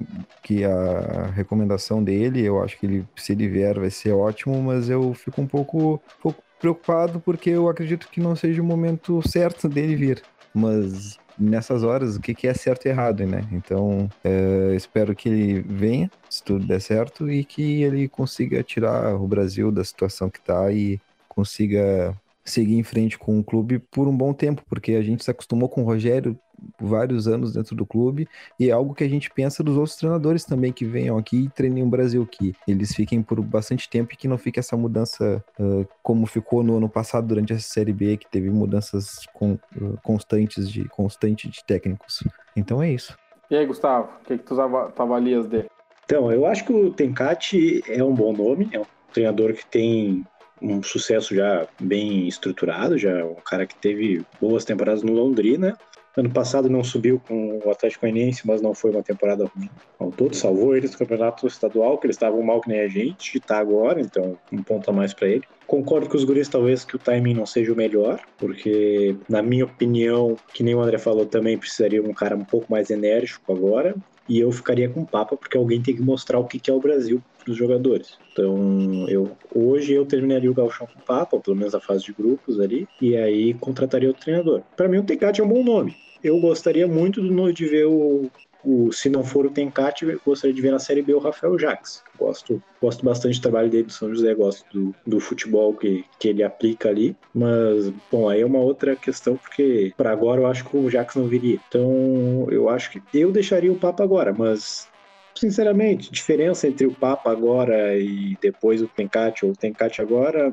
que 0.43 0.65
a 0.65 1.27
recomendação 1.35 2.03
dele, 2.03 2.43
eu 2.43 2.63
acho 2.63 2.79
que 2.79 2.87
ele, 2.87 3.09
se 3.17 3.33
ele 3.33 3.49
vier, 3.49 3.79
vai 3.79 3.91
ser 3.91 4.13
ótimo, 4.13 4.63
mas 4.63 4.91
eu 4.91 5.15
fico 5.15 5.41
um 5.41 5.47
pouco, 5.47 5.95
um 5.95 6.23
pouco 6.23 6.43
preocupado 6.61 7.21
porque 7.21 7.51
eu 7.51 7.69
acredito 7.69 8.09
que 8.09 8.21
não 8.21 8.37
seja 8.37 8.63
o 8.63 8.65
momento 8.65 9.27
certo 9.29 9.69
dele 9.69 9.97
vir. 9.97 10.23
Mas 10.55 11.19
nessas 11.39 11.83
horas, 11.83 12.17
o 12.17 12.21
que, 12.21 12.35
que 12.35 12.47
é 12.47 12.55
certo 12.55 12.87
e 12.87 12.89
errado, 12.89 13.27
né? 13.27 13.47
Então, 13.51 14.09
é, 14.23 14.73
espero 14.75 15.15
que 15.15 15.29
ele 15.29 15.61
venha, 15.63 16.11
se 16.31 16.43
tudo 16.43 16.67
der 16.67 16.81
certo, 16.81 17.31
e 17.31 17.45
que 17.45 17.83
ele 17.83 18.09
consiga 18.09 18.63
tirar 18.63 19.15
o 19.17 19.27
Brasil 19.27 19.73
da 19.73 19.83
situação 19.83 20.31
que 20.31 20.39
está 20.39 20.71
e 20.71 21.01
consiga 21.29 22.15
seguir 22.45 22.77
em 22.77 22.83
frente 22.83 23.19
com 23.19 23.39
o 23.39 23.45
clube 23.45 23.79
por 23.79 24.07
um 24.07 24.17
bom 24.17 24.33
tempo, 24.33 24.63
porque 24.69 24.93
a 24.93 25.03
gente 25.03 25.25
se 25.25 25.31
acostumou 25.31 25.69
com 25.69 25.83
o 25.83 25.85
Rogério 25.85 26.39
vários 26.81 27.27
anos 27.27 27.53
dentro 27.53 27.75
do 27.75 27.85
clube 27.85 28.29
e 28.59 28.71
é 28.71 28.73
algo 28.73 28.95
que 28.95 29.05
a 29.05 29.09
gente 29.09 29.31
pensa 29.31 29.63
dos 29.63 29.77
outros 29.77 29.97
treinadores 29.97 30.45
também 30.45 30.73
que 30.73 30.85
venham 30.85 31.19
aqui 31.19 31.45
e 31.45 31.49
treinem 31.49 31.83
o 31.83 31.89
Brasil, 31.89 32.27
que 32.27 32.55
eles 32.67 32.95
fiquem 32.95 33.23
por 33.23 33.41
bastante 33.43 33.89
tempo 33.89 34.13
e 34.13 34.17
que 34.17 34.29
não 34.29 34.39
fique 34.39 34.59
essa 34.59 34.77
mudança 34.77 35.45
uh, 35.59 35.87
como 36.03 36.27
ficou 36.27 36.63
no 36.63 36.77
ano 36.77 36.89
passado 36.89 37.27
durante 37.27 37.53
a 37.53 37.59
Série 37.59 37.93
B, 37.93 38.17
que 38.17 38.31
teve 38.31 38.51
mudanças 38.51 39.27
com, 39.35 39.53
uh, 39.53 39.99
constantes 40.03 40.71
de 40.71 40.89
constante 40.89 41.49
de 41.49 41.65
técnicos. 41.65 42.23
Então 42.57 42.83
é 42.83 42.91
isso. 42.91 43.17
E 43.51 43.57
aí, 43.57 43.67
Gustavo, 43.67 44.09
o 44.23 44.25
que, 44.25 44.39
que 44.39 44.45
tu, 44.45 44.59
avalias 44.61 45.47
dele? 45.47 45.69
Então, 46.05 46.31
eu 46.31 46.47
acho 46.47 46.65
que 46.65 46.73
o 46.73 46.91
Tencati 46.91 47.83
é 47.89 48.03
um 48.03 48.15
bom 48.15 48.33
nome, 48.33 48.69
é 48.73 48.81
um 48.81 48.85
treinador 49.13 49.55
que 49.55 49.65
tem 49.67 50.25
um 50.61 50.83
sucesso 50.83 51.35
já 51.35 51.67
bem 51.81 52.27
estruturado, 52.27 52.97
já 52.97 53.25
um 53.25 53.37
cara 53.37 53.67
que 53.67 53.77
teve 53.77 54.25
boas 54.41 54.65
temporadas 54.65 55.03
no 55.03 55.13
Londrina. 55.13 55.77
Ano 56.17 56.31
passado 56.31 56.71
não 56.71 56.85
subiu 56.85 57.21
com 57.27 57.59
o 57.65 57.71
Atlético 57.71 58.03
Goianiense, 58.03 58.47
mas 58.47 58.63
não 58.63 58.73
foi 58.73 58.93
uma 58.93 59.03
temporada 59.03 59.47
ruim 59.47 59.69
ao 59.99 60.13
todo. 60.13 60.35
Salvou 60.35 60.77
eles 60.77 60.93
do 60.93 60.99
campeonato 60.99 61.45
estadual, 61.49 61.99
que 61.99 62.07
eles 62.07 62.15
estavam 62.15 62.41
mal 62.41 62.61
que 62.61 62.69
nem 62.69 62.81
a 62.81 62.89
gente, 62.89 63.37
e 63.37 63.41
tá 63.41 63.59
agora, 63.59 64.01
então 64.01 64.39
um 64.53 64.63
ponto 64.63 64.89
a 64.89 64.93
mais 64.93 65.13
para 65.13 65.27
ele. 65.27 65.43
Concordo 65.67 66.09
com 66.09 66.17
os 66.17 66.23
guris, 66.23 66.49
talvez 66.49 66.85
que 66.85 66.95
o 66.95 67.01
timing 67.01 67.35
não 67.35 67.47
seja 67.47 67.73
o 67.73 67.77
melhor, 67.77 68.21
porque, 68.39 69.17
na 69.29 69.43
minha 69.43 69.65
opinião, 69.65 70.37
que 70.53 70.63
nem 70.63 70.77
o 70.77 70.81
André 70.81 70.99
falou, 70.99 71.27
também 71.27 71.59
precisaria 71.59 72.01
um 72.01 72.15
cara 72.15 72.37
um 72.37 72.45
pouco 72.45 72.71
mais 72.71 72.91
enérgico 72.91 73.53
agora. 73.53 73.97
E 74.29 74.39
eu 74.39 74.51
ficaria 74.51 74.89
com 74.89 75.03
o 75.03 75.07
Papa, 75.07 75.37
porque 75.37 75.57
alguém 75.57 75.83
tem 75.83 75.95
que 75.95 76.03
mostrar 76.03 76.39
o 76.39 76.47
que 76.47 76.71
é 76.71 76.73
o 76.73 76.81
Brasil 76.81 77.23
para 77.43 77.53
os 77.53 77.57
jogadores. 77.57 78.19
Então, 78.33 79.07
eu 79.09 79.37
hoje 79.55 79.93
eu 79.93 80.07
terminaria 80.07 80.51
o 80.51 80.55
Galchão 80.55 80.87
com 80.87 80.99
o 80.99 81.03
Papa, 81.03 81.39
pelo 81.39 81.57
menos 81.57 81.75
a 81.75 81.81
fase 81.81 82.05
de 82.05 82.13
grupos 82.13 82.59
ali, 82.59 82.89
e 83.01 83.17
aí 83.17 83.55
contrataria 83.55 84.11
o 84.11 84.15
treinador. 84.15 84.63
Para 84.77 84.89
mim, 84.89 84.99
o 84.99 85.05
Tecate 85.05 85.41
é 85.41 85.45
um 85.45 85.49
bom 85.49 85.63
nome. 85.63 85.95
Eu 86.23 86.41
gostaria 86.41 86.89
muito 86.89 87.21
de 87.53 87.67
ver 87.67 87.85
o, 87.85 88.31
o, 88.65 88.93
se 88.93 89.09
não 89.09 89.23
for 89.23 89.47
o 89.47 89.51
Tencate, 89.51 90.19
gostaria 90.25 90.55
de 90.55 90.63
ver 90.63 90.73
na 90.73 90.79
Série 90.79 91.03
B 91.03 91.15
o 91.15 91.19
Rafael 91.19 91.59
Jaques. 91.59 92.03
Gosto, 92.19 92.63
gosto 92.81 93.05
bastante 93.05 93.39
do 93.39 93.43
trabalho 93.43 93.71
dele 93.71 93.85
do 93.85 93.93
São 93.93 94.13
José, 94.13 94.35
gosto 94.35 94.65
do, 94.73 94.95
do 95.07 95.21
futebol 95.21 95.75
que, 95.75 96.05
que 96.19 96.29
ele 96.29 96.43
aplica 96.43 96.89
ali. 96.89 97.17
Mas, 97.35 97.93
bom, 98.11 98.29
aí 98.29 98.41
é 98.41 98.47
uma 98.47 98.61
outra 98.61 98.97
questão, 98.97 99.37
porque 99.37 99.93
para 99.97 100.11
agora 100.11 100.41
eu 100.41 100.47
acho 100.47 100.65
que 100.65 100.77
o 100.77 100.91
Jaques 100.91 101.17
não 101.17 101.27
viria. 101.27 101.59
Então, 101.69 102.47
eu 102.51 102.69
acho 102.69 102.91
que 102.91 103.03
eu 103.13 103.31
deixaria 103.31 103.73
o 103.73 103.79
Papa 103.79 104.03
agora, 104.03 104.33
mas 104.33 104.89
sinceramente, 105.35 106.13
diferença 106.13 106.69
entre 106.69 106.87
o 106.87 106.95
Papa 106.95 107.31
agora 107.31 107.99
e 107.99 108.37
depois 108.41 108.81
o 108.81 108.89
Tencate 108.89 109.45
ou 109.45 109.53
o 109.53 109.57
Tencate 109.57 110.01
agora, 110.01 110.53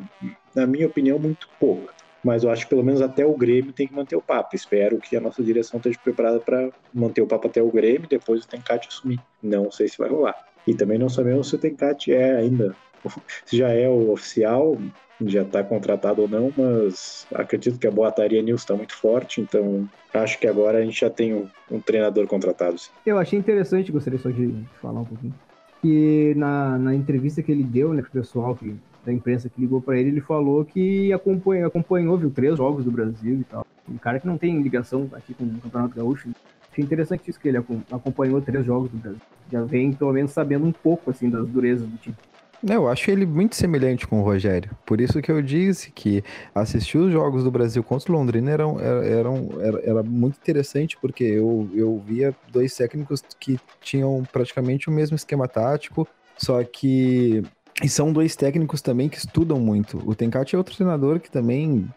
na 0.55 0.65
minha 0.65 0.87
opinião, 0.87 1.19
muito 1.19 1.47
pouca 1.59 2.00
mas 2.23 2.43
eu 2.43 2.51
acho 2.51 2.65
que 2.65 2.69
pelo 2.69 2.83
menos 2.83 3.01
até 3.01 3.25
o 3.25 3.35
Grêmio 3.35 3.73
tem 3.73 3.87
que 3.87 3.93
manter 3.93 4.15
o 4.15 4.21
papo. 4.21 4.55
Espero 4.55 4.97
que 4.97 5.15
a 5.15 5.21
nossa 5.21 5.43
direção 5.43 5.77
esteja 5.77 5.99
preparada 6.03 6.39
para 6.39 6.69
manter 6.93 7.21
o 7.21 7.27
papo 7.27 7.47
até 7.47 7.61
o 7.61 7.71
Grêmio, 7.71 8.07
depois 8.07 8.43
o 8.43 8.47
Tencate 8.47 8.87
assumir. 8.87 9.19
Não 9.41 9.71
sei 9.71 9.87
se 9.87 9.97
vai 9.97 10.09
rolar. 10.09 10.35
E 10.67 10.73
também 10.73 10.97
não 10.97 11.09
sabemos 11.09 11.49
se 11.49 11.55
o 11.55 11.57
Tencate 11.57 12.13
é 12.13 12.35
ainda, 12.35 12.75
se 13.45 13.57
já 13.57 13.69
é 13.69 13.89
o 13.89 14.11
oficial, 14.11 14.77
já 15.25 15.41
está 15.41 15.63
contratado 15.63 16.21
ou 16.21 16.27
não, 16.27 16.51
mas 16.55 17.27
acredito 17.33 17.79
que 17.79 17.87
a 17.87 17.91
Boataria 17.91 18.41
News 18.41 18.61
está 18.61 18.75
muito 18.75 18.95
forte, 18.95 19.41
então 19.41 19.87
acho 20.13 20.39
que 20.39 20.47
agora 20.47 20.79
a 20.79 20.81
gente 20.83 20.99
já 20.99 21.09
tem 21.09 21.33
um, 21.33 21.47
um 21.69 21.79
treinador 21.79 22.27
contratado. 22.27 22.77
Sim. 22.77 22.91
Eu 23.05 23.17
achei 23.17 23.37
interessante, 23.37 23.91
gostaria 23.91 24.19
só 24.19 24.29
de 24.29 24.53
falar 24.81 25.01
um 25.01 25.05
pouquinho, 25.05 25.33
que 25.81 26.33
na, 26.35 26.77
na 26.77 26.95
entrevista 26.95 27.41
que 27.41 27.51
ele 27.51 27.63
deu 27.63 27.93
né, 27.93 28.01
para 28.01 28.09
o 28.09 28.13
pessoal 28.13 28.55
que 28.55 28.75
da 29.05 29.11
imprensa 29.11 29.49
que 29.49 29.59
ligou 29.59 29.81
para 29.81 29.97
ele, 29.97 30.09
ele 30.09 30.21
falou 30.21 30.63
que 30.63 31.11
acompanhou, 31.11 31.67
acompanhou, 31.67 32.17
viu 32.17 32.29
três 32.29 32.57
jogos 32.57 32.85
do 32.85 32.91
Brasil 32.91 33.39
e 33.39 33.43
tal. 33.43 33.65
Um 33.89 33.97
cara 33.97 34.19
que 34.19 34.27
não 34.27 34.37
tem 34.37 34.61
ligação 34.61 35.09
aqui 35.13 35.33
com 35.33 35.43
o 35.43 35.59
Campeonato 35.59 35.95
Gaúcho. 35.95 36.29
Achei 36.71 36.83
interessante 36.83 37.29
isso 37.29 37.39
que 37.39 37.49
ele 37.49 37.57
acompanhou 37.91 38.41
três 38.41 38.65
jogos 38.65 38.89
do 38.91 38.97
Brasil. 38.97 39.21
Já 39.51 39.63
vem, 39.63 39.91
pelo 39.91 40.13
menos, 40.13 40.31
sabendo 40.31 40.65
um 40.65 40.71
pouco, 40.71 41.09
assim, 41.09 41.29
das 41.29 41.45
durezas 41.47 41.87
do 41.87 41.97
time. 41.97 42.15
Eu 42.63 42.87
acho 42.87 43.09
ele 43.09 43.25
muito 43.25 43.55
semelhante 43.55 44.07
com 44.07 44.21
o 44.21 44.23
Rogério. 44.23 44.69
Por 44.85 45.01
isso 45.01 45.19
que 45.19 45.31
eu 45.31 45.41
disse 45.41 45.91
que 45.91 46.23
assistir 46.53 46.99
os 46.99 47.11
jogos 47.11 47.43
do 47.43 47.49
Brasil 47.49 47.83
contra 47.83 48.11
o 48.11 48.15
Londrina 48.15 48.51
era, 48.51 48.63
era, 48.63 49.29
era, 49.59 49.81
era 49.83 50.03
muito 50.03 50.37
interessante, 50.37 50.95
porque 51.01 51.23
eu, 51.23 51.67
eu 51.73 51.99
via 52.05 52.35
dois 52.51 52.75
técnicos 52.75 53.23
que 53.39 53.59
tinham 53.81 54.23
praticamente 54.31 54.89
o 54.89 54.91
mesmo 54.91 55.15
esquema 55.15 55.47
tático, 55.47 56.07
só 56.37 56.63
que 56.63 57.43
e 57.81 57.89
são 57.89 58.13
dois 58.13 58.35
técnicos 58.35 58.81
também 58.81 59.09
que 59.09 59.17
estudam 59.17 59.59
muito. 59.59 59.97
O 60.07 60.13
Tencati 60.13 60.55
é 60.55 60.57
outro 60.57 60.75
treinador 60.75 61.19
que 61.19 61.31
também 61.31 61.89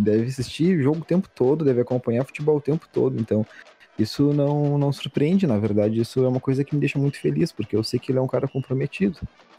deve 0.00 0.26
assistir 0.26 0.80
jogo 0.80 1.00
o 1.00 1.04
tempo 1.04 1.28
todo, 1.34 1.64
deve 1.64 1.80
acompanhar 1.80 2.24
futebol 2.24 2.56
o 2.56 2.60
tempo 2.60 2.86
todo. 2.92 3.20
Então, 3.20 3.44
isso 3.98 4.32
não, 4.32 4.78
não 4.78 4.92
surpreende, 4.92 5.46
na 5.46 5.58
verdade. 5.58 6.00
Isso 6.00 6.24
é 6.24 6.28
uma 6.28 6.40
coisa 6.40 6.64
que 6.64 6.74
me 6.74 6.80
deixa 6.80 6.98
muito 6.98 7.20
feliz, 7.20 7.50
porque 7.50 7.74
eu 7.74 7.82
sei 7.82 7.98
que 7.98 8.12
ele 8.12 8.18
é 8.18 8.22
um 8.22 8.28
cara 8.28 8.46
comprometido. 8.46 9.18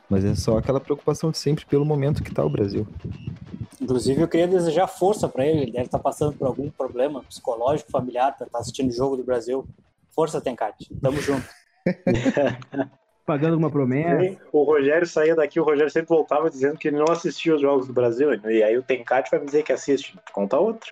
Mas 0.10 0.24
é 0.24 0.36
só 0.36 0.58
aquela 0.58 0.80
preocupação 0.80 1.32
de 1.32 1.38
sempre 1.38 1.66
pelo 1.66 1.84
momento 1.84 2.24
que 2.24 2.34
tá 2.34 2.46
o 2.46 2.50
Brasil. 2.50 2.88
Inclusive, 3.82 4.22
eu 4.22 4.28
queria 4.28 4.48
desejar 4.48 4.88
força 4.88 5.28
para 5.28 5.46
ele. 5.46 5.64
Ele 5.64 5.72
deve 5.72 5.86
estar 5.86 6.00
passando 6.00 6.34
por 6.38 6.48
algum 6.48 6.70
problema 6.70 7.24
psicológico, 7.24 7.92
familiar, 7.92 8.38
para 8.38 8.46
estar 8.46 8.60
assistindo 8.60 8.90
o 8.90 8.94
jogo 8.94 9.18
do 9.18 9.24
Brasil. 9.24 9.68
Força, 10.12 10.40
Tencate. 10.40 10.94
Tamo 11.02 11.20
junto. 11.22 11.46
Pagando 13.26 13.54
alguma 13.54 13.72
promessa. 13.72 14.40
O 14.52 14.64
Rogério 14.64 15.08
saía 15.08 15.36
daqui, 15.36 15.60
o 15.60 15.64
Rogério 15.64 15.90
sempre 15.90 16.10
voltava 16.10 16.50
dizendo 16.50 16.78
que 16.78 16.88
ele 16.88 16.98
não 16.98 17.12
assistia 17.12 17.56
os 17.56 17.62
jogos 17.62 17.88
do 17.88 17.94
Brasil. 17.94 18.32
E 18.46 18.62
aí 18.62 18.78
o 18.78 18.84
Tencate 18.84 19.32
vai 19.32 19.40
me 19.40 19.48
dizer 19.48 19.64
que 19.64 19.74
assiste. 19.74 20.18
Conta 20.32 20.58
outra. 20.58 20.92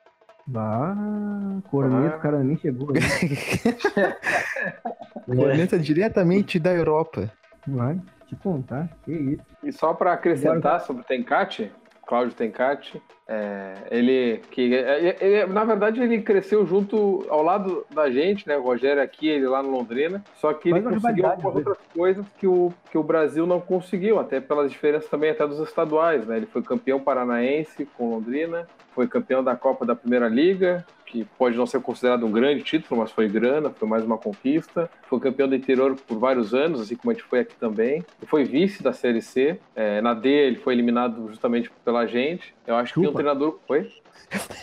Ah, 0.56 1.60
corneta, 1.69 2.17
o 2.17 2.19
cara 2.19 2.43
nem 2.43 2.58
chegou. 2.58 2.91
Né? 2.91 3.00
Corneta 5.26 5.80
diretamente 5.80 6.60
da 6.60 6.74
Europa. 6.74 7.32
Vai 7.65 7.98
te 8.28 8.36
contar, 8.36 8.89
que 9.06 9.12
isso. 9.12 9.43
E 9.63 9.72
só 9.72 9.93
para 9.93 10.12
acrescentar 10.12 10.82
sobre 10.82 11.02
o 11.02 11.06
Tencate, 11.06 11.72
Cláudio 12.06 12.36
Tencati, 12.36 13.02
é, 13.27 13.75
ele 13.89 14.41
que 14.51 14.62
ele, 14.62 15.15
ele, 15.21 15.45
na 15.45 15.63
verdade 15.63 16.01
ele 16.01 16.21
cresceu 16.21 16.65
junto 16.65 17.25
ao 17.29 17.41
lado 17.41 17.86
da 17.93 18.09
gente, 18.12 18.47
né? 18.47 18.57
O 18.57 18.63
Rogério 18.63 19.01
aqui, 19.01 19.27
ele 19.27 19.47
lá 19.47 19.63
no 19.63 19.71
Londrina. 19.71 20.23
Só 20.36 20.53
que 20.53 20.69
ele 20.69 20.81
conseguiu 20.81 21.25
algumas 21.25 21.55
outras 21.55 21.77
coisas 21.93 22.25
que 22.38 22.47
o, 22.47 22.73
que 22.91 22.97
o 22.97 23.03
Brasil 23.03 23.45
não 23.45 23.62
conseguiu, 23.62 24.19
até 24.19 24.41
pelas 24.41 24.71
diferenças 24.71 25.09
também 25.09 25.29
até 25.29 25.47
dos 25.47 25.59
estaduais, 25.59 26.25
né? 26.27 26.38
Ele 26.38 26.45
foi 26.45 26.62
campeão 26.62 26.99
paranaense 26.99 27.86
com 27.97 28.09
Londrina, 28.09 28.67
foi 28.93 29.07
campeão 29.07 29.43
da 29.43 29.55
Copa 29.55 29.86
da 29.86 29.95
Primeira 29.95 30.27
Liga, 30.27 30.86
que 31.13 31.23
pode 31.38 31.55
não 31.55 31.67
ser 31.67 31.79
considerado 31.79 32.25
um 32.25 32.31
grande 32.31 32.63
título, 32.63 32.99
mas 32.99 33.12
foi 33.12 33.29
grana, 33.29 33.69
foi 33.69 33.88
mais 33.88 34.03
uma 34.03 34.17
conquista. 34.17 34.89
Foi 35.07 35.19
campeão 35.19 35.47
do 35.47 35.53
interior 35.53 35.95
por 35.95 36.17
vários 36.17 36.55
anos, 36.55 36.81
assim 36.81 36.95
como 36.95 37.12
a 37.12 37.13
gente 37.13 37.23
foi 37.23 37.41
aqui 37.41 37.55
também. 37.55 38.03
E 38.19 38.25
foi 38.25 38.43
vice 38.43 38.81
da 38.81 38.91
Série 38.91 39.21
C. 39.21 39.59
É, 39.75 40.01
na 40.01 40.15
D 40.15 40.27
ele 40.27 40.55
foi 40.55 40.73
eliminado 40.73 41.27
justamente 41.27 41.71
pela 41.86 42.07
gente. 42.07 42.55
Eu 42.65 42.75
acho 42.75 42.95
Chupa. 42.95 43.12
Um 43.13 43.15
treinador. 43.15 43.60
Foi? 43.67 43.91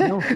Não, 0.01 0.19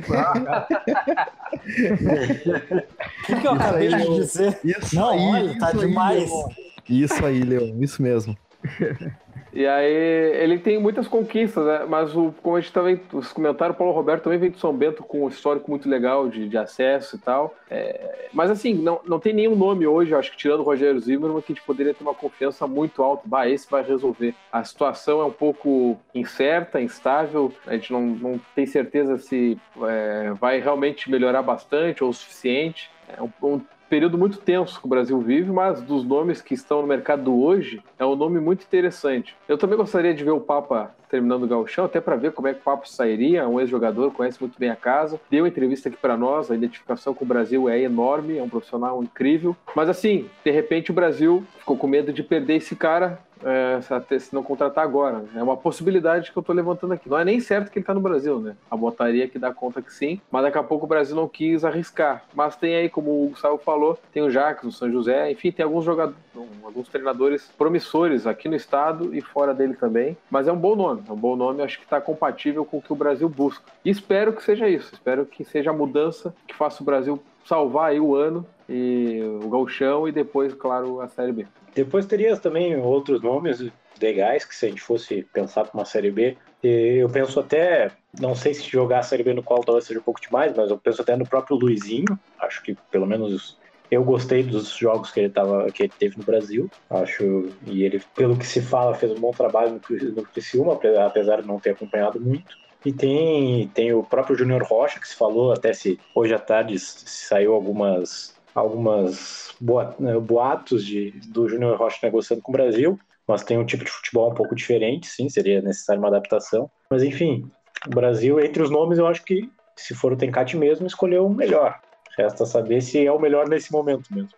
O 3.24 3.26
que, 3.26 3.40
que 3.40 3.46
eu 3.46 3.52
acabei 3.52 3.88
de 3.88 4.14
dizer? 4.14 4.60
Isso 4.64 4.94
não, 4.94 5.10
aí, 5.10 5.20
olha, 5.20 5.58
tá 5.58 5.72
demais. 5.72 6.30
Aí, 6.30 7.02
isso 7.02 7.24
aí, 7.24 7.42
Leon, 7.42 7.80
isso 7.80 8.02
mesmo. 8.02 8.36
E 9.54 9.68
aí 9.68 9.94
ele 10.42 10.58
tem 10.58 10.80
muitas 10.80 11.06
conquistas, 11.06 11.64
né? 11.64 11.86
Mas 11.88 12.14
o, 12.16 12.34
como 12.42 12.56
a 12.56 12.60
gente 12.60 12.72
também, 12.72 13.00
os 13.12 13.30
o 13.30 13.74
Paulo 13.74 13.92
Roberto 13.92 14.24
também 14.24 14.38
vem 14.38 14.50
de 14.50 14.58
São 14.58 14.72
Bento 14.72 15.04
com 15.04 15.24
um 15.24 15.28
histórico 15.28 15.70
muito 15.70 15.88
legal 15.88 16.28
de, 16.28 16.48
de 16.48 16.58
acesso 16.58 17.14
e 17.14 17.18
tal. 17.20 17.54
É, 17.70 18.28
mas 18.32 18.50
assim, 18.50 18.74
não, 18.74 19.00
não 19.06 19.20
tem 19.20 19.32
nenhum 19.32 19.54
nome 19.54 19.86
hoje, 19.86 20.12
acho 20.12 20.32
que 20.32 20.36
tirando 20.36 20.60
o 20.60 20.64
Rogério 20.64 20.98
Zimmermann, 20.98 21.40
que 21.40 21.52
a 21.52 21.54
gente 21.54 21.64
poderia 21.64 21.94
ter 21.94 22.02
uma 22.02 22.14
confiança 22.14 22.66
muito 22.66 23.00
alta. 23.00 23.22
Bah, 23.26 23.48
esse 23.48 23.70
vai 23.70 23.84
resolver. 23.84 24.34
A 24.50 24.64
situação 24.64 25.20
é 25.20 25.24
um 25.24 25.30
pouco 25.30 25.96
incerta, 26.12 26.80
instável, 26.80 27.52
a 27.64 27.74
gente 27.74 27.92
não, 27.92 28.02
não 28.02 28.40
tem 28.56 28.66
certeza 28.66 29.18
se 29.18 29.56
é, 29.82 30.32
vai 30.32 30.58
realmente 30.60 31.08
melhorar 31.08 31.42
bastante 31.42 32.02
ou 32.02 32.10
o 32.10 32.14
suficiente. 32.14 32.90
É 33.16 33.22
um, 33.22 33.30
um, 33.42 33.60
período 33.88 34.18
muito 34.18 34.38
tenso 34.38 34.80
que 34.80 34.86
o 34.86 34.88
Brasil 34.88 35.18
vive, 35.20 35.50
mas 35.50 35.80
dos 35.82 36.04
nomes 36.04 36.40
que 36.40 36.54
estão 36.54 36.82
no 36.82 36.88
mercado 36.88 37.34
hoje, 37.34 37.82
é 37.98 38.04
um 38.04 38.16
nome 38.16 38.40
muito 38.40 38.62
interessante. 38.62 39.36
Eu 39.48 39.58
também 39.58 39.76
gostaria 39.76 40.14
de 40.14 40.24
ver 40.24 40.30
o 40.30 40.40
Papa 40.40 40.94
terminando 41.08 41.44
o 41.44 41.46
gauchão, 41.46 41.84
até 41.84 42.00
para 42.00 42.16
ver 42.16 42.32
como 42.32 42.48
é 42.48 42.54
que 42.54 42.60
o 42.60 42.64
Papa 42.64 42.86
sairia, 42.86 43.48
um 43.48 43.60
ex-jogador, 43.60 44.10
conhece 44.10 44.40
muito 44.40 44.58
bem 44.58 44.68
a 44.68 44.74
casa, 44.74 45.20
deu 45.30 45.46
entrevista 45.46 45.88
aqui 45.88 45.96
para 45.96 46.16
nós, 46.16 46.50
a 46.50 46.56
identificação 46.56 47.14
com 47.14 47.24
o 47.24 47.28
Brasil 47.28 47.68
é 47.68 47.80
enorme, 47.80 48.36
é 48.36 48.42
um 48.42 48.48
profissional 48.48 49.00
incrível, 49.00 49.56
mas 49.76 49.88
assim, 49.88 50.28
de 50.44 50.50
repente 50.50 50.90
o 50.90 50.94
Brasil 50.94 51.44
ficou 51.58 51.76
com 51.76 51.86
medo 51.86 52.12
de 52.12 52.22
perder 52.22 52.56
esse 52.56 52.74
cara 52.74 53.20
é, 53.44 54.18
se 54.18 54.34
não 54.34 54.42
contratar 54.42 54.84
agora. 54.84 55.24
É 55.34 55.42
uma 55.42 55.56
possibilidade 55.56 56.32
que 56.32 56.38
eu 56.38 56.40
estou 56.40 56.54
levantando 56.54 56.94
aqui. 56.94 57.08
Não 57.08 57.18
é 57.18 57.24
nem 57.24 57.40
certo 57.40 57.70
que 57.70 57.78
ele 57.78 57.82
está 57.82 57.94
no 57.94 58.00
Brasil, 58.00 58.38
né? 58.38 58.56
A 58.70 58.76
botaria 58.76 59.28
que 59.28 59.38
dá 59.38 59.52
conta 59.52 59.82
que 59.82 59.92
sim, 59.92 60.20
mas 60.30 60.42
daqui 60.42 60.58
a 60.58 60.62
pouco 60.62 60.86
o 60.86 60.88
Brasil 60.88 61.14
não 61.14 61.28
quis 61.28 61.64
arriscar. 61.64 62.24
Mas 62.34 62.56
tem 62.56 62.74
aí, 62.74 62.88
como 62.88 63.24
o 63.24 63.28
Gustavo 63.28 63.58
falou, 63.58 63.98
tem 64.12 64.22
o 64.22 64.30
Jacques, 64.30 64.64
o 64.64 64.72
São 64.72 64.90
José, 64.90 65.30
enfim, 65.30 65.52
tem 65.52 65.64
alguns 65.64 65.84
jogadores, 65.84 66.18
alguns 66.64 66.88
treinadores 66.88 67.50
promissores 67.58 68.26
aqui 68.26 68.48
no 68.48 68.56
estado 68.56 69.14
e 69.14 69.20
fora 69.20 69.54
dele 69.54 69.74
também. 69.74 70.16
Mas 70.30 70.48
é 70.48 70.52
um 70.52 70.58
bom 70.58 70.74
nome, 70.74 71.02
é 71.08 71.12
um 71.12 71.16
bom 71.16 71.36
nome, 71.36 71.62
acho 71.62 71.78
que 71.78 71.84
está 71.84 72.00
compatível 72.00 72.64
com 72.64 72.78
o 72.78 72.82
que 72.82 72.92
o 72.92 72.96
Brasil 72.96 73.28
busca. 73.28 73.64
E 73.84 73.90
espero 73.90 74.32
que 74.32 74.42
seja 74.42 74.68
isso, 74.68 74.92
espero 74.92 75.26
que 75.26 75.44
seja 75.44 75.70
a 75.70 75.74
mudança 75.74 76.34
que 76.46 76.54
faça 76.54 76.82
o 76.82 76.86
Brasil 76.86 77.20
salvar 77.44 77.90
aí 77.90 78.00
o 78.00 78.14
ano 78.14 78.46
e 78.68 79.20
o 79.42 79.48
gauchão 79.48 80.08
e 80.08 80.12
depois, 80.12 80.54
claro, 80.54 81.00
a 81.00 81.08
Série 81.08 81.32
B. 81.32 81.46
Depois 81.74 82.06
teria 82.06 82.36
também 82.38 82.76
outros 82.76 83.20
nomes 83.22 83.58
legais 84.00 84.44
que 84.44 84.54
se 84.54 84.66
a 84.66 84.68
gente 84.68 84.80
fosse 84.80 85.24
pensar 85.32 85.64
para 85.64 85.78
uma 85.78 85.84
Série 85.84 86.10
B, 86.10 86.38
eu 86.62 87.10
penso 87.10 87.40
até, 87.40 87.96
não 88.18 88.34
sei 88.34 88.54
se 88.54 88.62
jogar 88.68 89.00
a 89.00 89.02
Série 89.02 89.22
B 89.22 89.34
no 89.34 89.42
qual 89.42 89.64
talvez 89.64 89.84
seja 89.86 90.00
um 90.00 90.02
pouco 90.02 90.20
demais, 90.20 90.54
mas 90.56 90.70
eu 90.70 90.78
penso 90.78 91.02
até 91.02 91.16
no 91.16 91.26
próprio 91.28 91.56
Luizinho, 91.56 92.18
acho 92.40 92.62
que 92.62 92.78
pelo 92.90 93.06
menos 93.06 93.58
eu 93.90 94.02
gostei 94.04 94.42
dos 94.42 94.74
jogos 94.76 95.10
que 95.10 95.20
ele, 95.20 95.30
tava, 95.30 95.70
que 95.72 95.84
ele 95.84 95.94
teve 95.96 96.16
no 96.16 96.24
Brasil, 96.24 96.72
acho, 96.90 97.22
e 97.62 97.82
ele, 97.82 98.00
pelo 98.16 98.36
que 98.38 98.46
se 98.46 98.60
fala, 98.62 98.94
fez 98.94 99.12
um 99.12 99.20
bom 99.20 99.34
trabalho 99.34 99.80
no, 99.88 100.12
no 100.14 100.22
Criciúma, 100.22 100.78
apesar 101.06 101.42
de 101.42 101.46
não 101.46 101.60
ter 101.60 101.70
acompanhado 101.70 102.20
muito. 102.20 102.54
E 102.84 102.92
tem, 102.92 103.70
tem 103.72 103.92
o 103.94 104.04
próprio 104.04 104.36
Júnior 104.36 104.62
Rocha, 104.62 105.00
que 105.00 105.08
se 105.08 105.16
falou, 105.16 105.52
até 105.52 105.72
se 105.72 105.98
hoje 106.14 106.34
à 106.34 106.38
tarde 106.38 106.78
saiu 106.78 107.54
algumas, 107.54 108.33
algumas 108.54 109.54
né, 109.98 110.18
boatos 110.18 110.84
de, 110.84 111.10
do 111.28 111.48
Júnior 111.48 111.76
Rocha 111.76 111.98
negociando 112.02 112.42
com 112.42 112.52
o 112.52 112.56
Brasil, 112.56 112.98
mas 113.26 113.42
tem 113.42 113.58
um 113.58 113.64
tipo 113.64 113.84
de 113.84 113.90
futebol 113.90 114.30
um 114.30 114.34
pouco 114.34 114.54
diferente, 114.54 115.06
sim, 115.06 115.28
seria 115.28 115.60
necessário 115.60 116.00
uma 116.00 116.08
adaptação. 116.08 116.70
Mas 116.90 117.02
enfim, 117.02 117.50
o 117.86 117.90
Brasil, 117.90 118.38
entre 118.38 118.62
os 118.62 118.70
nomes, 118.70 118.98
eu 118.98 119.06
acho 119.06 119.24
que, 119.24 119.50
se 119.76 119.94
for 119.94 120.12
o 120.12 120.16
Tencate 120.16 120.56
mesmo, 120.56 120.86
escolheu 120.86 121.26
o 121.26 121.34
melhor. 121.34 121.80
Resta 122.16 122.46
saber 122.46 122.80
se 122.80 123.04
é 123.04 123.10
o 123.10 123.18
melhor 123.18 123.48
nesse 123.48 123.72
momento 123.72 124.12
mesmo. 124.14 124.30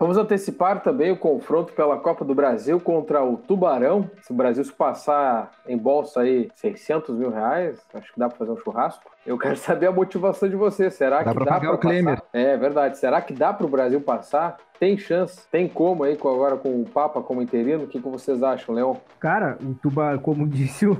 Vamos 0.00 0.16
antecipar 0.16 0.82
também 0.82 1.12
o 1.12 1.16
confronto 1.16 1.74
pela 1.74 1.98
Copa 1.98 2.24
do 2.24 2.34
Brasil 2.34 2.80
contra 2.80 3.22
o 3.22 3.36
Tubarão. 3.36 4.10
Se 4.22 4.32
o 4.32 4.34
Brasil 4.34 4.64
se 4.64 4.72
passar 4.72 5.52
em 5.68 5.76
bolsa 5.76 6.22
aí 6.22 6.50
600 6.54 7.14
mil 7.14 7.28
reais, 7.28 7.78
acho 7.92 8.10
que 8.10 8.18
dá 8.18 8.26
para 8.26 8.38
fazer 8.38 8.50
um 8.50 8.56
churrasco. 8.56 9.10
Eu 9.26 9.38
quero 9.38 9.56
saber 9.58 9.86
a 9.86 9.92
motivação 9.92 10.48
de 10.48 10.56
você. 10.56 10.90
Será 10.90 11.22
dá 11.22 11.32
que 11.32 11.44
dá 11.44 11.60
para 11.60 11.78
passar? 11.78 12.22
É 12.32 12.56
verdade. 12.56 12.98
Será 12.98 13.20
que 13.20 13.32
dá 13.32 13.52
para 13.52 13.66
o 13.66 13.70
Brasil 13.70 14.00
passar? 14.00 14.56
Tem 14.78 14.96
chance? 14.96 15.46
Tem 15.50 15.68
como 15.68 16.04
aí 16.04 16.14
agora 16.14 16.56
com 16.56 16.80
o 16.80 16.86
Papa 16.86 17.20
como 17.20 17.42
interino? 17.42 17.84
O 17.84 17.86
que, 17.86 18.00
que 18.00 18.08
vocês 18.08 18.42
acham, 18.42 18.74
Leon? 18.74 18.94
Cara, 19.18 19.58
o 19.62 19.74
Tubarão, 19.74 20.18
como 20.18 20.48
disse 20.48 20.86
o, 20.86 20.96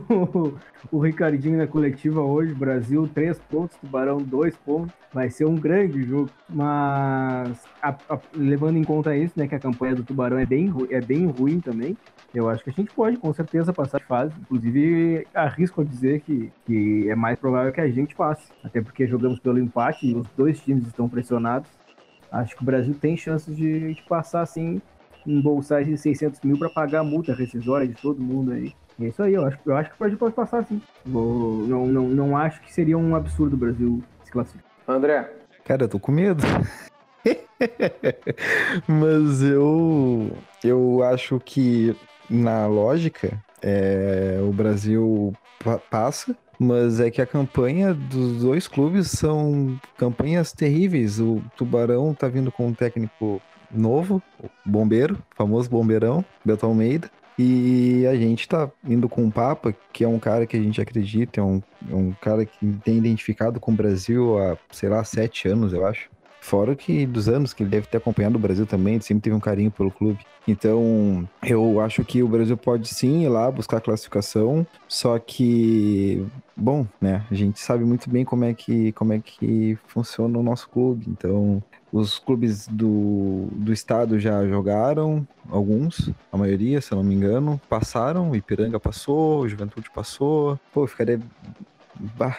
o 0.92 0.98
Ricardinho 0.98 1.56
na 1.56 1.66
coletiva 1.66 2.20
hoje, 2.20 2.52
Brasil 2.52 3.08
três 3.14 3.38
pontos, 3.38 3.76
Tubarão 3.78 4.18
dois 4.18 4.54
pontos. 4.56 4.92
Vai 5.12 5.30
ser 5.30 5.46
um 5.46 5.54
grande 5.54 6.02
jogo. 6.02 6.28
Mas 6.46 7.64
a, 7.82 7.94
a, 8.08 8.18
levando 8.34 8.76
em 8.76 8.84
conta 8.84 9.16
isso, 9.16 9.32
né, 9.34 9.48
que 9.48 9.54
a 9.54 9.60
campanha 9.60 9.94
do 9.94 10.02
Tubarão 10.02 10.38
é 10.38 10.44
bem, 10.44 10.72
é 10.90 11.00
bem 11.00 11.26
ruim 11.26 11.58
também. 11.58 11.96
Eu 12.32 12.48
acho 12.48 12.62
que 12.62 12.70
a 12.70 12.72
gente 12.72 12.92
pode, 12.92 13.16
com 13.16 13.32
certeza, 13.32 13.72
passar 13.72 13.98
de 13.98 14.04
fase. 14.04 14.32
Inclusive, 14.40 15.26
arrisco 15.34 15.80
a 15.80 15.84
dizer 15.84 16.20
que, 16.20 16.52
que 16.64 17.08
é 17.08 17.14
mais 17.14 17.38
provável 17.38 17.72
que 17.72 17.80
a 17.80 17.90
gente 17.90 18.14
passe. 18.14 18.52
Até 18.62 18.80
porque 18.80 19.06
jogamos 19.06 19.40
pelo 19.40 19.58
empate 19.58 20.06
e 20.06 20.14
os 20.14 20.26
dois 20.36 20.60
times 20.60 20.86
estão 20.86 21.08
pressionados. 21.08 21.68
Acho 22.30 22.54
que 22.54 22.62
o 22.62 22.64
Brasil 22.64 22.94
tem 22.94 23.16
chances 23.16 23.56
de, 23.56 23.94
de 23.94 24.02
passar, 24.02 24.42
assim, 24.42 24.80
um 25.26 25.42
bolsar 25.42 25.84
de 25.84 25.96
600 25.96 26.40
mil 26.42 26.56
para 26.56 26.70
pagar 26.70 27.00
a 27.00 27.04
multa 27.04 27.34
rescisória 27.34 27.88
de 27.88 27.94
todo 27.94 28.20
mundo 28.20 28.52
aí. 28.52 28.72
É 29.00 29.06
isso 29.06 29.22
aí, 29.22 29.34
eu 29.34 29.44
acho, 29.46 29.58
eu 29.64 29.76
acho 29.76 29.88
que 29.88 29.96
o 29.96 29.98
Brasil 29.98 30.18
pode 30.18 30.34
passar, 30.34 30.64
sim. 30.64 30.80
Vou, 31.04 31.66
não, 31.66 31.86
não, 31.86 32.08
não 32.08 32.36
acho 32.36 32.60
que 32.60 32.72
seria 32.72 32.96
um 32.96 33.16
absurdo 33.16 33.54
o 33.54 33.58
Brasil 33.58 34.02
se 34.22 34.30
classificar. 34.30 34.70
André? 34.86 35.32
Cara, 35.64 35.84
eu 35.84 35.88
tô 35.88 35.98
com 35.98 36.12
medo. 36.12 36.42
Mas 38.86 39.42
eu, 39.42 40.30
eu 40.62 41.02
acho 41.02 41.40
que 41.40 41.96
na 42.30 42.66
lógica, 42.66 43.42
é, 43.60 44.38
o 44.42 44.52
Brasil 44.52 45.32
passa, 45.90 46.36
mas 46.58 47.00
é 47.00 47.10
que 47.10 47.20
a 47.20 47.26
campanha 47.26 47.92
dos 47.92 48.42
dois 48.42 48.68
clubes 48.68 49.10
são 49.10 49.78
campanhas 49.96 50.52
terríveis. 50.52 51.18
O 51.18 51.42
Tubarão 51.56 52.14
tá 52.14 52.28
vindo 52.28 52.52
com 52.52 52.68
um 52.68 52.74
técnico 52.74 53.40
novo, 53.70 54.22
Bombeiro, 54.64 55.18
famoso 55.36 55.68
Bombeirão, 55.70 56.24
Beto 56.44 56.66
Almeida. 56.66 57.10
E 57.38 58.06
a 58.06 58.14
gente 58.14 58.46
tá 58.46 58.70
indo 58.84 59.08
com 59.08 59.26
o 59.26 59.32
Papa, 59.32 59.74
que 59.92 60.04
é 60.04 60.08
um 60.08 60.18
cara 60.18 60.46
que 60.46 60.56
a 60.56 60.62
gente 60.62 60.78
acredita, 60.80 61.40
é 61.40 61.42
um, 61.42 61.62
é 61.90 61.94
um 61.94 62.12
cara 62.12 62.44
que 62.44 62.66
tem 62.84 62.98
identificado 62.98 63.58
com 63.58 63.72
o 63.72 63.74
Brasil 63.74 64.38
há, 64.38 64.58
sei 64.70 64.90
lá, 64.90 65.02
sete 65.02 65.48
anos, 65.48 65.72
eu 65.72 65.86
acho 65.86 66.10
Fora 66.50 66.74
que 66.74 67.06
dos 67.06 67.28
anos 67.28 67.52
que 67.52 67.62
ele 67.62 67.70
deve 67.70 67.86
ter 67.86 67.98
acompanhado 67.98 68.34
o 68.34 68.40
Brasil 68.40 68.66
também, 68.66 68.94
ele 68.94 69.04
sempre 69.04 69.22
teve 69.22 69.36
um 69.36 69.40
carinho 69.40 69.70
pelo 69.70 69.88
clube. 69.88 70.18
Então, 70.48 71.28
eu 71.46 71.78
acho 71.78 72.04
que 72.04 72.24
o 72.24 72.28
Brasil 72.28 72.56
pode 72.56 72.88
sim 72.88 73.22
ir 73.22 73.28
lá 73.28 73.48
buscar 73.48 73.76
a 73.76 73.80
classificação, 73.80 74.66
só 74.88 75.16
que, 75.16 76.26
bom, 76.56 76.84
né, 77.00 77.24
a 77.30 77.34
gente 77.34 77.60
sabe 77.60 77.84
muito 77.84 78.10
bem 78.10 78.24
como 78.24 78.44
é 78.44 78.52
que, 78.52 78.90
como 78.94 79.12
é 79.12 79.20
que 79.20 79.78
funciona 79.86 80.36
o 80.36 80.42
nosso 80.42 80.68
clube. 80.68 81.06
Então, 81.06 81.62
os 81.92 82.18
clubes 82.18 82.66
do, 82.66 83.46
do 83.52 83.72
estado 83.72 84.18
já 84.18 84.44
jogaram, 84.44 85.24
alguns, 85.48 86.10
a 86.32 86.36
maioria, 86.36 86.80
se 86.80 86.90
eu 86.90 86.96
não 86.96 87.04
me 87.04 87.14
engano, 87.14 87.60
passaram. 87.68 88.34
Ipiranga 88.34 88.80
passou, 88.80 89.48
Juventude 89.48 89.88
passou. 89.90 90.58
Pô, 90.72 90.84
ficaria 90.86 91.20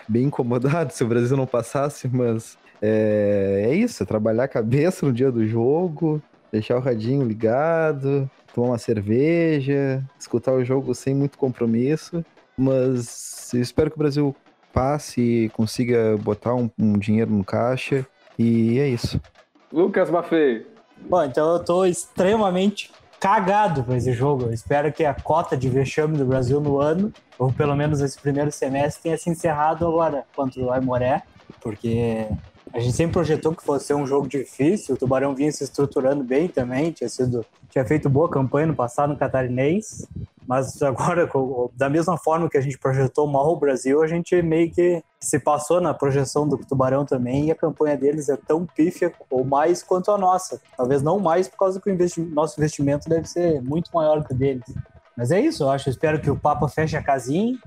bem 0.08 0.24
incomodado 0.24 0.92
se 0.94 1.04
o 1.04 1.08
Brasil 1.08 1.38
não 1.38 1.46
passasse, 1.46 2.08
mas 2.08 2.58
é, 2.82 3.68
é 3.70 3.76
isso, 3.76 4.02
é 4.02 4.06
trabalhar 4.06 4.46
a 4.46 4.48
cabeça 4.48 5.06
no 5.06 5.14
dia 5.14 5.32
do 5.32 5.46
jogo, 5.46 6.22
deixar 6.52 6.78
o 6.78 6.82
radinho 6.82 7.24
ligado, 7.24 8.30
tomar 8.54 8.70
uma 8.70 8.78
cerveja, 8.78 10.04
escutar 10.20 10.54
o 10.54 10.64
jogo 10.64 10.94
sem 10.96 11.14
muito 11.14 11.38
compromisso. 11.38 12.24
Mas 12.58 13.52
eu 13.54 13.62
espero 13.62 13.90
que 13.90 13.96
o 13.96 14.00
Brasil 14.00 14.36
passe 14.74 15.22
e 15.22 15.50
consiga 15.50 16.18
botar 16.18 16.56
um, 16.56 16.70
um 16.78 16.98
dinheiro 16.98 17.32
no 17.32 17.44
caixa. 17.44 18.06
E 18.38 18.80
é 18.80 18.88
isso. 18.88 19.22
Lucas 19.72 20.10
Maffei. 20.10 20.66
Bom, 21.10 21.24
então 21.24 21.54
eu 21.54 21.64
tô 21.64 21.86
extremamente 21.86 22.92
cagado 23.22 23.84
com 23.84 23.94
esse 23.94 24.12
jogo. 24.14 24.46
Eu 24.46 24.54
espero 24.54 24.92
que 24.92 25.06
a 25.06 25.14
cota 25.14 25.56
de 25.56 25.70
vexame 25.70 26.18
do 26.18 26.26
Brasil 26.26 26.60
no 26.60 26.80
ano, 26.80 27.14
ou 27.38 27.54
pelo 27.54 27.76
menos 27.76 28.02
esse 28.02 28.20
primeiro 28.20 28.52
semestre, 28.52 29.04
tenha 29.04 29.18
se 29.18 29.30
encerrado 29.30 29.88
agora 29.88 30.26
contra 30.36 30.60
o 30.60 30.72
Aimoré, 30.72 31.22
porque 31.62 32.28
a 32.74 32.80
gente 32.80 32.96
sempre 32.96 33.14
projetou 33.14 33.54
que 33.54 33.64
fosse 33.64 33.94
um 33.94 34.08
jogo 34.08 34.28
difícil. 34.28 34.96
O 34.96 34.98
Tubarão 34.98 35.36
vinha 35.36 35.52
se 35.52 35.64
estruturando 35.64 36.24
bem 36.24 36.48
também, 36.48 36.92
tinha 36.92 37.08
sido 37.08 37.46
tinha 37.70 37.86
feito 37.86 38.10
boa 38.10 38.28
campanha 38.28 38.68
no 38.68 38.76
passado 38.76 39.12
no 39.12 39.18
Catarinense, 39.18 40.06
mas 40.48 40.82
agora 40.84 41.30
da 41.76 41.90
mesma 41.90 42.18
forma 42.18 42.50
que 42.50 42.58
a 42.58 42.62
gente 42.62 42.78
projetou 42.78 43.28
mal 43.28 43.52
o 43.52 43.56
Brasil, 43.56 44.02
a 44.02 44.08
gente 44.08 44.42
meio 44.42 44.72
que 44.72 45.04
se 45.20 45.40
passou 45.40 45.80
na 45.80 45.94
projeção 45.94 46.48
do 46.48 46.58
Tubarão 46.58 47.06
também 47.06 47.48
e 47.48 47.52
a 47.52 47.56
campanha 47.56 47.96
deles 47.96 48.30
é 48.30 48.36
tão 48.36 48.66
pífia 48.66 49.14
ou 49.30 49.44
mais 49.44 49.84
quanto 49.84 50.12
a 50.12 50.18
nossa. 50.18 50.60
Talvez 50.76 51.02
não 51.02 51.20
mais 51.20 51.48
por 51.48 51.58
causa 51.58 51.80
que 51.80 51.90
o 51.90 51.94
investi 51.94 52.22
nosso 52.22 52.60
investimento 52.60 53.08
deve 53.08 53.28
ser 53.28 53.62
muito 53.62 53.92
maior 53.94 54.24
que 54.24 54.34
o 54.34 54.36
deles. 54.36 54.66
Mas 55.16 55.32
é 55.32 55.40
isso, 55.40 55.64
eu 55.64 55.70
acho. 55.70 55.90
Eu 55.90 55.92
espero 55.92 56.20
que 56.20 56.30
o 56.30 56.38
Papa 56.38 56.68
feche 56.68 56.98
a 56.98 57.04
casinha, 57.04 57.58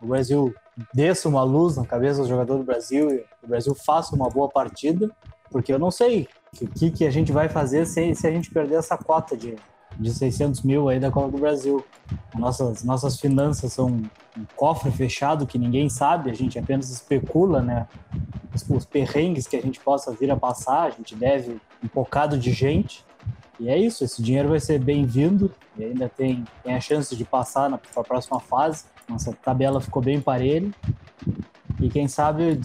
o 0.00 0.06
Brasil 0.06 0.54
desça 0.94 1.28
uma 1.28 1.42
luz 1.42 1.76
na 1.76 1.84
cabeça 1.84 2.22
do 2.22 2.28
jogador 2.28 2.58
do 2.58 2.64
Brasil 2.64 3.10
e 3.10 3.24
o 3.42 3.48
Brasil 3.48 3.74
faça 3.74 4.14
uma 4.14 4.28
boa 4.28 4.48
partida, 4.48 5.10
porque 5.50 5.72
eu 5.72 5.78
não 5.78 5.90
sei 5.90 6.28
o 6.60 6.66
que, 6.66 6.90
que 6.90 7.06
a 7.06 7.10
gente 7.10 7.32
vai 7.32 7.48
fazer 7.48 7.86
se, 7.86 8.14
se 8.14 8.26
a 8.26 8.30
gente 8.30 8.50
perder 8.50 8.76
essa 8.76 8.96
cota 8.96 9.36
de, 9.36 9.56
de 10.00 10.12
600 10.12 10.62
mil 10.62 10.88
aí 10.88 10.98
da 10.98 11.10
Copa 11.10 11.30
do 11.30 11.38
Brasil. 11.38 11.84
Nossas, 12.34 12.82
nossas 12.82 13.20
finanças 13.20 13.72
são 13.72 13.88
um 13.88 14.46
cofre 14.56 14.90
fechado 14.90 15.46
que 15.46 15.58
ninguém 15.58 15.88
sabe, 15.88 16.30
a 16.30 16.34
gente 16.34 16.58
apenas 16.58 16.90
especula, 16.90 17.60
né? 17.60 17.86
Os, 18.54 18.68
os 18.68 18.84
perrengues 18.86 19.46
que 19.46 19.56
a 19.56 19.60
gente 19.60 19.78
possa 19.78 20.10
vir 20.12 20.30
a 20.30 20.36
passar, 20.36 20.84
a 20.84 20.90
gente 20.90 21.14
deve 21.14 21.60
um 21.84 21.88
bocado 21.94 22.38
de 22.38 22.50
gente. 22.50 23.04
E 23.60 23.68
é 23.68 23.76
isso, 23.76 24.02
esse 24.02 24.22
dinheiro 24.22 24.48
vai 24.48 24.58
ser 24.58 24.80
bem-vindo 24.80 25.52
e 25.76 25.84
ainda 25.84 26.08
tem, 26.08 26.44
tem 26.64 26.74
a 26.74 26.80
chance 26.80 27.14
de 27.14 27.24
passar 27.24 27.68
na, 27.68 27.78
próxima 27.78 28.40
fase. 28.40 28.84
Nossa 29.06 29.36
tabela 29.42 29.80
ficou 29.80 30.02
bem 30.02 30.18
parelha. 30.18 30.70
E 31.78 31.90
quem 31.90 32.08
sabe 32.08 32.58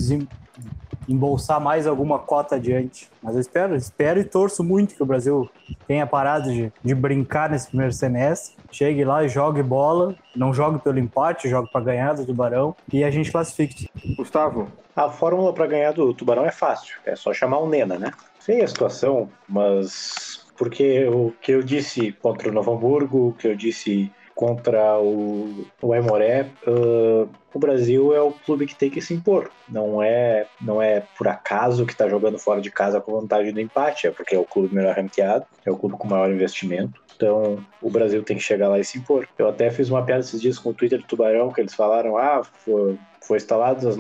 embolsar 1.08 1.60
mais 1.60 1.86
alguma 1.86 2.18
cota 2.18 2.56
adiante. 2.56 3.10
Mas 3.22 3.36
eu 3.36 3.42
espero, 3.42 3.76
espero 3.76 4.20
e 4.20 4.24
torço 4.24 4.64
muito 4.64 4.96
que 4.96 5.04
o 5.04 5.06
Brasil 5.06 5.50
tenha 5.88 6.06
parado 6.06 6.52
de, 6.52 6.72
de 6.84 6.96
brincar 6.96 7.50
nesse 7.50 7.68
primeiro 7.68 7.94
semestre. 7.94 8.56
Chegue 8.72 9.04
lá 9.04 9.24
e 9.24 9.30
jogue 9.30 9.64
bola, 9.64 10.16
não 10.36 10.54
jogue 10.54 10.80
pelo 10.80 11.00
empate, 11.00 11.50
jogue 11.50 11.72
para 11.72 11.86
ganhar 11.86 12.14
do 12.14 12.26
Tubarão 12.26 12.76
e 12.92 13.04
a 13.04 13.12
gente 13.12 13.32
classifique. 13.32 13.90
Gustavo. 14.18 14.68
A 14.96 15.10
fórmula 15.10 15.54
para 15.54 15.68
ganhar 15.68 15.92
do 15.92 16.14
Tubarão 16.14 16.46
é 16.46 16.52
fácil, 16.52 16.98
é 17.06 17.16
só 17.16 17.34
chamar 17.34 17.58
o 17.58 17.68
Nena, 17.68 18.00
né? 18.00 18.12
Sei 18.40 18.62
a 18.62 18.68
situação, 18.68 19.30
mas 19.48 20.46
porque 20.58 21.06
o 21.06 21.34
que 21.42 21.52
eu 21.52 21.62
disse 21.62 22.14
contra 22.14 22.50
o 22.50 22.54
Novo 22.54 22.74
Hamburgo, 22.74 23.30
o 23.30 23.34
que 23.34 23.48
eu 23.48 23.56
disse 23.56 24.10
contra 24.36 25.00
o, 25.00 25.66
o 25.82 25.94
Aimoré, 25.94 26.50
uh, 26.68 27.28
o 27.54 27.60
Brasil 27.60 28.14
é 28.14 28.22
o 28.22 28.34
clube 28.34 28.68
que 28.68 28.76
tem 28.76 28.90
que 28.90 29.02
se 29.02 29.14
impor. 29.14 29.50
Não 29.68 30.04
é, 30.04 30.46
não 30.62 30.82
é 30.82 31.02
por 31.18 31.30
acaso 31.30 31.86
que 31.86 31.94
está 31.94 32.10
jogando 32.10 32.38
fora 32.38 32.60
de 32.60 32.70
casa 32.70 33.00
com 33.00 33.20
vantagem 33.20 33.54
do 33.54 33.62
empate, 33.62 34.08
é 34.08 34.12
porque 34.12 34.36
é 34.36 34.40
o 34.40 34.44
clube 34.44 34.76
melhor 34.76 34.94
ranqueado, 34.94 35.46
é 35.66 35.72
o 35.72 35.78
clube 35.78 35.96
com 35.96 36.08
maior 36.08 36.30
investimento. 36.30 37.02
Então, 37.16 37.66
o 37.82 37.90
Brasil 37.90 38.22
tem 38.24 38.36
que 38.36 38.44
chegar 38.44 38.68
lá 38.68 38.78
e 38.78 38.84
se 38.84 38.98
impor. 38.98 39.26
Eu 39.38 39.48
até 39.48 39.72
fiz 39.72 39.90
uma 39.90 40.04
piada 40.04 40.20
esses 40.20 40.42
dias 40.42 40.60
com 40.60 40.72
o 40.72 40.74
Twitter 40.74 41.00
do 41.00 41.08
Tubarão, 41.08 41.52
que 41.54 41.62
eles 41.62 41.74
falaram: 41.74 42.18
ah, 42.18 42.44
foi, 42.44 42.98
foi 43.26 43.38
instaladas 43.38 43.86
as, 43.86 43.98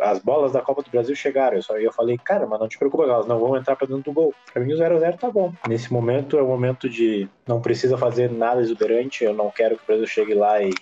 as 0.00 0.18
bolas 0.20 0.52
da 0.52 0.60
Copa 0.60 0.82
do 0.82 0.90
Brasil 0.90 1.14
chegaram. 1.14 1.56
Eu, 1.56 1.62
só, 1.62 1.76
eu 1.78 1.92
falei, 1.92 2.16
cara, 2.18 2.46
mas 2.46 2.60
não 2.60 2.68
te 2.68 2.78
preocupa, 2.78 3.04
elas 3.04 3.26
não 3.26 3.38
vão 3.38 3.56
entrar 3.56 3.76
para 3.76 3.86
dentro 3.86 4.04
do 4.04 4.12
gol. 4.12 4.34
Para 4.52 4.62
mim, 4.62 4.72
o 4.72 4.76
0x0 4.76 5.18
tá 5.18 5.30
bom. 5.30 5.52
Nesse 5.68 5.92
momento 5.92 6.38
é 6.38 6.42
o 6.42 6.46
momento 6.46 6.88
de 6.88 7.28
não 7.46 7.60
precisa 7.60 7.98
fazer 7.98 8.30
nada 8.30 8.60
exuberante. 8.60 9.24
Eu 9.24 9.34
não 9.34 9.50
quero 9.50 9.76
que 9.76 9.82
o 9.82 9.86
Brasil 9.86 10.06
chegue 10.06 10.34
lá 10.34 10.62
e 10.62 10.72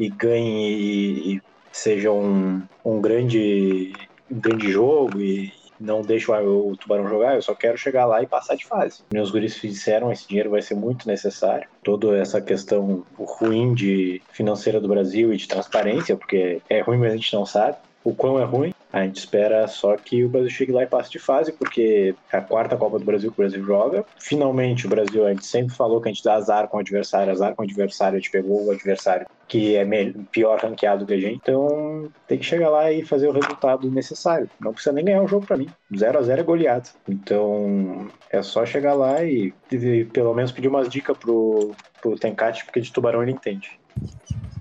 e 0.00 0.08
ganhe 0.08 0.72
e, 0.72 1.36
e 1.36 1.42
seja 1.70 2.10
um, 2.10 2.62
um, 2.82 3.00
grande, 3.00 3.92
um 4.30 4.40
grande 4.40 4.72
jogo 4.72 5.20
e 5.20 5.52
não 5.80 6.02
deixe 6.02 6.30
o, 6.30 6.70
o 6.70 6.76
Tubarão 6.76 7.08
jogar, 7.08 7.34
eu 7.34 7.42
só 7.42 7.54
quero 7.54 7.78
chegar 7.78 8.04
lá 8.04 8.22
e 8.22 8.26
passar 8.26 8.54
de 8.54 8.66
fase. 8.66 9.02
Meus 9.12 9.30
guris 9.30 9.58
disseram, 9.60 10.12
esse 10.12 10.28
dinheiro 10.28 10.50
vai 10.50 10.60
ser 10.60 10.74
muito 10.74 11.08
necessário. 11.08 11.66
Toda 11.82 12.16
essa 12.18 12.40
questão 12.40 13.04
ruim 13.18 13.74
de 13.74 14.20
financeira 14.30 14.80
do 14.80 14.88
Brasil 14.88 15.32
e 15.32 15.36
de 15.36 15.48
transparência, 15.48 16.16
porque 16.16 16.60
é 16.68 16.80
ruim, 16.80 16.98
mas 16.98 17.12
a 17.12 17.16
gente 17.16 17.34
não 17.34 17.46
sabe 17.46 17.78
o 18.04 18.14
quão 18.14 18.38
é 18.38 18.44
ruim. 18.44 18.74
A 18.92 19.02
gente 19.02 19.18
espera 19.18 19.66
só 19.68 19.96
que 19.96 20.24
o 20.24 20.28
Brasil 20.28 20.50
chegue 20.50 20.72
lá 20.72 20.82
e 20.82 20.86
passe 20.86 21.10
de 21.10 21.18
fase, 21.18 21.52
porque 21.52 22.14
é 22.32 22.36
a 22.36 22.40
quarta 22.40 22.76
Copa 22.76 22.98
do 22.98 23.04
Brasil 23.04 23.30
que 23.30 23.40
o 23.40 23.42
Brasil 23.42 23.64
joga. 23.64 24.04
Finalmente, 24.18 24.86
o 24.86 24.88
Brasil, 24.88 25.26
a 25.26 25.30
gente 25.30 25.46
sempre 25.46 25.74
falou 25.74 26.00
que 26.00 26.08
a 26.08 26.12
gente 26.12 26.24
dá 26.24 26.34
azar 26.34 26.68
com 26.68 26.76
o 26.76 26.80
adversário, 26.80 27.32
azar 27.32 27.54
com 27.54 27.62
o 27.62 27.64
adversário, 27.64 28.16
a 28.16 28.20
gente 28.20 28.30
pegou 28.30 28.66
o 28.66 28.70
adversário 28.70 29.26
que 29.46 29.76
é 29.76 29.84
pior 30.30 30.60
ranqueado 30.60 31.04
que 31.04 31.14
a 31.14 31.20
gente. 31.20 31.40
Então, 31.42 32.08
tem 32.26 32.38
que 32.38 32.44
chegar 32.44 32.70
lá 32.70 32.92
e 32.92 33.04
fazer 33.04 33.28
o 33.28 33.32
resultado 33.32 33.90
necessário. 33.90 34.48
Não 34.60 34.72
precisa 34.72 34.92
nem 34.92 35.04
ganhar 35.04 35.22
o 35.22 35.28
jogo 35.28 35.44
para 35.44 35.56
mim. 35.56 35.68
0 35.96 36.18
a 36.18 36.22
0 36.22 36.40
é 36.40 36.44
goleado. 36.44 36.88
Então, 37.08 38.08
é 38.30 38.42
só 38.42 38.64
chegar 38.64 38.94
lá 38.94 39.24
e, 39.24 39.52
e 39.72 40.04
pelo 40.04 40.34
menos 40.34 40.52
pedir 40.52 40.68
umas 40.68 40.88
dicas 40.88 41.18
pro, 41.18 41.72
pro 42.00 42.16
Tencate, 42.16 42.64
porque 42.64 42.80
de 42.80 42.92
tubarão 42.92 43.22
ele 43.22 43.32
entende. 43.32 43.78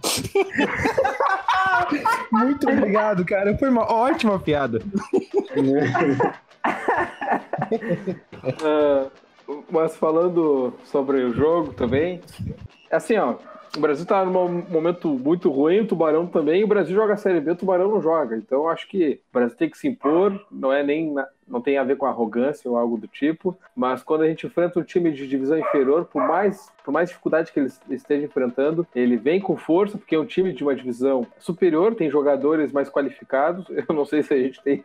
Muito 2.31 2.69
obrigado, 2.69 3.25
cara. 3.25 3.57
Foi 3.57 3.69
uma 3.69 3.91
ótima 3.91 4.39
piada. 4.39 4.81
uh, 8.43 9.11
mas 9.71 9.95
falando 9.95 10.73
sobre 10.85 11.23
o 11.23 11.33
jogo 11.33 11.73
também, 11.73 12.21
assim, 12.91 13.17
ó, 13.17 13.35
o 13.75 13.79
Brasil 13.79 14.05
tá 14.05 14.23
num 14.25 14.63
momento 14.69 15.09
muito 15.09 15.49
ruim, 15.49 15.81
o 15.81 15.87
Tubarão 15.87 16.25
também, 16.25 16.63
o 16.63 16.67
Brasil 16.67 16.95
joga 16.95 17.13
a 17.13 17.17
Série 17.17 17.39
B, 17.39 17.51
o 17.51 17.55
Tubarão 17.55 17.89
não 17.89 18.01
joga. 18.01 18.35
Então 18.35 18.67
acho 18.67 18.87
que 18.87 19.21
o 19.29 19.33
Brasil 19.33 19.57
tem 19.57 19.69
que 19.69 19.77
se 19.77 19.87
impor, 19.87 20.39
não 20.51 20.71
é 20.73 20.83
nem 20.83 21.13
não 21.49 21.61
tem 21.61 21.77
a 21.77 21.83
ver 21.83 21.97
com 21.97 22.05
arrogância 22.05 22.69
ou 22.69 22.77
algo 22.77 22.97
do 22.97 23.07
tipo, 23.07 23.57
mas 23.75 24.03
quando 24.03 24.21
a 24.23 24.27
gente 24.27 24.45
enfrenta 24.45 24.79
um 24.79 24.83
time 24.83 25.11
de 25.11 25.27
divisão 25.27 25.57
inferior, 25.57 26.05
por 26.05 26.21
mais, 26.25 26.71
por 26.83 26.91
mais 26.91 27.09
dificuldade 27.09 27.51
que 27.51 27.59
ele 27.59 27.71
esteja 27.89 28.25
enfrentando, 28.25 28.87
ele 28.95 29.17
vem 29.17 29.39
com 29.39 29.57
força, 29.57 29.97
porque 29.97 30.15
é 30.15 30.19
um 30.19 30.25
time 30.25 30.53
de 30.53 30.63
uma 30.63 30.75
divisão 30.75 31.25
superior, 31.37 31.95
tem 31.95 32.09
jogadores 32.09 32.71
mais 32.71 32.89
qualificados. 32.89 33.65
Eu 33.87 33.95
não 33.95 34.05
sei 34.05 34.23
se 34.23 34.33
a 34.33 34.37
gente 34.37 34.61
tem 34.61 34.83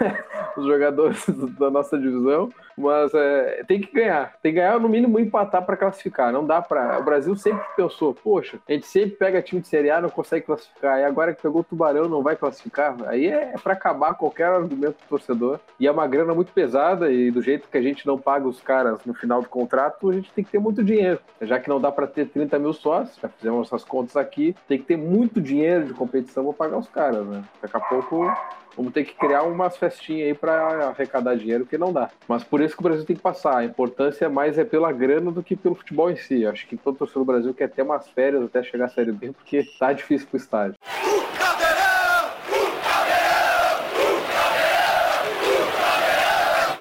os 0.56 0.66
jogadores 0.66 1.24
da 1.58 1.70
nossa 1.70 1.98
divisão, 1.98 2.50
mas 2.76 3.12
é, 3.14 3.64
tem 3.66 3.80
que 3.80 3.92
ganhar. 3.92 4.34
Tem 4.42 4.52
que 4.52 4.60
ganhar, 4.60 4.78
no 4.78 4.88
mínimo, 4.88 5.18
empatar 5.18 5.64
para 5.64 5.76
classificar. 5.76 6.32
Não 6.32 6.46
dá 6.46 6.60
para. 6.60 6.98
O 6.98 7.04
Brasil 7.04 7.34
sempre 7.36 7.64
pensou, 7.74 8.14
poxa, 8.14 8.58
a 8.68 8.72
gente 8.72 8.86
sempre 8.86 9.16
pega 9.16 9.42
time 9.42 9.60
de 9.60 9.68
Série 9.68 9.90
A, 9.90 10.00
não 10.00 10.10
consegue 10.10 10.46
classificar, 10.46 11.00
e 11.00 11.04
agora 11.04 11.34
que 11.34 11.42
pegou 11.42 11.62
o 11.62 11.64
Tubarão, 11.64 12.08
não 12.08 12.22
vai 12.22 12.36
classificar. 12.36 12.96
Aí 13.06 13.26
é, 13.26 13.52
é 13.54 13.58
para 13.58 13.72
acabar 13.72 14.14
qualquer 14.14 14.48
argumento 14.48 14.96
do 14.96 15.08
torcedor. 15.08 15.58
E 15.80 15.88
a 15.88 15.92
uma 15.96 16.06
grana 16.06 16.34
muito 16.34 16.52
pesada 16.52 17.10
e 17.10 17.30
do 17.30 17.40
jeito 17.40 17.68
que 17.68 17.78
a 17.78 17.82
gente 17.82 18.06
não 18.06 18.18
paga 18.18 18.46
os 18.46 18.60
caras 18.60 19.00
no 19.04 19.14
final 19.14 19.40
do 19.40 19.48
contrato, 19.48 20.10
a 20.10 20.12
gente 20.12 20.30
tem 20.32 20.44
que 20.44 20.50
ter 20.50 20.58
muito 20.58 20.84
dinheiro. 20.84 21.18
Já 21.40 21.58
que 21.58 21.68
não 21.68 21.80
dá 21.80 21.90
para 21.90 22.06
ter 22.06 22.28
30 22.28 22.58
mil 22.58 22.72
sócios, 22.72 23.18
já 23.20 23.28
fizemos 23.28 23.66
essas 23.66 23.84
contas 23.84 24.16
aqui, 24.16 24.54
tem 24.68 24.78
que 24.78 24.84
ter 24.84 24.96
muito 24.96 25.40
dinheiro 25.40 25.86
de 25.86 25.94
competição 25.94 26.44
para 26.44 26.52
pagar 26.52 26.78
os 26.78 26.88
caras, 26.88 27.26
né? 27.26 27.42
Daqui 27.62 27.76
a 27.76 27.80
pouco 27.80 28.30
vamos 28.76 28.92
ter 28.92 29.04
que 29.04 29.14
criar 29.14 29.42
umas 29.44 29.76
festinhas 29.76 30.28
aí 30.28 30.34
para 30.34 30.88
arrecadar 30.88 31.34
dinheiro, 31.34 31.64
que 31.64 31.78
não 31.78 31.92
dá. 31.92 32.10
Mas 32.28 32.44
por 32.44 32.60
isso 32.60 32.74
que 32.74 32.80
o 32.80 32.84
Brasil 32.84 33.04
tem 33.04 33.16
que 33.16 33.22
passar. 33.22 33.56
A 33.56 33.64
importância 33.64 34.28
mais 34.28 34.58
é 34.58 34.64
pela 34.64 34.92
grana 34.92 35.32
do 35.32 35.42
que 35.42 35.56
pelo 35.56 35.74
futebol 35.74 36.10
em 36.10 36.16
si. 36.16 36.46
Acho 36.46 36.66
que 36.66 36.76
todo 36.76 36.98
torcedor 36.98 37.24
do 37.24 37.32
Brasil 37.32 37.54
quer 37.54 37.70
ter 37.70 37.82
umas 37.82 38.08
férias 38.10 38.44
até 38.44 38.62
chegar 38.62 38.84
a 38.84 38.88
Série 38.88 39.12
B, 39.12 39.32
porque 39.32 39.64
tá 39.78 39.92
difícil 39.92 40.28
pro 40.28 40.36
estádio. 40.36 40.74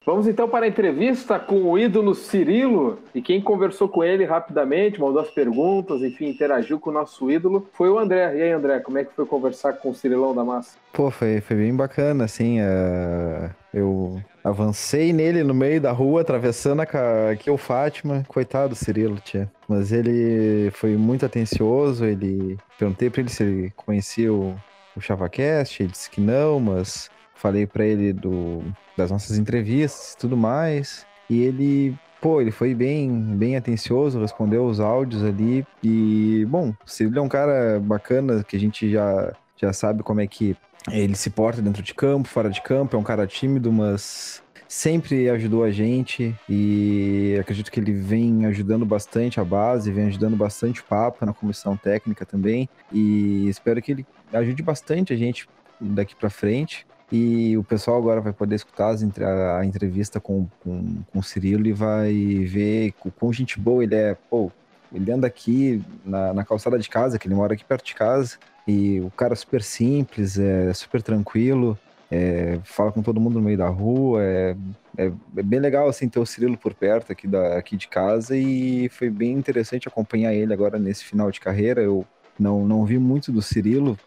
Vamos 0.05 0.27
então 0.27 0.47
para 0.47 0.65
a 0.65 0.69
entrevista 0.69 1.39
com 1.39 1.63
o 1.63 1.79
ídolo 1.79 2.13
Cirilo. 2.13 2.99
E 3.13 3.23
quem 3.23 3.41
conversou 3.41 3.89
com 3.89 4.03
ele 4.03 4.23
rapidamente, 4.23 5.01
mandou 5.01 5.19
as 5.19 5.31
perguntas, 5.31 6.03
enfim, 6.03 6.27
interagiu 6.27 6.79
com 6.79 6.91
o 6.91 6.93
nosso 6.93 7.31
ídolo, 7.31 7.67
foi 7.73 7.89
o 7.89 7.97
André. 7.97 8.37
E 8.37 8.41
aí, 8.43 8.51
André, 8.51 8.79
como 8.81 8.99
é 8.99 9.03
que 9.03 9.15
foi 9.15 9.25
conversar 9.25 9.73
com 9.73 9.89
o 9.89 9.95
Cirilão 9.95 10.35
da 10.35 10.43
Massa? 10.43 10.77
Pô, 10.93 11.09
foi, 11.09 11.41
foi 11.41 11.57
bem 11.57 11.75
bacana, 11.75 12.25
assim. 12.25 12.59
Uh, 12.61 13.49
eu 13.73 14.21
avancei 14.43 15.11
nele 15.11 15.43
no 15.43 15.55
meio 15.55 15.81
da 15.81 15.91
rua, 15.91 16.21
atravessando 16.21 16.81
aqui 16.81 17.49
o 17.49 17.57
Fátima. 17.57 18.23
Coitado 18.27 18.69
do 18.69 18.75
Cirilo, 18.75 19.17
tia. 19.17 19.51
Mas 19.67 19.91
ele 19.91 20.69
foi 20.71 20.95
muito 20.95 21.25
atencioso. 21.25 22.05
Ele 22.05 22.57
perguntei 22.77 23.09
para 23.09 23.21
ele 23.21 23.29
se 23.29 23.41
ele 23.41 23.73
conhecia 23.75 24.31
o, 24.31 24.55
o 24.95 25.01
ChavaCast. 25.01 25.81
Ele 25.81 25.91
disse 25.91 26.11
que 26.11 26.21
não, 26.21 26.59
mas 26.59 27.09
falei 27.45 27.67
para 27.67 27.85
ele 27.85 28.11
do, 28.11 28.63
das 28.97 29.11
nossas 29.11 29.37
entrevistas 29.37 30.13
e 30.13 30.17
tudo 30.17 30.35
mais. 30.35 31.05
E 31.29 31.43
ele, 31.43 31.95
pô, 32.19 32.41
ele 32.41 32.49
foi 32.49 32.73
bem, 32.73 33.11
bem 33.11 33.55
atencioso, 33.55 34.19
respondeu 34.19 34.65
os 34.65 34.79
áudios 34.79 35.23
ali. 35.23 35.65
E, 35.83 36.43
bom, 36.49 36.73
se 36.85 37.03
ele 37.03 37.19
é 37.19 37.21
um 37.21 37.29
cara 37.29 37.79
bacana, 37.79 38.43
que 38.43 38.55
a 38.55 38.59
gente 38.59 38.89
já, 38.89 39.31
já 39.55 39.71
sabe 39.71 40.01
como 40.01 40.21
é 40.21 40.27
que 40.27 40.57
ele 40.91 41.15
se 41.15 41.29
porta 41.29 41.61
dentro 41.61 41.83
de 41.83 41.93
campo, 41.93 42.27
fora 42.27 42.49
de 42.49 42.61
campo, 42.61 42.95
é 42.95 42.99
um 42.99 43.03
cara 43.03 43.27
tímido, 43.27 43.71
mas 43.71 44.43
sempre 44.67 45.29
ajudou 45.29 45.63
a 45.63 45.71
gente 45.71 46.35
e 46.49 47.37
acredito 47.39 47.71
que 47.71 47.79
ele 47.79 47.93
vem 47.93 48.45
ajudando 48.47 48.85
bastante 48.85 49.39
a 49.39 49.43
base, 49.43 49.91
vem 49.91 50.07
ajudando 50.07 50.35
bastante 50.35 50.81
o 50.81 50.83
Papa 50.83 51.25
na 51.25 51.33
comissão 51.33 51.77
técnica 51.77 52.25
também 52.25 52.67
e 52.91 53.47
espero 53.47 53.81
que 53.81 53.91
ele 53.91 54.05
ajude 54.33 54.63
bastante 54.63 55.13
a 55.13 55.15
gente 55.15 55.47
daqui 55.79 56.15
para 56.15 56.29
frente. 56.29 56.85
E 57.15 57.57
o 57.57 57.63
pessoal 57.63 57.97
agora 57.97 58.19
vai 58.19 58.33
poder 58.33 58.55
escutar 58.55 58.93
a 59.57 59.65
entrevista 59.65 60.19
com, 60.19 60.47
com, 60.61 60.97
com 61.13 61.19
o 61.19 61.23
Cirilo 61.23 61.65
e 61.65 61.71
vai 61.71 62.11
ver 62.45 62.93
o 63.05 63.09
quão 63.09 63.31
gente 63.31 63.57
boa 63.57 63.81
ele 63.81 63.95
é. 63.95 64.17
Pô, 64.29 64.51
ele 64.93 65.09
anda 65.09 65.25
aqui 65.25 65.81
na, 66.03 66.33
na 66.33 66.43
calçada 66.43 66.77
de 66.77 66.89
casa, 66.89 67.17
que 67.17 67.25
ele 67.25 67.35
mora 67.35 67.53
aqui 67.53 67.63
perto 67.63 67.85
de 67.85 67.95
casa. 67.95 68.37
E 68.67 68.99
o 68.99 69.09
cara 69.11 69.31
é 69.31 69.35
super 69.35 69.63
simples, 69.63 70.37
é 70.37 70.73
super 70.73 71.01
tranquilo, 71.01 71.79
é, 72.11 72.59
fala 72.65 72.91
com 72.91 73.01
todo 73.01 73.21
mundo 73.21 73.35
no 73.35 73.41
meio 73.41 73.57
da 73.57 73.69
rua. 73.69 74.21
É, 74.21 74.55
é, 74.97 75.05
é, 75.37 75.43
bem 75.43 75.61
legal 75.61 75.87
assim 75.87 76.09
ter 76.09 76.19
o 76.19 76.25
Cirilo 76.25 76.57
por 76.57 76.73
perto 76.73 77.13
aqui, 77.13 77.27
da, 77.27 77.57
aqui 77.57 77.77
de 77.77 77.87
casa 77.87 78.35
e 78.35 78.89
foi 78.89 79.09
bem 79.09 79.31
interessante 79.31 79.87
acompanhar 79.87 80.33
ele 80.33 80.51
agora 80.51 80.77
nesse 80.77 81.05
final 81.05 81.31
de 81.31 81.39
carreira. 81.39 81.81
Eu 81.81 82.05
não, 82.37 82.67
não 82.67 82.83
vi 82.83 82.99
muito 82.99 83.31
do 83.31 83.41
Cirilo, 83.41 83.97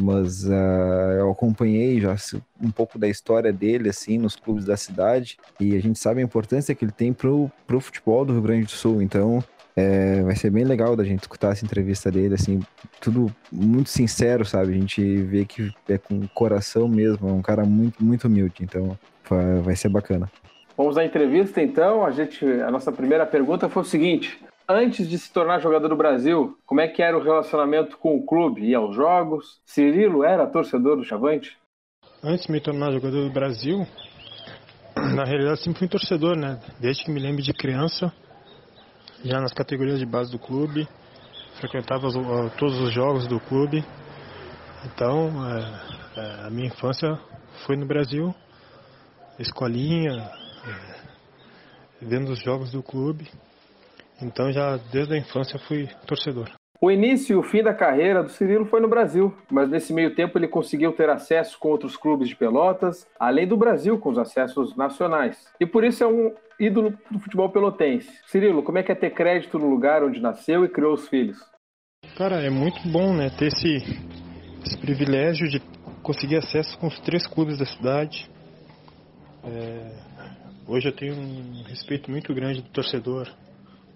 mas 0.00 0.44
uh, 0.44 1.18
eu 1.18 1.30
acompanhei 1.30 2.00
já 2.00 2.16
um 2.62 2.70
pouco 2.70 2.98
da 2.98 3.08
história 3.08 3.52
dele 3.52 3.90
assim 3.90 4.16
nos 4.16 4.34
clubes 4.34 4.64
da 4.64 4.76
cidade 4.76 5.36
e 5.60 5.76
a 5.76 5.80
gente 5.80 5.98
sabe 5.98 6.20
a 6.20 6.24
importância 6.24 6.74
que 6.74 6.84
ele 6.84 6.92
tem 6.92 7.12
pro, 7.12 7.50
pro 7.66 7.80
futebol 7.80 8.24
do 8.24 8.32
Rio 8.32 8.42
Grande 8.42 8.64
do 8.64 8.70
Sul. 8.70 9.02
Então 9.02 9.44
é, 9.78 10.22
vai 10.22 10.34
ser 10.34 10.50
bem 10.50 10.64
legal 10.64 10.96
da 10.96 11.04
gente 11.04 11.20
escutar 11.20 11.52
essa 11.52 11.64
entrevista 11.64 12.10
dele, 12.10 12.34
assim, 12.34 12.60
tudo 13.00 13.32
muito 13.52 13.88
sincero, 13.90 14.44
sabe? 14.44 14.72
A 14.72 14.74
gente 14.74 15.22
vê 15.22 15.44
que 15.44 15.72
é 15.88 15.96
com 15.96 16.26
coração 16.34 16.88
mesmo, 16.88 17.28
é 17.28 17.32
um 17.32 17.42
cara 17.42 17.64
muito, 17.64 18.02
muito 18.02 18.26
humilde, 18.26 18.56
então 18.62 18.98
vai, 19.62 19.76
ser 19.76 19.88
bacana. 19.88 20.28
Vamos 20.76 20.98
à 20.98 21.04
entrevista 21.04 21.62
então. 21.62 22.04
A 22.04 22.10
gente, 22.10 22.44
a 22.44 22.72
nossa 22.72 22.90
primeira 22.90 23.24
pergunta 23.24 23.68
foi 23.68 23.82
o 23.82 23.86
seguinte: 23.86 24.40
antes 24.68 25.08
de 25.08 25.18
se 25.18 25.32
tornar 25.32 25.60
jogador 25.60 25.88
do 25.88 25.96
Brasil, 25.96 26.58
como 26.66 26.80
é 26.80 26.88
que 26.88 27.02
era 27.02 27.16
o 27.16 27.22
relacionamento 27.22 27.96
com 27.96 28.16
o 28.16 28.26
clube? 28.26 28.62
Ia 28.68 28.78
aos 28.78 28.94
jogos? 28.94 29.60
Cirilo 29.64 30.22
era 30.22 30.46
torcedor 30.46 30.96
do 30.96 31.04
Chavante? 31.04 31.56
Antes 32.22 32.46
de 32.46 32.52
me 32.52 32.60
tornar 32.60 32.92
jogador 32.92 33.24
do 33.26 33.32
Brasil, 33.32 33.86
na 35.16 35.24
realidade 35.24 35.62
sempre 35.62 35.78
fui 35.78 35.88
torcedor, 35.88 36.36
né? 36.36 36.60
Desde 36.78 37.04
que 37.04 37.10
me 37.10 37.20
lembro 37.20 37.42
de 37.42 37.52
criança, 37.54 38.12
já 39.24 39.40
nas 39.40 39.54
categorias 39.54 39.98
de 39.98 40.06
base 40.06 40.30
do 40.30 40.38
clube, 40.38 40.86
frequentava 41.58 42.06
os, 42.06 42.14
todos 42.56 42.78
os 42.80 42.92
jogos 42.92 43.26
do 43.26 43.40
clube. 43.40 43.82
Então, 44.84 45.30
é, 45.48 46.20
é, 46.20 46.46
a 46.46 46.50
minha 46.50 46.68
infância 46.68 47.18
foi 47.66 47.76
no 47.76 47.86
Brasil, 47.86 48.34
escolinha, 49.38 50.12
é, 50.12 50.98
vendo 52.02 52.30
os 52.32 52.40
jogos 52.40 52.70
do 52.70 52.82
clube. 52.82 53.28
Então 54.20 54.52
já 54.52 54.76
desde 54.92 55.14
a 55.14 55.18
infância 55.18 55.58
fui 55.58 55.88
torcedor. 56.06 56.50
O 56.80 56.92
início 56.92 57.34
e 57.34 57.36
o 57.36 57.42
fim 57.42 57.60
da 57.60 57.74
carreira 57.74 58.22
do 58.22 58.30
Cirilo 58.30 58.64
foi 58.64 58.80
no 58.80 58.88
Brasil, 58.88 59.34
mas 59.50 59.68
nesse 59.68 59.92
meio 59.92 60.14
tempo 60.14 60.38
ele 60.38 60.46
conseguiu 60.46 60.92
ter 60.92 61.10
acesso 61.10 61.58
com 61.58 61.70
outros 61.70 61.96
clubes 61.96 62.28
de 62.28 62.36
Pelotas, 62.36 63.04
além 63.18 63.48
do 63.48 63.56
Brasil 63.56 63.98
com 63.98 64.10
os 64.10 64.18
acessos 64.18 64.76
nacionais. 64.76 65.44
E 65.58 65.66
por 65.66 65.82
isso 65.82 66.04
é 66.04 66.06
um 66.06 66.32
ídolo 66.58 66.96
do 67.10 67.18
futebol 67.18 67.50
pelotense. 67.50 68.08
Cirilo, 68.26 68.62
como 68.62 68.78
é 68.78 68.84
que 68.84 68.92
é 68.92 68.94
ter 68.94 69.10
crédito 69.10 69.58
no 69.58 69.68
lugar 69.68 70.04
onde 70.04 70.20
nasceu 70.20 70.64
e 70.64 70.68
criou 70.68 70.94
os 70.94 71.08
filhos? 71.08 71.36
Cara, 72.16 72.36
é 72.36 72.50
muito 72.50 72.88
bom, 72.88 73.12
né, 73.12 73.28
ter 73.28 73.48
esse, 73.48 73.78
esse 74.64 74.78
privilégio 74.78 75.48
de 75.48 75.60
conseguir 76.00 76.36
acesso 76.36 76.78
com 76.78 76.86
os 76.86 77.00
três 77.00 77.26
clubes 77.26 77.58
da 77.58 77.66
cidade. 77.66 78.30
É, 79.42 79.90
hoje 80.68 80.88
eu 80.88 80.94
tenho 80.94 81.14
um 81.16 81.64
respeito 81.64 82.08
muito 82.08 82.32
grande 82.32 82.62
do 82.62 82.68
torcedor 82.70 83.28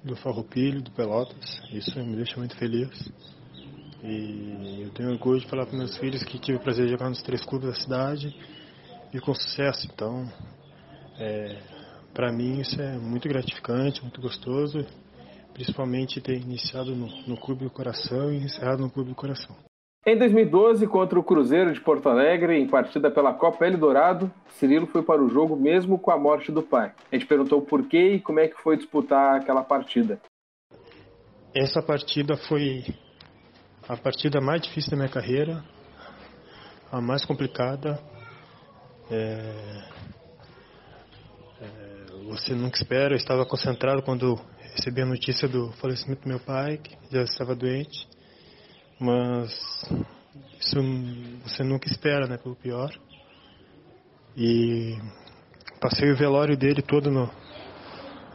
do 0.05 0.17
Farroupilho, 0.17 0.83
do 0.83 0.91
Pelotas. 0.91 1.61
Isso 1.71 1.99
me 1.99 2.17
deixa 2.17 2.37
muito 2.37 2.57
feliz. 2.57 2.91
E 4.03 4.83
eu 4.83 4.91
tenho 4.91 5.11
orgulho 5.11 5.41
de 5.41 5.47
falar 5.47 5.67
para 5.67 5.79
meus 5.79 5.97
filhos 5.99 6.23
que 6.25 6.38
tive 6.38 6.59
o 6.59 6.61
prazer 6.61 6.87
de 6.87 6.93
jogar 6.93 7.09
nos 7.09 7.23
três 7.23 7.45
clubes 7.45 7.69
da 7.69 7.75
cidade 7.75 8.35
e 9.12 9.21
com 9.21 9.33
sucesso. 9.35 9.88
Então, 9.93 10.29
é, 11.19 11.59
para 12.12 12.33
mim 12.33 12.61
isso 12.61 12.81
é 12.81 12.99
muito 12.99 13.29
gratificante, 13.29 14.03
muito 14.03 14.21
gostoso, 14.21 14.85
principalmente 15.55 16.21
ter 16.21 16.41
iniciado 16.41 16.95
no, 16.97 17.07
no 17.27 17.37
Clube 17.37 17.65
do 17.65 17.71
Coração 17.71 18.33
e 18.33 18.38
encerrado 18.38 18.83
no 18.83 18.91
Clube 18.91 19.11
do 19.11 19.17
Coração. 19.17 19.55
Em 20.05 20.19
2012, 20.19 20.85
contra 20.88 21.17
o 21.17 21.23
Cruzeiro 21.23 21.73
de 21.73 21.81
Porto 21.81 22.09
Alegre, 22.09 22.59
em 22.59 22.67
partida 22.67 23.09
pela 23.09 23.33
Copa 23.33 23.65
Eldorado, 23.65 24.29
Cirilo 24.59 24.88
foi 24.88 25.01
para 25.01 25.23
o 25.23 25.29
jogo 25.29 25.55
mesmo 25.55 25.97
com 25.97 26.11
a 26.11 26.19
morte 26.19 26.51
do 26.51 26.61
pai. 26.61 26.93
A 27.11 27.15
gente 27.15 27.29
perguntou 27.29 27.62
por 27.62 27.87
quê 27.87 28.15
e 28.15 28.21
como 28.21 28.41
é 28.41 28.49
que 28.49 28.61
foi 28.61 28.77
disputar 28.77 29.37
aquela 29.37 29.62
partida. 29.62 30.21
Essa 31.55 31.81
partida 31.81 32.37
foi 32.37 32.83
a 33.88 33.97
partida 33.97 34.41
mais 34.41 34.62
difícil 34.62 34.91
da 34.91 34.97
minha 34.97 35.09
carreira, 35.09 35.62
a 36.91 37.01
mais 37.01 37.25
complicada. 37.25 38.01
É... 39.09 39.85
É... 41.61 42.07
Você 42.29 42.55
nunca 42.55 42.77
espera, 42.77 43.12
eu 43.12 43.19
estava 43.19 43.47
concentrado 43.47 44.03
quando 44.03 44.35
recebi 44.75 45.01
a 45.01 45.07
notícia 45.07 45.47
do 45.47 45.71
falecimento 45.75 46.23
do 46.23 46.29
meu 46.29 46.41
pai, 46.41 46.79
que 46.79 46.97
já 47.09 47.23
estava 47.23 47.55
doente 47.55 48.11
mas 49.03 49.51
isso 50.61 50.77
você 51.45 51.65
nunca 51.65 51.88
espera, 51.88 52.29
né, 52.29 52.38
pelo 52.38 52.55
pior. 52.55 52.88
E 54.37 54.97
passei 55.81 56.11
o 56.11 56.17
velório 56.17 56.57
dele 56.57 56.81
todo 56.81 57.11
no 57.11 57.29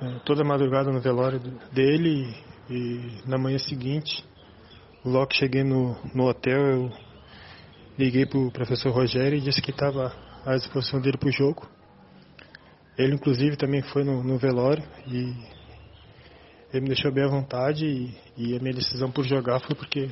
é, 0.02 0.20
toda 0.26 0.44
madrugada 0.44 0.92
no 0.92 1.00
velório 1.00 1.40
dele 1.72 2.36
e, 2.70 2.74
e 2.74 3.22
na 3.26 3.38
manhã 3.38 3.58
seguinte, 3.58 4.24
logo 5.04 5.28
que 5.28 5.38
cheguei 5.38 5.64
no, 5.64 5.96
no 6.14 6.28
hotel, 6.28 6.60
eu 6.60 6.92
liguei 7.98 8.26
pro 8.26 8.52
professor 8.52 8.92
Rogério 8.92 9.38
e 9.38 9.42
disse 9.42 9.62
que 9.62 9.72
estava 9.72 10.14
à 10.46 10.56
disposição 10.56 11.00
dele 11.00 11.18
pro 11.18 11.32
jogo. 11.32 11.68
Ele 12.98 13.16
inclusive 13.16 13.56
também 13.56 13.82
foi 13.82 14.04
no, 14.04 14.22
no 14.22 14.38
velório 14.38 14.84
e 15.08 15.34
ele 16.74 16.82
me 16.82 16.88
deixou 16.90 17.12
bem 17.12 17.24
à 17.24 17.28
vontade 17.28 17.86
e, 17.86 18.18
e 18.36 18.56
a 18.56 18.60
minha 18.60 18.74
decisão 18.74 19.10
por 19.10 19.26
jogar 19.26 19.62
foi 19.62 19.76
porque 19.76 20.10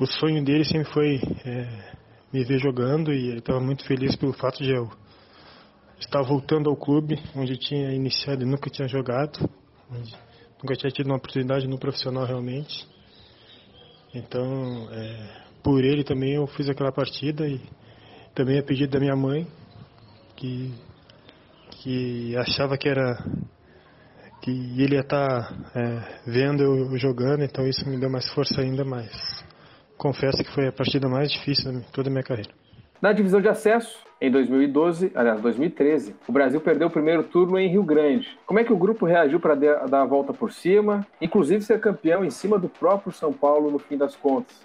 o 0.00 0.06
sonho 0.06 0.44
dele 0.44 0.64
sempre 0.64 0.92
foi 0.92 1.20
é, 1.44 1.92
me 2.32 2.44
ver 2.44 2.60
jogando 2.60 3.12
e 3.12 3.28
ele 3.28 3.38
estava 3.38 3.60
muito 3.60 3.84
feliz 3.84 4.14
pelo 4.14 4.32
fato 4.32 4.62
de 4.62 4.70
eu 4.70 4.88
estar 5.98 6.22
voltando 6.22 6.70
ao 6.70 6.76
clube 6.76 7.18
onde 7.34 7.56
tinha 7.56 7.92
iniciado 7.92 8.42
e 8.42 8.46
nunca 8.46 8.70
tinha 8.70 8.86
jogado, 8.86 9.38
nunca 10.62 10.76
tinha 10.76 10.90
tido 10.90 11.06
uma 11.06 11.16
oportunidade 11.16 11.66
no 11.66 11.78
profissional 11.78 12.24
realmente. 12.24 12.86
Então, 14.14 14.88
é, 14.92 15.42
por 15.64 15.84
ele 15.84 16.04
também 16.04 16.34
eu 16.34 16.46
fiz 16.46 16.68
aquela 16.68 16.92
partida 16.92 17.48
e 17.48 17.60
também 18.34 18.58
a 18.58 18.62
pedido 18.62 18.92
da 18.92 19.00
minha 19.00 19.16
mãe, 19.16 19.48
que, 20.36 20.72
que 21.70 22.36
achava 22.36 22.78
que 22.78 22.88
era 22.88 23.16
que 24.40 24.50
ele 24.80 24.94
ia 24.94 25.00
estar 25.00 25.52
é, 25.74 26.20
vendo 26.30 26.62
eu 26.62 26.96
jogando, 26.96 27.42
então 27.42 27.66
isso 27.66 27.86
me 27.88 27.98
deu 27.98 28.08
mais 28.08 28.28
força 28.32 28.60
ainda 28.60 28.84
mais 28.84 29.47
confesso 29.98 30.42
que 30.42 30.54
foi 30.54 30.68
a 30.68 30.72
partida 30.72 31.08
mais 31.08 31.30
difícil 31.30 31.72
de 31.72 31.92
toda 31.92 32.08
a 32.08 32.12
minha 32.12 32.22
carreira. 32.22 32.50
Na 33.02 33.12
divisão 33.12 33.40
de 33.40 33.48
acesso, 33.48 33.96
em 34.20 34.30
2012, 34.30 35.12
aliás, 35.14 35.40
2013, 35.40 36.16
o 36.26 36.32
Brasil 36.32 36.60
perdeu 36.60 36.88
o 36.88 36.90
primeiro 36.90 37.22
turno 37.22 37.58
em 37.58 37.70
Rio 37.70 37.84
Grande. 37.84 38.26
Como 38.46 38.58
é 38.58 38.64
que 38.64 38.72
o 38.72 38.76
grupo 38.76 39.06
reagiu 39.06 39.38
para 39.38 39.54
dar 39.54 40.02
a 40.02 40.06
volta 40.06 40.32
por 40.32 40.50
cima, 40.50 41.06
inclusive 41.20 41.62
ser 41.62 41.80
campeão 41.80 42.24
em 42.24 42.30
cima 42.30 42.58
do 42.58 42.68
próprio 42.68 43.12
São 43.12 43.32
Paulo 43.32 43.70
no 43.70 43.78
fim 43.78 43.96
das 43.96 44.16
contas? 44.16 44.64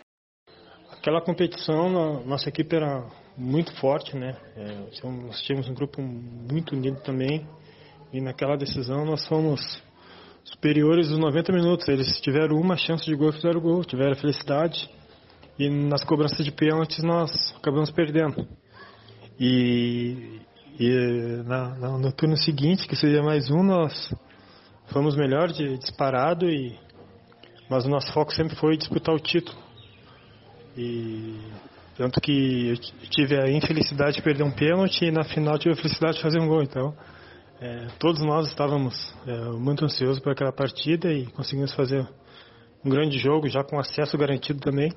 Aquela 0.92 1.22
competição, 1.22 2.24
nossa 2.26 2.50
equipe 2.50 2.76
era 2.76 3.04
muito 3.38 3.76
forte, 3.80 4.16
né? 4.16 4.36
É, 4.56 5.08
nós 5.08 5.42
tínhamos 5.42 5.70
um 5.70 5.74
grupo 5.74 6.02
muito 6.02 6.76
unido 6.76 7.02
também 7.02 7.48
e 8.12 8.22
naquela 8.22 8.56
decisão 8.56 9.06
nós 9.06 9.28
fomos 9.28 9.84
superiores 10.44 11.12
os 11.12 11.20
90 11.20 11.52
minutos. 11.52 11.88
Eles 11.88 12.20
tiveram 12.22 12.56
uma 12.56 12.78
chance 12.78 13.06
de 13.06 13.16
gol 13.16 13.30
e 13.30 13.34
fizeram 13.34 13.60
gol, 13.60 13.84
tiveram 13.84 14.16
felicidade 14.16 14.90
e 15.58 15.70
nas 15.70 16.04
cobranças 16.04 16.44
de 16.46 16.52
pênaltis 16.52 17.04
nós 17.04 17.54
acabamos 17.58 17.92
perdendo. 17.92 18.48
E, 19.40 20.40
e 20.80 21.44
na, 21.46 21.76
na, 21.76 21.98
no 21.98 22.12
turno 22.12 22.38
seguinte, 22.38 22.88
que 22.88 22.96
seria 22.96 23.22
mais 23.22 23.50
um, 23.50 23.64
nós 23.64 24.14
fomos 24.88 25.16
melhor 25.16 25.50
de 25.50 25.78
disparado 25.78 26.50
e 26.50 26.78
mas 27.70 27.86
o 27.86 27.90
nosso 27.90 28.12
foco 28.14 28.34
sempre 28.34 28.56
foi 28.56 28.78
disputar 28.78 29.16
o 29.16 29.20
título. 29.20 29.58
E 30.78 31.40
tanto 31.98 32.20
que 32.20 32.70
eu 32.70 32.78
tive 33.10 33.40
a 33.40 33.50
infelicidade 33.50 34.18
de 34.18 34.22
perder 34.22 34.44
um 34.44 34.52
pênalti 34.52 35.06
e 35.06 35.12
na 35.12 35.24
final 35.24 35.58
tive 35.58 35.74
a 35.74 35.78
felicidade 35.78 36.18
de 36.18 36.22
fazer 36.22 36.40
um 36.40 36.48
gol. 36.48 36.62
Então, 36.62 36.94
é, 37.62 37.88
todos 38.00 38.22
nós 38.22 38.48
estávamos 38.48 39.16
é, 39.26 39.36
muito 39.58 39.86
ansiosos 39.86 40.20
por 40.20 40.32
aquela 40.32 40.52
partida 40.52 41.12
e 41.12 41.26
conseguimos 41.28 41.74
fazer 41.74 42.08
um 42.84 42.90
grande 42.90 43.18
jogo, 43.18 43.48
já 43.48 43.64
com 43.64 43.80
acesso 43.80 44.18
garantido 44.18 44.60
também. 44.60 44.92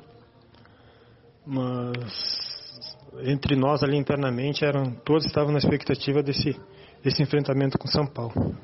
Mas 1.47 2.97
entre 3.23 3.55
nós 3.57 3.83
ali 3.83 3.97
internamente 3.97 4.65
eram 4.65 4.91
todos 5.05 5.25
estavam 5.25 5.53
na 5.53 5.59
expectativa 5.59 6.23
desse 6.23 6.59
desse 7.03 7.23
enfrentamento 7.23 7.79
com 7.79 7.87
São 7.87 8.05
Paulo. 8.07 8.57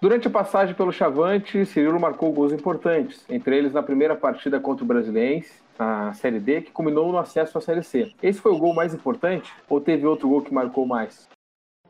Durante 0.00 0.28
a 0.28 0.30
passagem 0.30 0.74
pelo 0.74 0.92
Chavante, 0.92 1.64
Cirilo 1.64 1.98
marcou 1.98 2.30
gols 2.30 2.52
importantes, 2.52 3.24
entre 3.30 3.56
eles 3.56 3.72
na 3.72 3.82
primeira 3.82 4.14
partida 4.14 4.60
contra 4.60 4.84
o 4.84 4.86
Brasiliense, 4.86 5.50
na 5.78 6.12
Série 6.12 6.38
D, 6.38 6.60
que 6.60 6.70
culminou 6.70 7.10
no 7.10 7.18
acesso 7.18 7.56
à 7.56 7.60
Série 7.62 7.82
C. 7.82 8.12
Esse 8.22 8.38
foi 8.38 8.52
o 8.52 8.58
gol 8.58 8.74
mais 8.74 8.92
importante 8.92 9.50
ou 9.68 9.80
teve 9.80 10.06
outro 10.06 10.28
gol 10.28 10.42
que 10.42 10.52
marcou 10.52 10.86
mais? 10.86 11.26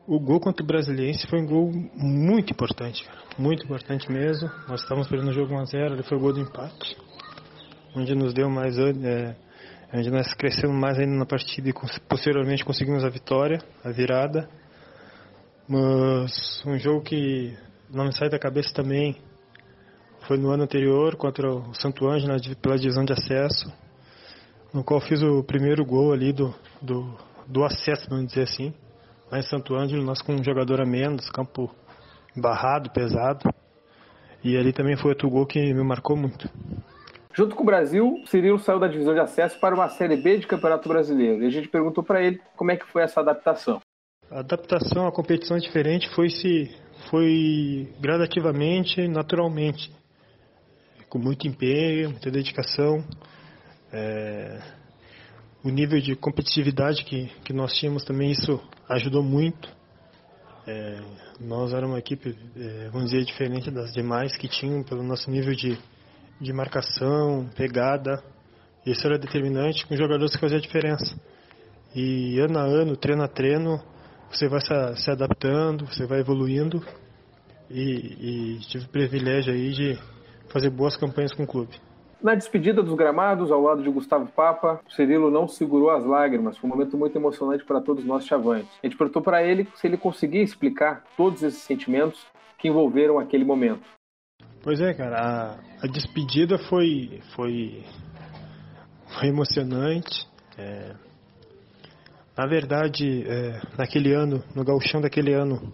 O 0.07 0.21
gol 0.21 0.39
contra 0.39 0.63
o 0.63 0.65
Brasiliense 0.65 1.27
foi 1.27 1.41
um 1.41 1.45
gol 1.45 1.69
muito 1.95 2.53
importante, 2.53 3.03
cara. 3.03 3.19
Muito 3.37 3.65
importante 3.65 4.09
mesmo. 4.09 4.49
Nós 4.69 4.81
estávamos 4.81 5.09
perdendo 5.09 5.31
o 5.31 5.33
jogo 5.33 5.53
1x0, 5.53 5.91
ele 5.91 6.03
foi 6.03 6.17
o 6.17 6.21
gol 6.21 6.31
do 6.31 6.39
empate. 6.39 6.95
Onde 7.93 8.15
nos 8.15 8.33
deu 8.33 8.49
mais. 8.49 8.79
É, 8.79 9.35
onde 9.93 10.11
nós 10.11 10.33
crescemos 10.33 10.75
mais 10.75 10.99
ainda 10.99 11.15
na 11.15 11.25
partida 11.25 11.69
e 11.69 11.73
posteriormente 12.07 12.65
conseguimos 12.65 13.03
a 13.03 13.09
vitória, 13.09 13.59
a 13.83 13.89
virada. 13.89 14.49
Mas 15.67 16.63
um 16.65 16.77
jogo 16.77 17.01
que 17.01 17.57
não 17.89 18.05
me 18.05 18.15
sai 18.15 18.29
da 18.29 18.39
cabeça 18.39 18.73
também 18.73 19.17
foi 20.27 20.37
no 20.37 20.49
ano 20.49 20.63
anterior 20.63 21.15
contra 21.15 21.49
o 21.49 21.73
Santo 21.73 22.07
Ângelo 22.07 22.33
pela 22.61 22.77
divisão 22.77 23.05
de 23.05 23.13
acesso, 23.13 23.71
no 24.73 24.83
qual 24.83 24.99
fiz 24.99 25.21
o 25.21 25.43
primeiro 25.43 25.85
gol 25.85 26.11
ali 26.11 26.33
do, 26.33 26.53
do, 26.81 27.17
do 27.47 27.63
acesso, 27.63 28.09
vamos 28.09 28.27
dizer 28.27 28.43
assim. 28.43 28.73
Lá 29.31 29.39
em 29.39 29.43
Santo 29.43 29.75
Ângelo, 29.75 30.03
nós 30.03 30.21
com 30.21 30.33
um 30.33 30.43
jogador 30.43 30.81
a 30.81 30.85
menos, 30.85 31.29
campo 31.29 31.73
barrado, 32.35 32.89
pesado. 32.91 33.49
E 34.43 34.55
ali 34.55 34.71
também 34.71 34.95
foi 34.95 35.11
outro 35.11 35.29
gol 35.29 35.45
que 35.45 35.59
me 35.59 35.83
marcou 35.83 36.15
muito. 36.15 36.49
Junto 37.37 37.55
com 37.55 37.61
o 37.61 37.65
Brasil, 37.67 38.23
Cirilo 38.25 38.57
saiu 38.57 38.79
da 38.79 38.87
divisão 38.87 39.13
de 39.13 39.19
acesso 39.19 39.59
para 39.59 39.75
uma 39.75 39.87
Série 39.89 40.17
B 40.17 40.39
de 40.39 40.47
Campeonato 40.47 40.89
Brasileiro. 40.89 41.43
E 41.43 41.45
a 41.45 41.51
gente 41.51 41.67
perguntou 41.67 42.03
para 42.03 42.19
ele 42.19 42.41
como 42.55 42.71
é 42.71 42.75
que 42.75 42.87
foi 42.87 43.03
essa 43.03 43.19
adaptação. 43.19 43.79
A 44.31 44.39
adaptação 44.39 45.05
à 45.05 45.11
competição 45.11 45.55
diferente 45.59 46.09
foi 46.15 46.31
se 46.31 46.75
foi 47.11 47.93
gradativamente, 48.01 49.07
naturalmente, 49.07 49.91
com 51.09 51.19
muito 51.19 51.47
empenho, 51.47 52.09
muita 52.09 52.31
dedicação. 52.31 53.05
É, 53.93 54.59
o 55.63 55.69
nível 55.69 56.01
de 56.01 56.15
competitividade 56.15 57.05
que, 57.05 57.27
que 57.45 57.53
nós 57.53 57.71
tínhamos 57.73 58.03
também, 58.03 58.31
isso 58.31 58.59
ajudou 58.89 59.21
muito. 59.21 59.69
É, 60.65 61.01
nós 61.39 61.71
éramos 61.71 61.91
uma 61.91 61.99
equipe, 61.99 62.35
é, 62.57 62.89
vamos 62.89 63.11
dizer, 63.11 63.23
diferente 63.25 63.69
das 63.69 63.93
demais 63.93 64.35
que 64.35 64.47
tinham 64.47 64.81
pelo 64.81 65.03
nosso 65.03 65.29
nível 65.29 65.53
de, 65.53 65.77
de 66.39 66.53
marcação, 66.53 67.49
pegada. 67.55 68.23
Isso 68.85 69.05
era 69.05 69.17
determinante 69.17 69.85
com 69.85 69.95
jogadores 69.95 70.33
que 70.33 70.41
faziam 70.41 70.59
diferença. 70.59 71.19
E 71.95 72.39
ano 72.39 72.59
a 72.59 72.63
ano, 72.63 72.95
treino 72.95 73.23
a 73.23 73.27
treino, 73.27 73.81
você 74.31 74.47
vai 74.47 74.59
se, 74.61 75.11
adaptando, 75.11 75.85
você 75.85 76.05
vai 76.05 76.19
evoluindo 76.19 76.81
e, 77.69 78.55
e, 78.55 78.59
tive 78.59 78.85
o 78.85 78.89
privilégio 78.89 79.53
aí 79.53 79.71
de 79.71 79.99
fazer 80.49 80.69
boas 80.69 80.95
campanhas 80.95 81.33
com 81.33 81.43
o 81.43 81.47
clube. 81.47 81.75
Na 82.21 82.33
despedida 82.33 82.81
dos 82.81 82.95
gramados, 82.95 83.51
ao 83.51 83.61
lado 83.61 83.83
de 83.83 83.89
Gustavo 83.89 84.27
Papa, 84.31 84.81
Cirilo 84.89 85.29
não 85.29 85.47
segurou 85.47 85.91
as 85.91 86.03
lágrimas. 86.03 86.57
Foi 86.57 86.67
um 86.67 86.73
momento 86.73 86.97
muito 86.97 87.15
emocionante 87.15 87.63
para 87.63 87.79
todos 87.79 88.03
nós 88.03 88.25
chavantes. 88.25 88.69
A 88.81 88.87
gente 88.87 88.97
perguntou 88.97 89.21
para 89.21 89.43
ele 89.43 89.67
se 89.75 89.85
ele 89.85 89.97
conseguia 89.97 90.41
explicar 90.41 91.03
todos 91.15 91.43
esses 91.43 91.61
sentimentos 91.61 92.25
que 92.57 92.67
envolveram 92.67 93.19
aquele 93.19 93.45
momento. 93.45 93.83
Pois 94.67 94.81
é, 94.81 94.93
cara, 94.93 95.17
a, 95.17 95.85
a 95.85 95.87
despedida 95.87 96.57
foi, 96.57 97.21
foi, 97.33 97.85
foi 99.17 99.29
emocionante. 99.29 100.27
É, 100.57 100.93
na 102.37 102.45
verdade, 102.45 103.23
é, 103.25 103.61
naquele 103.77 104.13
ano, 104.13 104.43
no 104.53 104.65
gauchão 104.65 104.99
daquele 104.99 105.33
ano, 105.33 105.71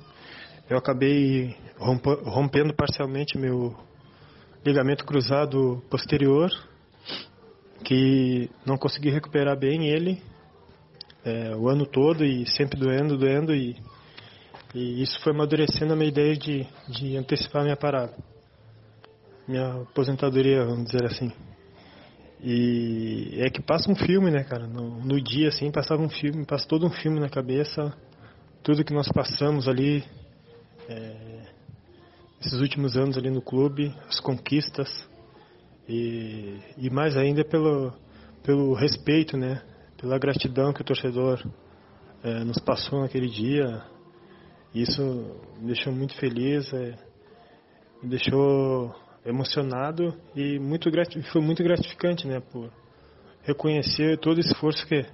eu 0.69 0.77
acabei 0.77 1.57
rompendo 1.75 2.71
parcialmente 2.75 3.35
meu 3.35 3.75
ligamento 4.63 5.05
cruzado 5.05 5.81
posterior, 5.89 6.51
que 7.83 8.47
não 8.63 8.77
consegui 8.77 9.09
recuperar 9.09 9.57
bem 9.57 9.87
ele 9.87 10.21
é, 11.25 11.55
o 11.55 11.67
ano 11.67 11.87
todo 11.87 12.23
e 12.23 12.45
sempre 12.45 12.79
doendo, 12.79 13.17
doendo 13.17 13.55
e, 13.55 13.75
e 14.75 15.01
isso 15.01 15.19
foi 15.21 15.33
amadurecendo 15.33 15.93
a 15.93 15.95
minha 15.95 16.09
ideia 16.09 16.37
de, 16.37 16.67
de 16.89 17.17
antecipar 17.17 17.63
minha 17.63 17.75
parada, 17.75 18.13
minha 19.47 19.81
aposentadoria, 19.81 20.65
vamos 20.65 20.85
dizer 20.85 21.05
assim. 21.05 21.31
E 22.41 23.37
é 23.39 23.49
que 23.49 23.61
passa 23.61 23.89
um 23.89 23.95
filme, 23.95 24.29
né, 24.29 24.43
cara? 24.43 24.67
No, 24.67 24.99
no 24.99 25.21
dia, 25.21 25.47
assim, 25.47 25.71
passava 25.71 26.01
um 26.01 26.09
filme, 26.09 26.45
passa 26.45 26.67
todo 26.67 26.85
um 26.85 26.89
filme 26.89 27.19
na 27.19 27.29
cabeça, 27.29 27.95
tudo 28.61 28.83
que 28.83 28.93
nós 28.93 29.07
passamos 29.09 29.67
ali, 29.67 30.03
é, 30.89 31.43
esses 32.41 32.59
últimos 32.59 32.97
anos 32.97 33.17
ali 33.17 33.29
no 33.29 33.41
clube, 33.41 33.95
as 34.09 34.19
conquistas, 34.19 34.89
e, 35.87 36.59
e 36.77 36.89
mais 36.89 37.15
ainda 37.15 37.43
pelo, 37.45 37.93
pelo 38.43 38.73
respeito, 38.73 39.37
né, 39.37 39.61
pela 39.97 40.17
gratidão 40.17 40.73
que 40.73 40.81
o 40.81 40.85
torcedor 40.85 41.41
é, 42.23 42.43
nos 42.43 42.57
passou 42.59 43.01
naquele 43.01 43.27
dia. 43.27 43.83
Isso 44.73 45.01
me 45.59 45.67
deixou 45.67 45.93
muito 45.93 46.15
feliz, 46.15 46.73
é, 46.73 46.95
me 48.01 48.09
deixou 48.09 48.93
emocionado 49.25 50.13
e 50.35 50.59
muito 50.59 50.89
foi 51.31 51.41
muito 51.41 51.63
gratificante, 51.63 52.27
né, 52.27 52.39
por 52.39 52.69
reconhecer 53.43 54.17
todo 54.19 54.37
o 54.37 54.41
esforço 54.41 54.85
que 54.87 55.05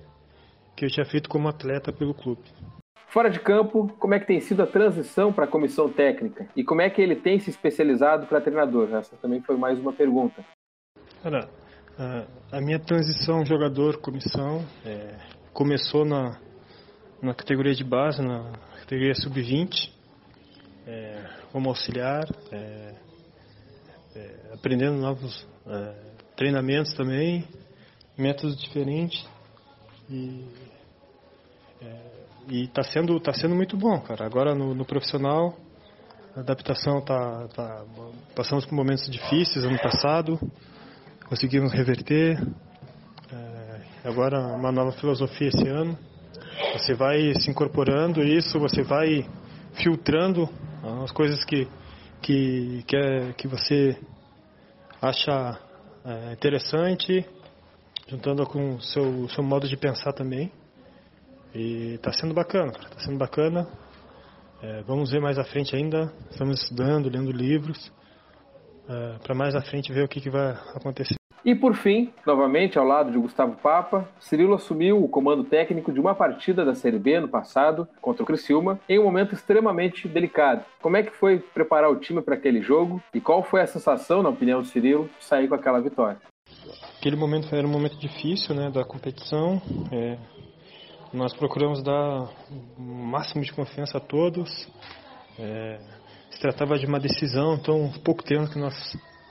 que 0.79 0.85
eu 0.85 0.89
tinha 0.89 1.05
feito 1.05 1.29
como 1.29 1.49
atleta 1.49 1.91
pelo 1.91 2.13
clube. 2.13 2.41
Fora 3.09 3.29
de 3.29 3.39
campo, 3.39 3.93
como 3.99 4.13
é 4.13 4.19
que 4.19 4.25
tem 4.25 4.39
sido 4.39 4.63
a 4.63 4.67
transição 4.67 5.33
para 5.33 5.43
a 5.43 5.47
comissão 5.47 5.91
técnica 5.91 6.47
e 6.55 6.63
como 6.63 6.81
é 6.81 6.89
que 6.89 7.01
ele 7.01 7.17
tem 7.17 7.37
se 7.37 7.49
especializado 7.49 8.27
para 8.27 8.39
treinador? 8.39 8.93
Essa 8.93 9.17
também 9.17 9.41
foi 9.41 9.57
mais 9.57 9.77
uma 9.77 9.91
pergunta. 9.91 10.45
Cara, 11.21 11.49
a 12.49 12.61
minha 12.61 12.79
transição 12.79 13.43
jogador-comissão 13.43 14.63
é, 14.85 15.17
começou 15.51 16.05
na, 16.05 16.39
na 17.21 17.33
categoria 17.33 17.73
de 17.73 17.83
base, 17.83 18.21
na 18.21 18.53
categoria 18.79 19.15
sub-20, 19.15 19.91
é, 20.87 21.25
como 21.51 21.67
auxiliar, 21.67 22.23
é, 22.53 22.93
é, 24.15 24.53
aprendendo 24.53 24.97
novos 24.97 25.47
é, 25.67 25.93
treinamentos 26.35 26.93
também, 26.93 27.47
métodos 28.17 28.57
diferentes 28.59 29.25
e 30.09 30.45
é, 31.81 32.19
está 32.49 32.83
sendo 32.83 33.19
tá 33.19 33.33
sendo 33.33 33.55
muito 33.55 33.77
bom, 33.77 33.99
cara. 34.01 34.25
Agora 34.25 34.55
no, 34.55 34.73
no 34.73 34.85
profissional 34.85 35.55
a 36.35 36.39
adaptação 36.39 37.01
tá, 37.01 37.47
tá 37.55 37.85
passamos 38.35 38.65
por 38.65 38.75
momentos 38.75 39.09
difíceis 39.09 39.65
ano 39.65 39.79
passado, 39.79 40.39
conseguimos 41.27 41.71
reverter. 41.71 42.41
É, 43.31 44.07
agora 44.07 44.39
uma 44.39 44.71
nova 44.71 44.91
filosofia 44.93 45.49
esse 45.49 45.67
ano. 45.67 45.97
Você 46.73 46.93
vai 46.93 47.33
se 47.35 47.49
incorporando 47.49 48.21
isso, 48.21 48.59
você 48.59 48.81
vai 48.83 49.25
filtrando 49.73 50.49
as 51.03 51.11
coisas 51.11 51.43
que 51.45 51.67
que, 52.21 52.83
que, 52.87 52.95
é, 52.95 53.33
que 53.33 53.47
você 53.47 53.97
acha 55.01 55.59
é, 56.05 56.33
interessante, 56.33 57.25
juntando 58.07 58.45
com 58.45 58.75
o 58.75 58.81
seu, 58.81 59.29
seu 59.29 59.43
modo 59.43 59.67
de 59.67 59.77
pensar 59.77 60.13
também. 60.13 60.51
E 61.53 61.95
está 61.95 62.11
sendo 62.13 62.33
bacana, 62.33 62.71
está 62.71 62.99
sendo 62.99 63.17
bacana. 63.17 63.67
É, 64.61 64.83
vamos 64.83 65.11
ver 65.11 65.21
mais 65.21 65.37
à 65.39 65.43
frente 65.43 65.75
ainda, 65.75 66.13
estamos 66.29 66.61
estudando, 66.61 67.09
lendo 67.09 67.31
livros, 67.31 67.91
é, 68.87 69.17
para 69.19 69.33
mais 69.33 69.55
à 69.55 69.61
frente 69.61 69.91
ver 69.93 70.03
o 70.03 70.07
que, 70.07 70.19
que 70.19 70.29
vai 70.29 70.51
acontecer. 70.75 71.18
E 71.43 71.55
por 71.55 71.73
fim, 71.73 72.11
novamente 72.25 72.77
ao 72.77 72.85
lado 72.85 73.11
de 73.11 73.17
Gustavo 73.17 73.55
Papa, 73.55 74.07
Cirilo 74.19 74.55
assumiu 74.55 75.03
o 75.03 75.07
comando 75.07 75.43
técnico 75.43 75.91
de 75.91 75.99
uma 75.99 76.13
partida 76.13 76.65
da 76.65 76.75
Série 76.75 76.99
B 76.99 77.19
no 77.19 77.27
passado 77.27 77.87
contra 78.01 78.23
o 78.23 78.25
Criciúma 78.25 78.79
em 78.89 78.99
um 78.99 79.03
momento 79.03 79.33
extremamente 79.33 80.07
delicado. 80.07 80.65
Como 80.81 80.97
é 80.97 81.03
que 81.03 81.11
foi 81.11 81.39
preparar 81.39 81.89
o 81.89 81.95
time 81.95 82.21
para 82.21 82.35
aquele 82.35 82.61
jogo 82.61 83.01
e 83.13 83.21
qual 83.21 83.41
foi 83.43 83.61
a 83.61 83.67
sensação, 83.67 84.21
na 84.21 84.29
opinião 84.29 84.61
do 84.61 84.67
Cirilo, 84.67 85.09
de 85.17 85.25
sair 85.25 85.47
com 85.47 85.55
aquela 85.55 85.79
vitória? 85.79 86.17
Aquele 86.97 87.15
momento 87.15 87.55
era 87.55 87.65
um 87.65 87.71
momento 87.71 87.97
difícil, 87.97 88.53
né, 88.53 88.69
da 88.69 88.83
competição. 88.83 89.61
É, 89.91 90.17
nós 91.13 91.33
procuramos 91.33 91.81
dar 91.81 92.29
o 92.77 92.81
máximo 92.81 93.43
de 93.43 93.53
confiança 93.53 93.97
a 93.97 94.01
todos. 94.01 94.69
É, 95.39 95.79
se 96.29 96.39
tratava 96.39 96.77
de 96.77 96.85
uma 96.85 96.99
decisão, 96.99 97.55
então 97.55 97.91
pouco 98.03 98.23
tempo 98.23 98.51
que 98.51 98.59
nós 98.59 98.75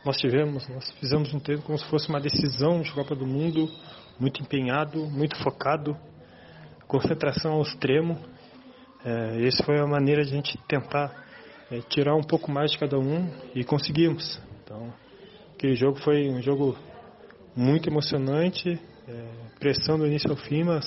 nós 0.05 0.17
tivemos, 0.17 0.69
nós 0.69 0.91
fizemos 0.93 1.33
um 1.35 1.41
treino 1.41 1.63
como 1.63 1.79
se 1.79 1.85
fosse 1.87 2.09
uma 2.09 2.21
decisão 2.21 2.81
de 2.81 2.93
Copa 2.93 3.15
do 3.15 3.27
Mundo, 3.27 3.69
muito 4.19 4.43
empenhado, 4.43 5.05
muito 5.07 5.37
focado, 5.43 5.97
concentração 6.87 7.53
ao 7.53 7.63
extremo. 7.63 8.19
É, 9.05 9.47
essa 9.47 9.63
foi 9.65 9.79
a 9.79 9.87
maneira 9.87 10.23
de 10.25 10.31
a 10.31 10.35
gente 10.35 10.59
tentar 10.67 11.13
é, 11.71 11.81
tirar 11.89 12.15
um 12.15 12.23
pouco 12.23 12.51
mais 12.51 12.71
de 12.71 12.79
cada 12.79 12.99
um 12.99 13.31
e 13.55 13.65
conseguimos. 13.65 14.41
Então, 14.63 14.93
aquele 15.55 15.75
jogo 15.75 15.99
foi 16.01 16.29
um 16.29 16.41
jogo 16.41 16.77
muito 17.55 17.89
emocionante, 17.89 18.81
é, 19.07 19.29
pressão 19.59 19.99
do 19.99 20.07
início 20.07 20.31
ao 20.31 20.37
fim, 20.37 20.65
mas 20.65 20.87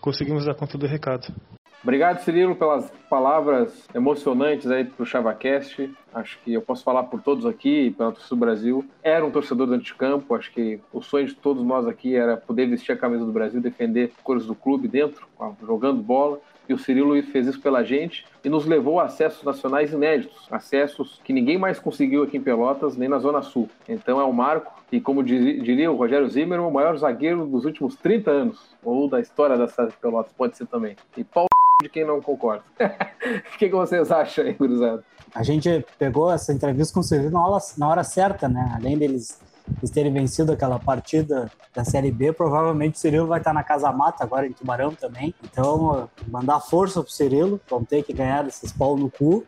conseguimos 0.00 0.44
dar 0.44 0.54
conta 0.54 0.76
do 0.78 0.86
recado. 0.86 1.32
Obrigado, 1.80 2.20
Cirilo, 2.24 2.56
pelas 2.56 2.90
palavras 3.08 3.86
emocionantes 3.94 4.68
aí 4.68 4.84
pro 4.84 5.06
ChavaCast. 5.06 5.90
Acho 6.12 6.38
que 6.40 6.52
eu 6.52 6.60
posso 6.60 6.82
falar 6.82 7.04
por 7.04 7.22
todos 7.22 7.46
aqui, 7.46 7.92
pela 7.92 8.10
torcida 8.10 8.34
do 8.34 8.40
Brasil. 8.40 8.84
Era 9.00 9.24
um 9.24 9.30
torcedor 9.30 9.68
do 9.68 9.74
anticampo, 9.74 10.34
acho 10.34 10.50
que 10.52 10.80
o 10.92 11.00
sonho 11.00 11.26
de 11.26 11.34
todos 11.36 11.64
nós 11.64 11.86
aqui 11.86 12.16
era 12.16 12.36
poder 12.36 12.66
vestir 12.66 12.92
a 12.92 12.96
camisa 12.96 13.24
do 13.24 13.30
Brasil, 13.30 13.60
defender 13.60 14.12
cores 14.24 14.44
do 14.44 14.56
clube 14.56 14.88
dentro, 14.88 15.28
jogando 15.64 16.02
bola. 16.02 16.40
E 16.68 16.74
o 16.74 16.78
Cirilo 16.78 17.22
fez 17.22 17.46
isso 17.46 17.60
pela 17.62 17.82
gente 17.82 18.26
e 18.44 18.48
nos 18.48 18.66
levou 18.66 19.00
a 19.00 19.04
acessos 19.04 19.42
nacionais 19.42 19.90
inéditos, 19.90 20.46
acessos 20.50 21.18
que 21.24 21.32
ninguém 21.32 21.56
mais 21.56 21.78
conseguiu 21.78 22.24
aqui 22.24 22.36
em 22.36 22.42
Pelotas, 22.42 22.96
nem 22.96 23.08
na 23.08 23.18
Zona 23.18 23.40
Sul. 23.40 23.70
Então 23.88 24.20
é 24.20 24.24
um 24.24 24.32
marco 24.32 24.74
e, 24.92 25.00
como 25.00 25.22
diria 25.22 25.90
o 25.90 25.96
Rogério 25.96 26.28
Zimmer, 26.28 26.60
o 26.60 26.70
maior 26.70 26.96
zagueiro 26.98 27.46
dos 27.46 27.64
últimos 27.64 27.96
30 27.96 28.30
anos, 28.30 28.76
ou 28.82 29.08
da 29.08 29.20
história 29.20 29.56
da 29.56 29.68
cidade 29.68 29.92
de 29.92 29.96
Pelotas, 29.96 30.32
pode 30.32 30.58
ser 30.58 30.66
também. 30.66 30.94
E 31.16 31.24
Paulo 31.24 31.48
de 31.80 31.88
quem 31.88 32.04
não 32.04 32.20
concorda. 32.20 32.64
o 33.54 33.56
que, 33.56 33.68
que, 33.68 33.74
vocês 33.74 34.10
acham 34.10 34.44
aí, 34.44 34.52
gurizada? 34.52 35.04
A 35.32 35.44
gente 35.44 35.86
pegou 35.96 36.28
essa 36.28 36.52
entrevista 36.52 36.92
com 36.92 36.98
o 36.98 37.04
Silvio 37.04 37.30
na 37.30 37.46
hora, 37.46 37.62
na 37.76 37.88
hora 37.88 38.02
certa, 38.02 38.48
né? 38.48 38.72
Além 38.74 38.98
deles 38.98 39.38
eles 39.78 39.90
terem 39.90 40.12
vencido 40.12 40.52
aquela 40.52 40.78
partida 40.78 41.50
da 41.74 41.84
Série 41.84 42.10
B, 42.10 42.32
provavelmente 42.32 42.96
o 42.96 42.98
Cirilo 42.98 43.26
vai 43.26 43.38
estar 43.38 43.52
na 43.52 43.62
Casa 43.62 43.92
Mata 43.92 44.24
agora 44.24 44.46
em 44.46 44.52
Tubarão 44.52 44.92
também. 44.94 45.34
Então, 45.44 46.08
mandar 46.26 46.60
força 46.60 47.02
pro 47.02 47.12
Cirilo, 47.12 47.60
vão 47.68 47.84
ter 47.84 48.02
que 48.02 48.12
ganhar 48.12 48.46
esses 48.46 48.72
pau 48.72 48.96
no 48.96 49.10
cu, 49.10 49.44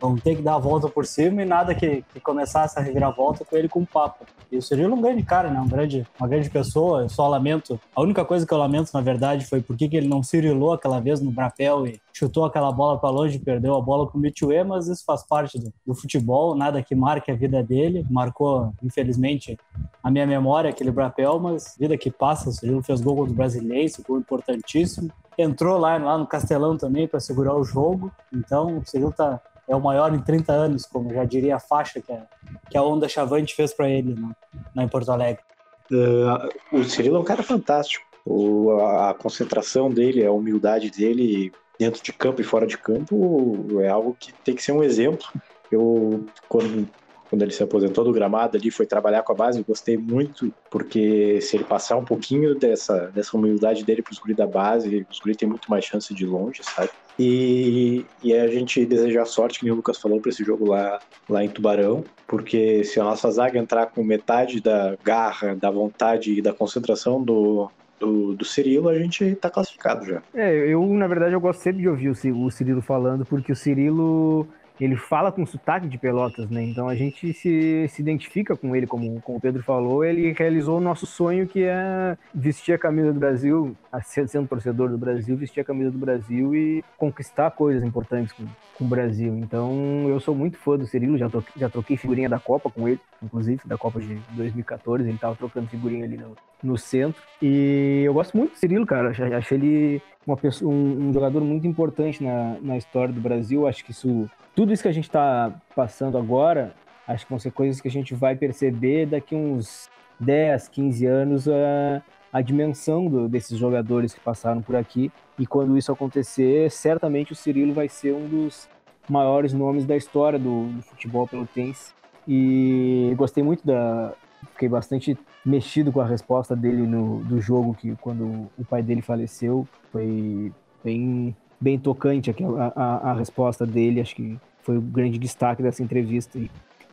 vão 0.00 0.16
ter 0.16 0.36
que 0.36 0.42
dar 0.42 0.56
a 0.56 0.58
volta 0.58 0.88
por 0.88 1.06
cima 1.06 1.42
e 1.42 1.44
nada 1.44 1.74
que, 1.74 2.04
que 2.12 2.20
começar 2.20 2.64
essa 2.64 2.80
reviravolta 2.80 3.44
com 3.44 3.56
ele 3.56 3.68
com 3.68 3.84
papo. 3.84 4.26
E 4.50 4.56
o 4.56 4.62
Cirilo 4.62 4.94
é 4.94 4.96
um 4.96 5.00
grande 5.00 5.22
cara, 5.22 5.48
né? 5.48 5.60
Um 5.60 5.68
grande, 5.68 6.04
uma 6.18 6.28
grande 6.28 6.50
pessoa. 6.50 7.02
Eu 7.02 7.08
só 7.08 7.28
lamento. 7.28 7.80
A 7.94 8.02
única 8.02 8.24
coisa 8.24 8.44
que 8.44 8.52
eu 8.52 8.58
lamento, 8.58 8.90
na 8.92 9.00
verdade, 9.00 9.46
foi 9.46 9.62
porque 9.62 9.88
que 9.88 9.96
ele 9.96 10.08
não 10.08 10.24
cirilou 10.24 10.72
aquela 10.72 10.98
vez 10.98 11.20
no 11.20 11.30
Brapel 11.30 11.86
e 11.86 12.00
chutou 12.12 12.44
aquela 12.44 12.72
bola 12.72 12.98
para 12.98 13.10
longe 13.10 13.36
e 13.36 13.40
perdeu 13.40 13.76
a 13.76 13.80
bola 13.80 14.08
com 14.08 14.18
o 14.18 14.20
Mitchue, 14.20 14.64
mas 14.64 14.88
isso 14.88 15.04
faz 15.04 15.22
parte 15.22 15.58
do, 15.58 15.72
do, 15.86 15.94
futebol, 15.94 16.56
nada 16.56 16.82
que 16.82 16.94
marque 16.94 17.30
a 17.30 17.34
vida 17.34 17.62
dele. 17.62 18.04
Marcou, 18.10 18.72
infelizmente, 18.82 19.56
a 20.02 20.10
minha 20.10 20.26
memória 20.26 20.70
aquele 20.70 20.90
Brapel, 20.90 21.38
mas 21.38 21.76
vida 21.78 21.96
que 21.96 22.10
passa. 22.10 22.48
O 22.48 22.52
Cirilo 22.52 22.82
fez 22.82 23.00
gol 23.00 23.16
contra 23.16 23.32
o 23.32 23.36
Brasileiro, 23.36 23.92
gol 24.06 24.18
importantíssimo. 24.18 25.10
Entrou 25.36 25.78
lá, 25.78 25.96
lá 25.98 26.18
no 26.18 26.26
Castelão 26.26 26.76
também 26.76 27.06
para 27.06 27.20
segurar 27.20 27.54
o 27.54 27.64
jogo. 27.64 28.10
Então, 28.32 28.78
o 28.78 28.86
Cirilo 28.86 29.12
tá, 29.12 29.40
é 29.68 29.76
o 29.76 29.80
maior 29.80 30.12
em 30.14 30.20
30 30.20 30.52
anos, 30.52 30.86
como 30.86 31.12
já 31.12 31.24
diria 31.24 31.56
a 31.56 31.60
faixa 31.60 32.00
que 32.00 32.12
a, 32.12 32.26
que 32.68 32.76
a 32.76 32.82
Onda 32.82 33.08
Chavante 33.08 33.54
fez 33.54 33.72
para 33.72 33.88
ele 33.88 34.14
né, 34.14 34.30
lá 34.74 34.82
em 34.82 34.88
Porto 34.88 35.12
Alegre. 35.12 35.42
Uh, 35.90 36.76
o 36.78 36.84
Cirilo 36.84 37.16
é 37.16 37.20
um 37.20 37.24
cara 37.24 37.42
fantástico. 37.42 38.04
O, 38.24 38.72
a, 38.80 39.10
a, 39.10 39.14
concentração 39.14 39.90
dele, 39.90 40.24
a 40.24 40.32
humildade 40.32 40.90
dele 40.90 41.52
dentro 41.78 42.02
de 42.02 42.12
campo 42.12 42.40
e 42.40 42.44
fora 42.44 42.66
de 42.66 42.76
campo 42.76 43.80
é 43.80 43.88
algo 43.88 44.16
que 44.18 44.32
tem 44.44 44.54
que 44.54 44.62
ser 44.62 44.72
um 44.72 44.82
exemplo. 44.82 45.26
Eu, 45.70 46.26
quando 46.48 46.88
quando 47.30 47.42
ele 47.42 47.52
se 47.52 47.62
aposentou 47.62 48.02
do 48.02 48.12
gramado 48.12 48.58
ali, 48.58 48.72
foi 48.72 48.84
trabalhar 48.84 49.22
com 49.22 49.32
a 49.32 49.36
base, 49.36 49.60
eu 49.60 49.64
gostei 49.64 49.96
muito, 49.96 50.52
porque 50.68 51.40
se 51.40 51.56
ele 51.56 51.62
passar 51.62 51.96
um 51.96 52.04
pouquinho 52.04 52.56
dessa, 52.56 53.06
dessa 53.14 53.36
humildade 53.36 53.84
dele 53.84 54.02
para 54.02 54.12
os 54.12 54.18
guri 54.18 54.34
da 54.34 54.48
base, 54.48 55.06
os 55.08 55.20
guri 55.20 55.36
tem 55.36 55.48
muito 55.48 55.70
mais 55.70 55.84
chance 55.84 56.12
de 56.12 56.26
longe, 56.26 56.60
sabe? 56.64 56.90
E, 57.16 58.04
e 58.20 58.34
a 58.34 58.48
gente 58.48 58.84
desejar 58.84 59.26
sorte, 59.26 59.60
que 59.60 59.70
o 59.70 59.74
Lucas 59.76 59.98
falou, 59.98 60.20
para 60.20 60.30
esse 60.30 60.42
jogo 60.42 60.68
lá, 60.68 60.98
lá 61.28 61.44
em 61.44 61.48
Tubarão, 61.48 62.02
porque 62.26 62.82
se 62.82 62.98
a 62.98 63.04
nossa 63.04 63.30
zaga 63.30 63.60
entrar 63.60 63.86
com 63.86 64.02
metade 64.02 64.60
da 64.60 64.96
garra, 65.04 65.54
da 65.54 65.70
vontade 65.70 66.32
e 66.32 66.42
da 66.42 66.52
concentração 66.52 67.22
do, 67.22 67.70
do, 68.00 68.34
do 68.34 68.44
Cirilo, 68.44 68.88
a 68.88 68.98
gente 68.98 69.36
tá 69.36 69.48
classificado 69.48 70.04
já. 70.04 70.20
É, 70.34 70.52
eu, 70.52 70.84
na 70.86 71.06
verdade, 71.06 71.34
eu 71.34 71.40
gosto 71.40 71.60
sempre 71.60 71.82
de 71.82 71.88
ouvir 71.88 72.08
o, 72.08 72.44
o 72.44 72.50
Cirilo 72.50 72.82
falando, 72.82 73.24
porque 73.24 73.52
o 73.52 73.56
Cirilo 73.56 74.48
ele 74.84 74.96
fala 74.96 75.30
com 75.30 75.44
sotaque 75.44 75.86
de 75.86 75.98
Pelotas, 75.98 76.48
né? 76.48 76.62
Então 76.62 76.88
a 76.88 76.94
gente 76.94 77.32
se, 77.32 77.86
se 77.88 78.00
identifica 78.00 78.56
com 78.56 78.74
ele, 78.74 78.86
como, 78.86 79.20
como 79.20 79.38
o 79.38 79.40
Pedro 79.40 79.62
falou. 79.62 80.04
Ele 80.04 80.32
realizou 80.32 80.78
o 80.78 80.80
nosso 80.80 81.06
sonho 81.06 81.46
que 81.46 81.64
é 81.64 82.16
vestir 82.34 82.74
a 82.74 82.78
camisa 82.78 83.12
do 83.12 83.20
Brasil, 83.20 83.76
sendo 84.02 84.48
torcedor 84.48 84.88
do 84.88 84.98
Brasil, 84.98 85.36
vestir 85.36 85.60
a 85.60 85.64
camisa 85.64 85.90
do 85.90 85.98
Brasil 85.98 86.54
e 86.54 86.84
conquistar 86.96 87.50
coisas 87.50 87.82
importantes 87.82 88.32
com, 88.32 88.44
com 88.78 88.84
o 88.84 88.88
Brasil. 88.88 89.36
Então 89.36 90.06
eu 90.08 90.18
sou 90.20 90.34
muito 90.34 90.56
fã 90.56 90.76
do 90.76 90.86
Cirilo, 90.86 91.18
já, 91.18 91.28
troquei, 91.28 91.52
já 91.56 91.68
troquei 91.68 91.96
figurinha 91.96 92.28
da 92.28 92.38
Copa 92.38 92.70
com 92.70 92.88
ele, 92.88 93.00
inclusive, 93.22 93.60
da 93.66 93.76
Copa 93.76 94.00
de 94.00 94.14
2014. 94.30 95.08
Ele 95.08 95.18
tava 95.18 95.36
trocando 95.36 95.68
figurinha 95.68 96.04
ali 96.04 96.16
no, 96.16 96.36
no 96.62 96.78
centro. 96.78 97.22
E 97.42 98.02
eu 98.04 98.14
gosto 98.14 98.36
muito 98.36 98.52
do 98.52 98.58
Cirilo, 98.58 98.86
cara. 98.86 99.12
Acho 99.36 99.54
ele 99.54 100.02
uma 100.26 100.36
pessoa, 100.36 100.72
um, 100.72 101.08
um 101.08 101.12
jogador 101.12 101.40
muito 101.42 101.66
importante 101.66 102.22
na, 102.22 102.56
na 102.60 102.76
história 102.76 103.12
do 103.12 103.20
Brasil. 103.20 103.66
Acho 103.66 103.84
que 103.84 103.90
isso 103.90 104.28
tudo 104.54 104.72
isso 104.72 104.82
que 104.82 104.88
a 104.88 104.92
gente 104.92 105.04
está 105.04 105.52
passando 105.74 106.18
agora, 106.18 106.74
acho 107.06 107.24
que 107.24 107.30
vão 107.30 107.38
ser 107.38 107.52
coisas 107.52 107.80
que 107.80 107.88
a 107.88 107.90
gente 107.90 108.14
vai 108.14 108.34
perceber 108.34 109.06
daqui 109.06 109.34
uns 109.34 109.88
10, 110.18 110.68
15 110.68 111.06
anos 111.06 111.48
a, 111.48 112.02
a 112.32 112.42
dimensão 112.42 113.06
do, 113.06 113.28
desses 113.28 113.56
jogadores 113.56 114.12
que 114.12 114.20
passaram 114.20 114.60
por 114.60 114.76
aqui. 114.76 115.10
E 115.38 115.46
quando 115.46 115.78
isso 115.78 115.90
acontecer, 115.90 116.70
certamente 116.70 117.32
o 117.32 117.34
Cirilo 117.34 117.72
vai 117.72 117.88
ser 117.88 118.12
um 118.12 118.28
dos 118.28 118.68
maiores 119.08 119.52
nomes 119.52 119.86
da 119.86 119.96
história 119.96 120.38
do, 120.38 120.66
do 120.66 120.82
futebol 120.82 121.26
pelotense. 121.26 121.92
E 122.28 123.14
gostei 123.16 123.42
muito 123.42 123.66
da. 123.66 124.12
Fiquei 124.52 124.68
bastante 124.68 125.16
mexido 125.44 125.92
com 125.92 126.00
a 126.00 126.06
resposta 126.06 126.54
dele 126.54 126.86
no, 126.86 127.22
do 127.24 127.40
jogo 127.40 127.74
que 127.74 127.96
quando 127.96 128.48
o 128.58 128.64
pai 128.64 128.82
dele 128.82 129.02
faleceu. 129.02 129.66
Foi 129.92 130.52
bem 130.84 131.34
bem 131.60 131.78
tocante 131.78 132.30
a, 132.30 132.72
a, 132.74 133.10
a, 133.10 133.14
resposta 133.14 133.66
dele, 133.66 134.00
acho 134.00 134.16
que 134.16 134.38
foi 134.62 134.78
o 134.78 134.80
grande 134.80 135.18
destaque 135.18 135.62
dessa 135.62 135.82
entrevista. 135.82 136.38
E, 136.38 136.50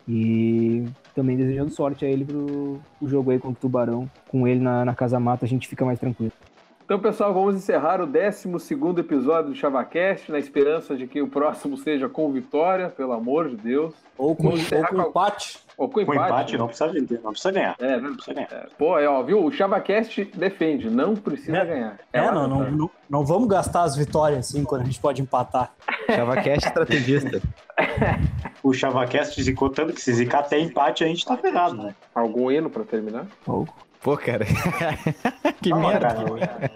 e 0.08 0.86
também 1.16 1.38
desejando 1.38 1.72
sorte 1.72 2.06
a 2.06 2.10
ele 2.10 2.26
pro, 2.26 2.80
pro 3.00 3.08
jogo 3.08 3.32
aí 3.32 3.40
contra 3.40 3.58
o 3.58 3.62
Tubarão. 3.62 4.10
Com 4.28 4.48
ele 4.48 4.60
na, 4.60 4.84
na 4.84 4.94
Casa 4.94 5.20
Mata, 5.20 5.46
a 5.46 5.48
gente 5.48 5.68
fica 5.68 5.86
mais 5.86 6.00
tranquilo. 6.00 6.34
Então, 6.88 7.00
pessoal, 7.00 7.34
vamos 7.34 7.54
encerrar 7.54 8.00
o 8.00 8.08
12 8.08 8.48
episódio 8.98 9.52
do 9.52 9.56
ChavaCast, 9.58 10.32
na 10.32 10.40
esperança 10.40 10.96
de 10.96 11.06
que 11.06 11.22
o 11.22 11.28
próximo 11.28 11.76
seja 11.76 12.08
com 12.08 12.32
vitória, 12.32 12.88
pelo 12.88 13.12
amor 13.12 13.50
de 13.50 13.58
Deus. 13.58 13.94
Ou 14.18 14.34
com, 14.34 14.48
ou 14.48 14.54
com 14.54 15.02
empate. 15.02 15.60
Ou 15.78 15.90
com 15.90 16.00
empate. 16.00 16.18
Com 16.18 16.26
empate 16.26 16.54
né? 16.54 16.60
não, 16.60 16.68
precisa, 16.68 16.94
não 17.22 17.32
precisa 17.32 17.52
ganhar. 17.52 17.76
É, 17.78 18.00
não 18.00 18.14
precisa 18.16 18.34
ganhar. 18.34 18.48
É, 18.54 18.68
pô, 18.78 18.98
é, 18.98 19.06
ó, 19.06 19.22
viu? 19.22 19.44
O 19.44 19.52
ChavaCast 19.52 20.32
defende, 20.34 20.90
não 20.90 21.14
precisa 21.14 21.58
é, 21.58 21.66
ganhar. 21.66 22.00
É, 22.14 22.20
é 22.20 22.32
não, 22.32 22.48
não, 22.48 22.72
não, 22.72 22.90
não, 23.10 23.26
vamos 23.26 23.50
gastar 23.50 23.84
as 23.84 23.98
vitórias 23.98 24.40
assim 24.40 24.64
quando 24.64 24.84
a 24.84 24.86
gente 24.86 25.02
pode 25.02 25.22
empatar. 25.22 25.74
ChavaCast 26.08 26.68
estrategista. 26.68 27.42
o 28.64 28.74
ChavaCast 28.74 29.44
zicou 29.44 29.70
tanto 29.70 29.92
que 29.92 30.02
se 30.02 30.14
zicar 30.14 30.40
até 30.40 30.58
empate 30.58 31.04
a 31.04 31.08
gente 31.08 31.26
tá 31.26 31.36
ferrado, 31.36 31.84
né? 31.84 31.94
Algum 32.16 32.50
hino 32.50 32.70
pra 32.70 32.86
terminar? 32.86 33.28
Pouco. 33.44 33.87
Pô, 34.02 34.16
cara. 34.16 34.46
que 35.62 35.74
ah, 35.74 35.76
merda. 35.76 36.08
Cara, 36.08 36.72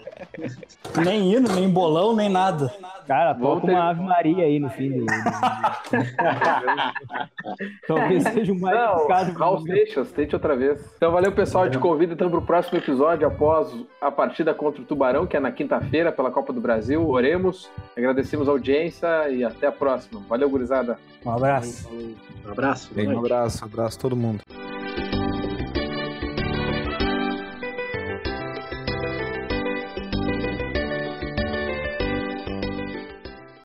nem 1.04 1.32
hino, 1.32 1.48
nem 1.54 1.68
bolão, 1.68 2.14
nem 2.14 2.28
nada. 2.28 2.72
Cara, 3.06 3.34
toca 3.34 3.66
ter... 3.66 3.72
uma 3.72 3.90
Ave 3.90 4.02
Maria 4.02 4.44
aí 4.44 4.58
no 4.58 4.68
fim 4.70 4.90
do. 4.90 5.06
Talvez 7.86 8.24
seja 8.24 8.52
um 8.52 8.58
mais 8.58 8.76
Não, 8.76 9.06
Raul 9.34 9.60
Seixas, 9.62 10.10
tente 10.12 10.34
outra 10.34 10.56
vez. 10.56 10.80
Então, 10.96 11.12
valeu, 11.12 11.32
pessoal. 11.32 11.68
Te 11.70 11.78
convido 11.78 12.12
então 12.12 12.30
para 12.30 12.38
o 12.38 12.42
próximo 12.42 12.78
episódio 12.78 13.26
após 13.26 13.74
a 14.00 14.10
partida 14.10 14.54
contra 14.54 14.82
o 14.82 14.84
Tubarão, 14.84 15.26
que 15.26 15.36
é 15.36 15.40
na 15.40 15.52
quinta-feira 15.52 16.12
pela 16.12 16.30
Copa 16.30 16.52
do 16.52 16.60
Brasil. 16.60 17.08
Oremos, 17.08 17.70
agradecemos 17.96 18.48
a 18.48 18.52
audiência 18.52 19.28
e 19.30 19.44
até 19.44 19.66
a 19.66 19.72
próxima. 19.72 20.20
Valeu, 20.28 20.48
gurizada. 20.48 20.98
Um 21.24 21.30
abraço. 21.30 21.88
Um 22.46 22.50
abraço. 22.50 22.90
Um 22.96 23.18
abraço, 23.18 23.64
um 23.64 23.66
abraço 23.66 23.98
a 23.98 24.00
todo 24.00 24.16
mundo. 24.16 24.42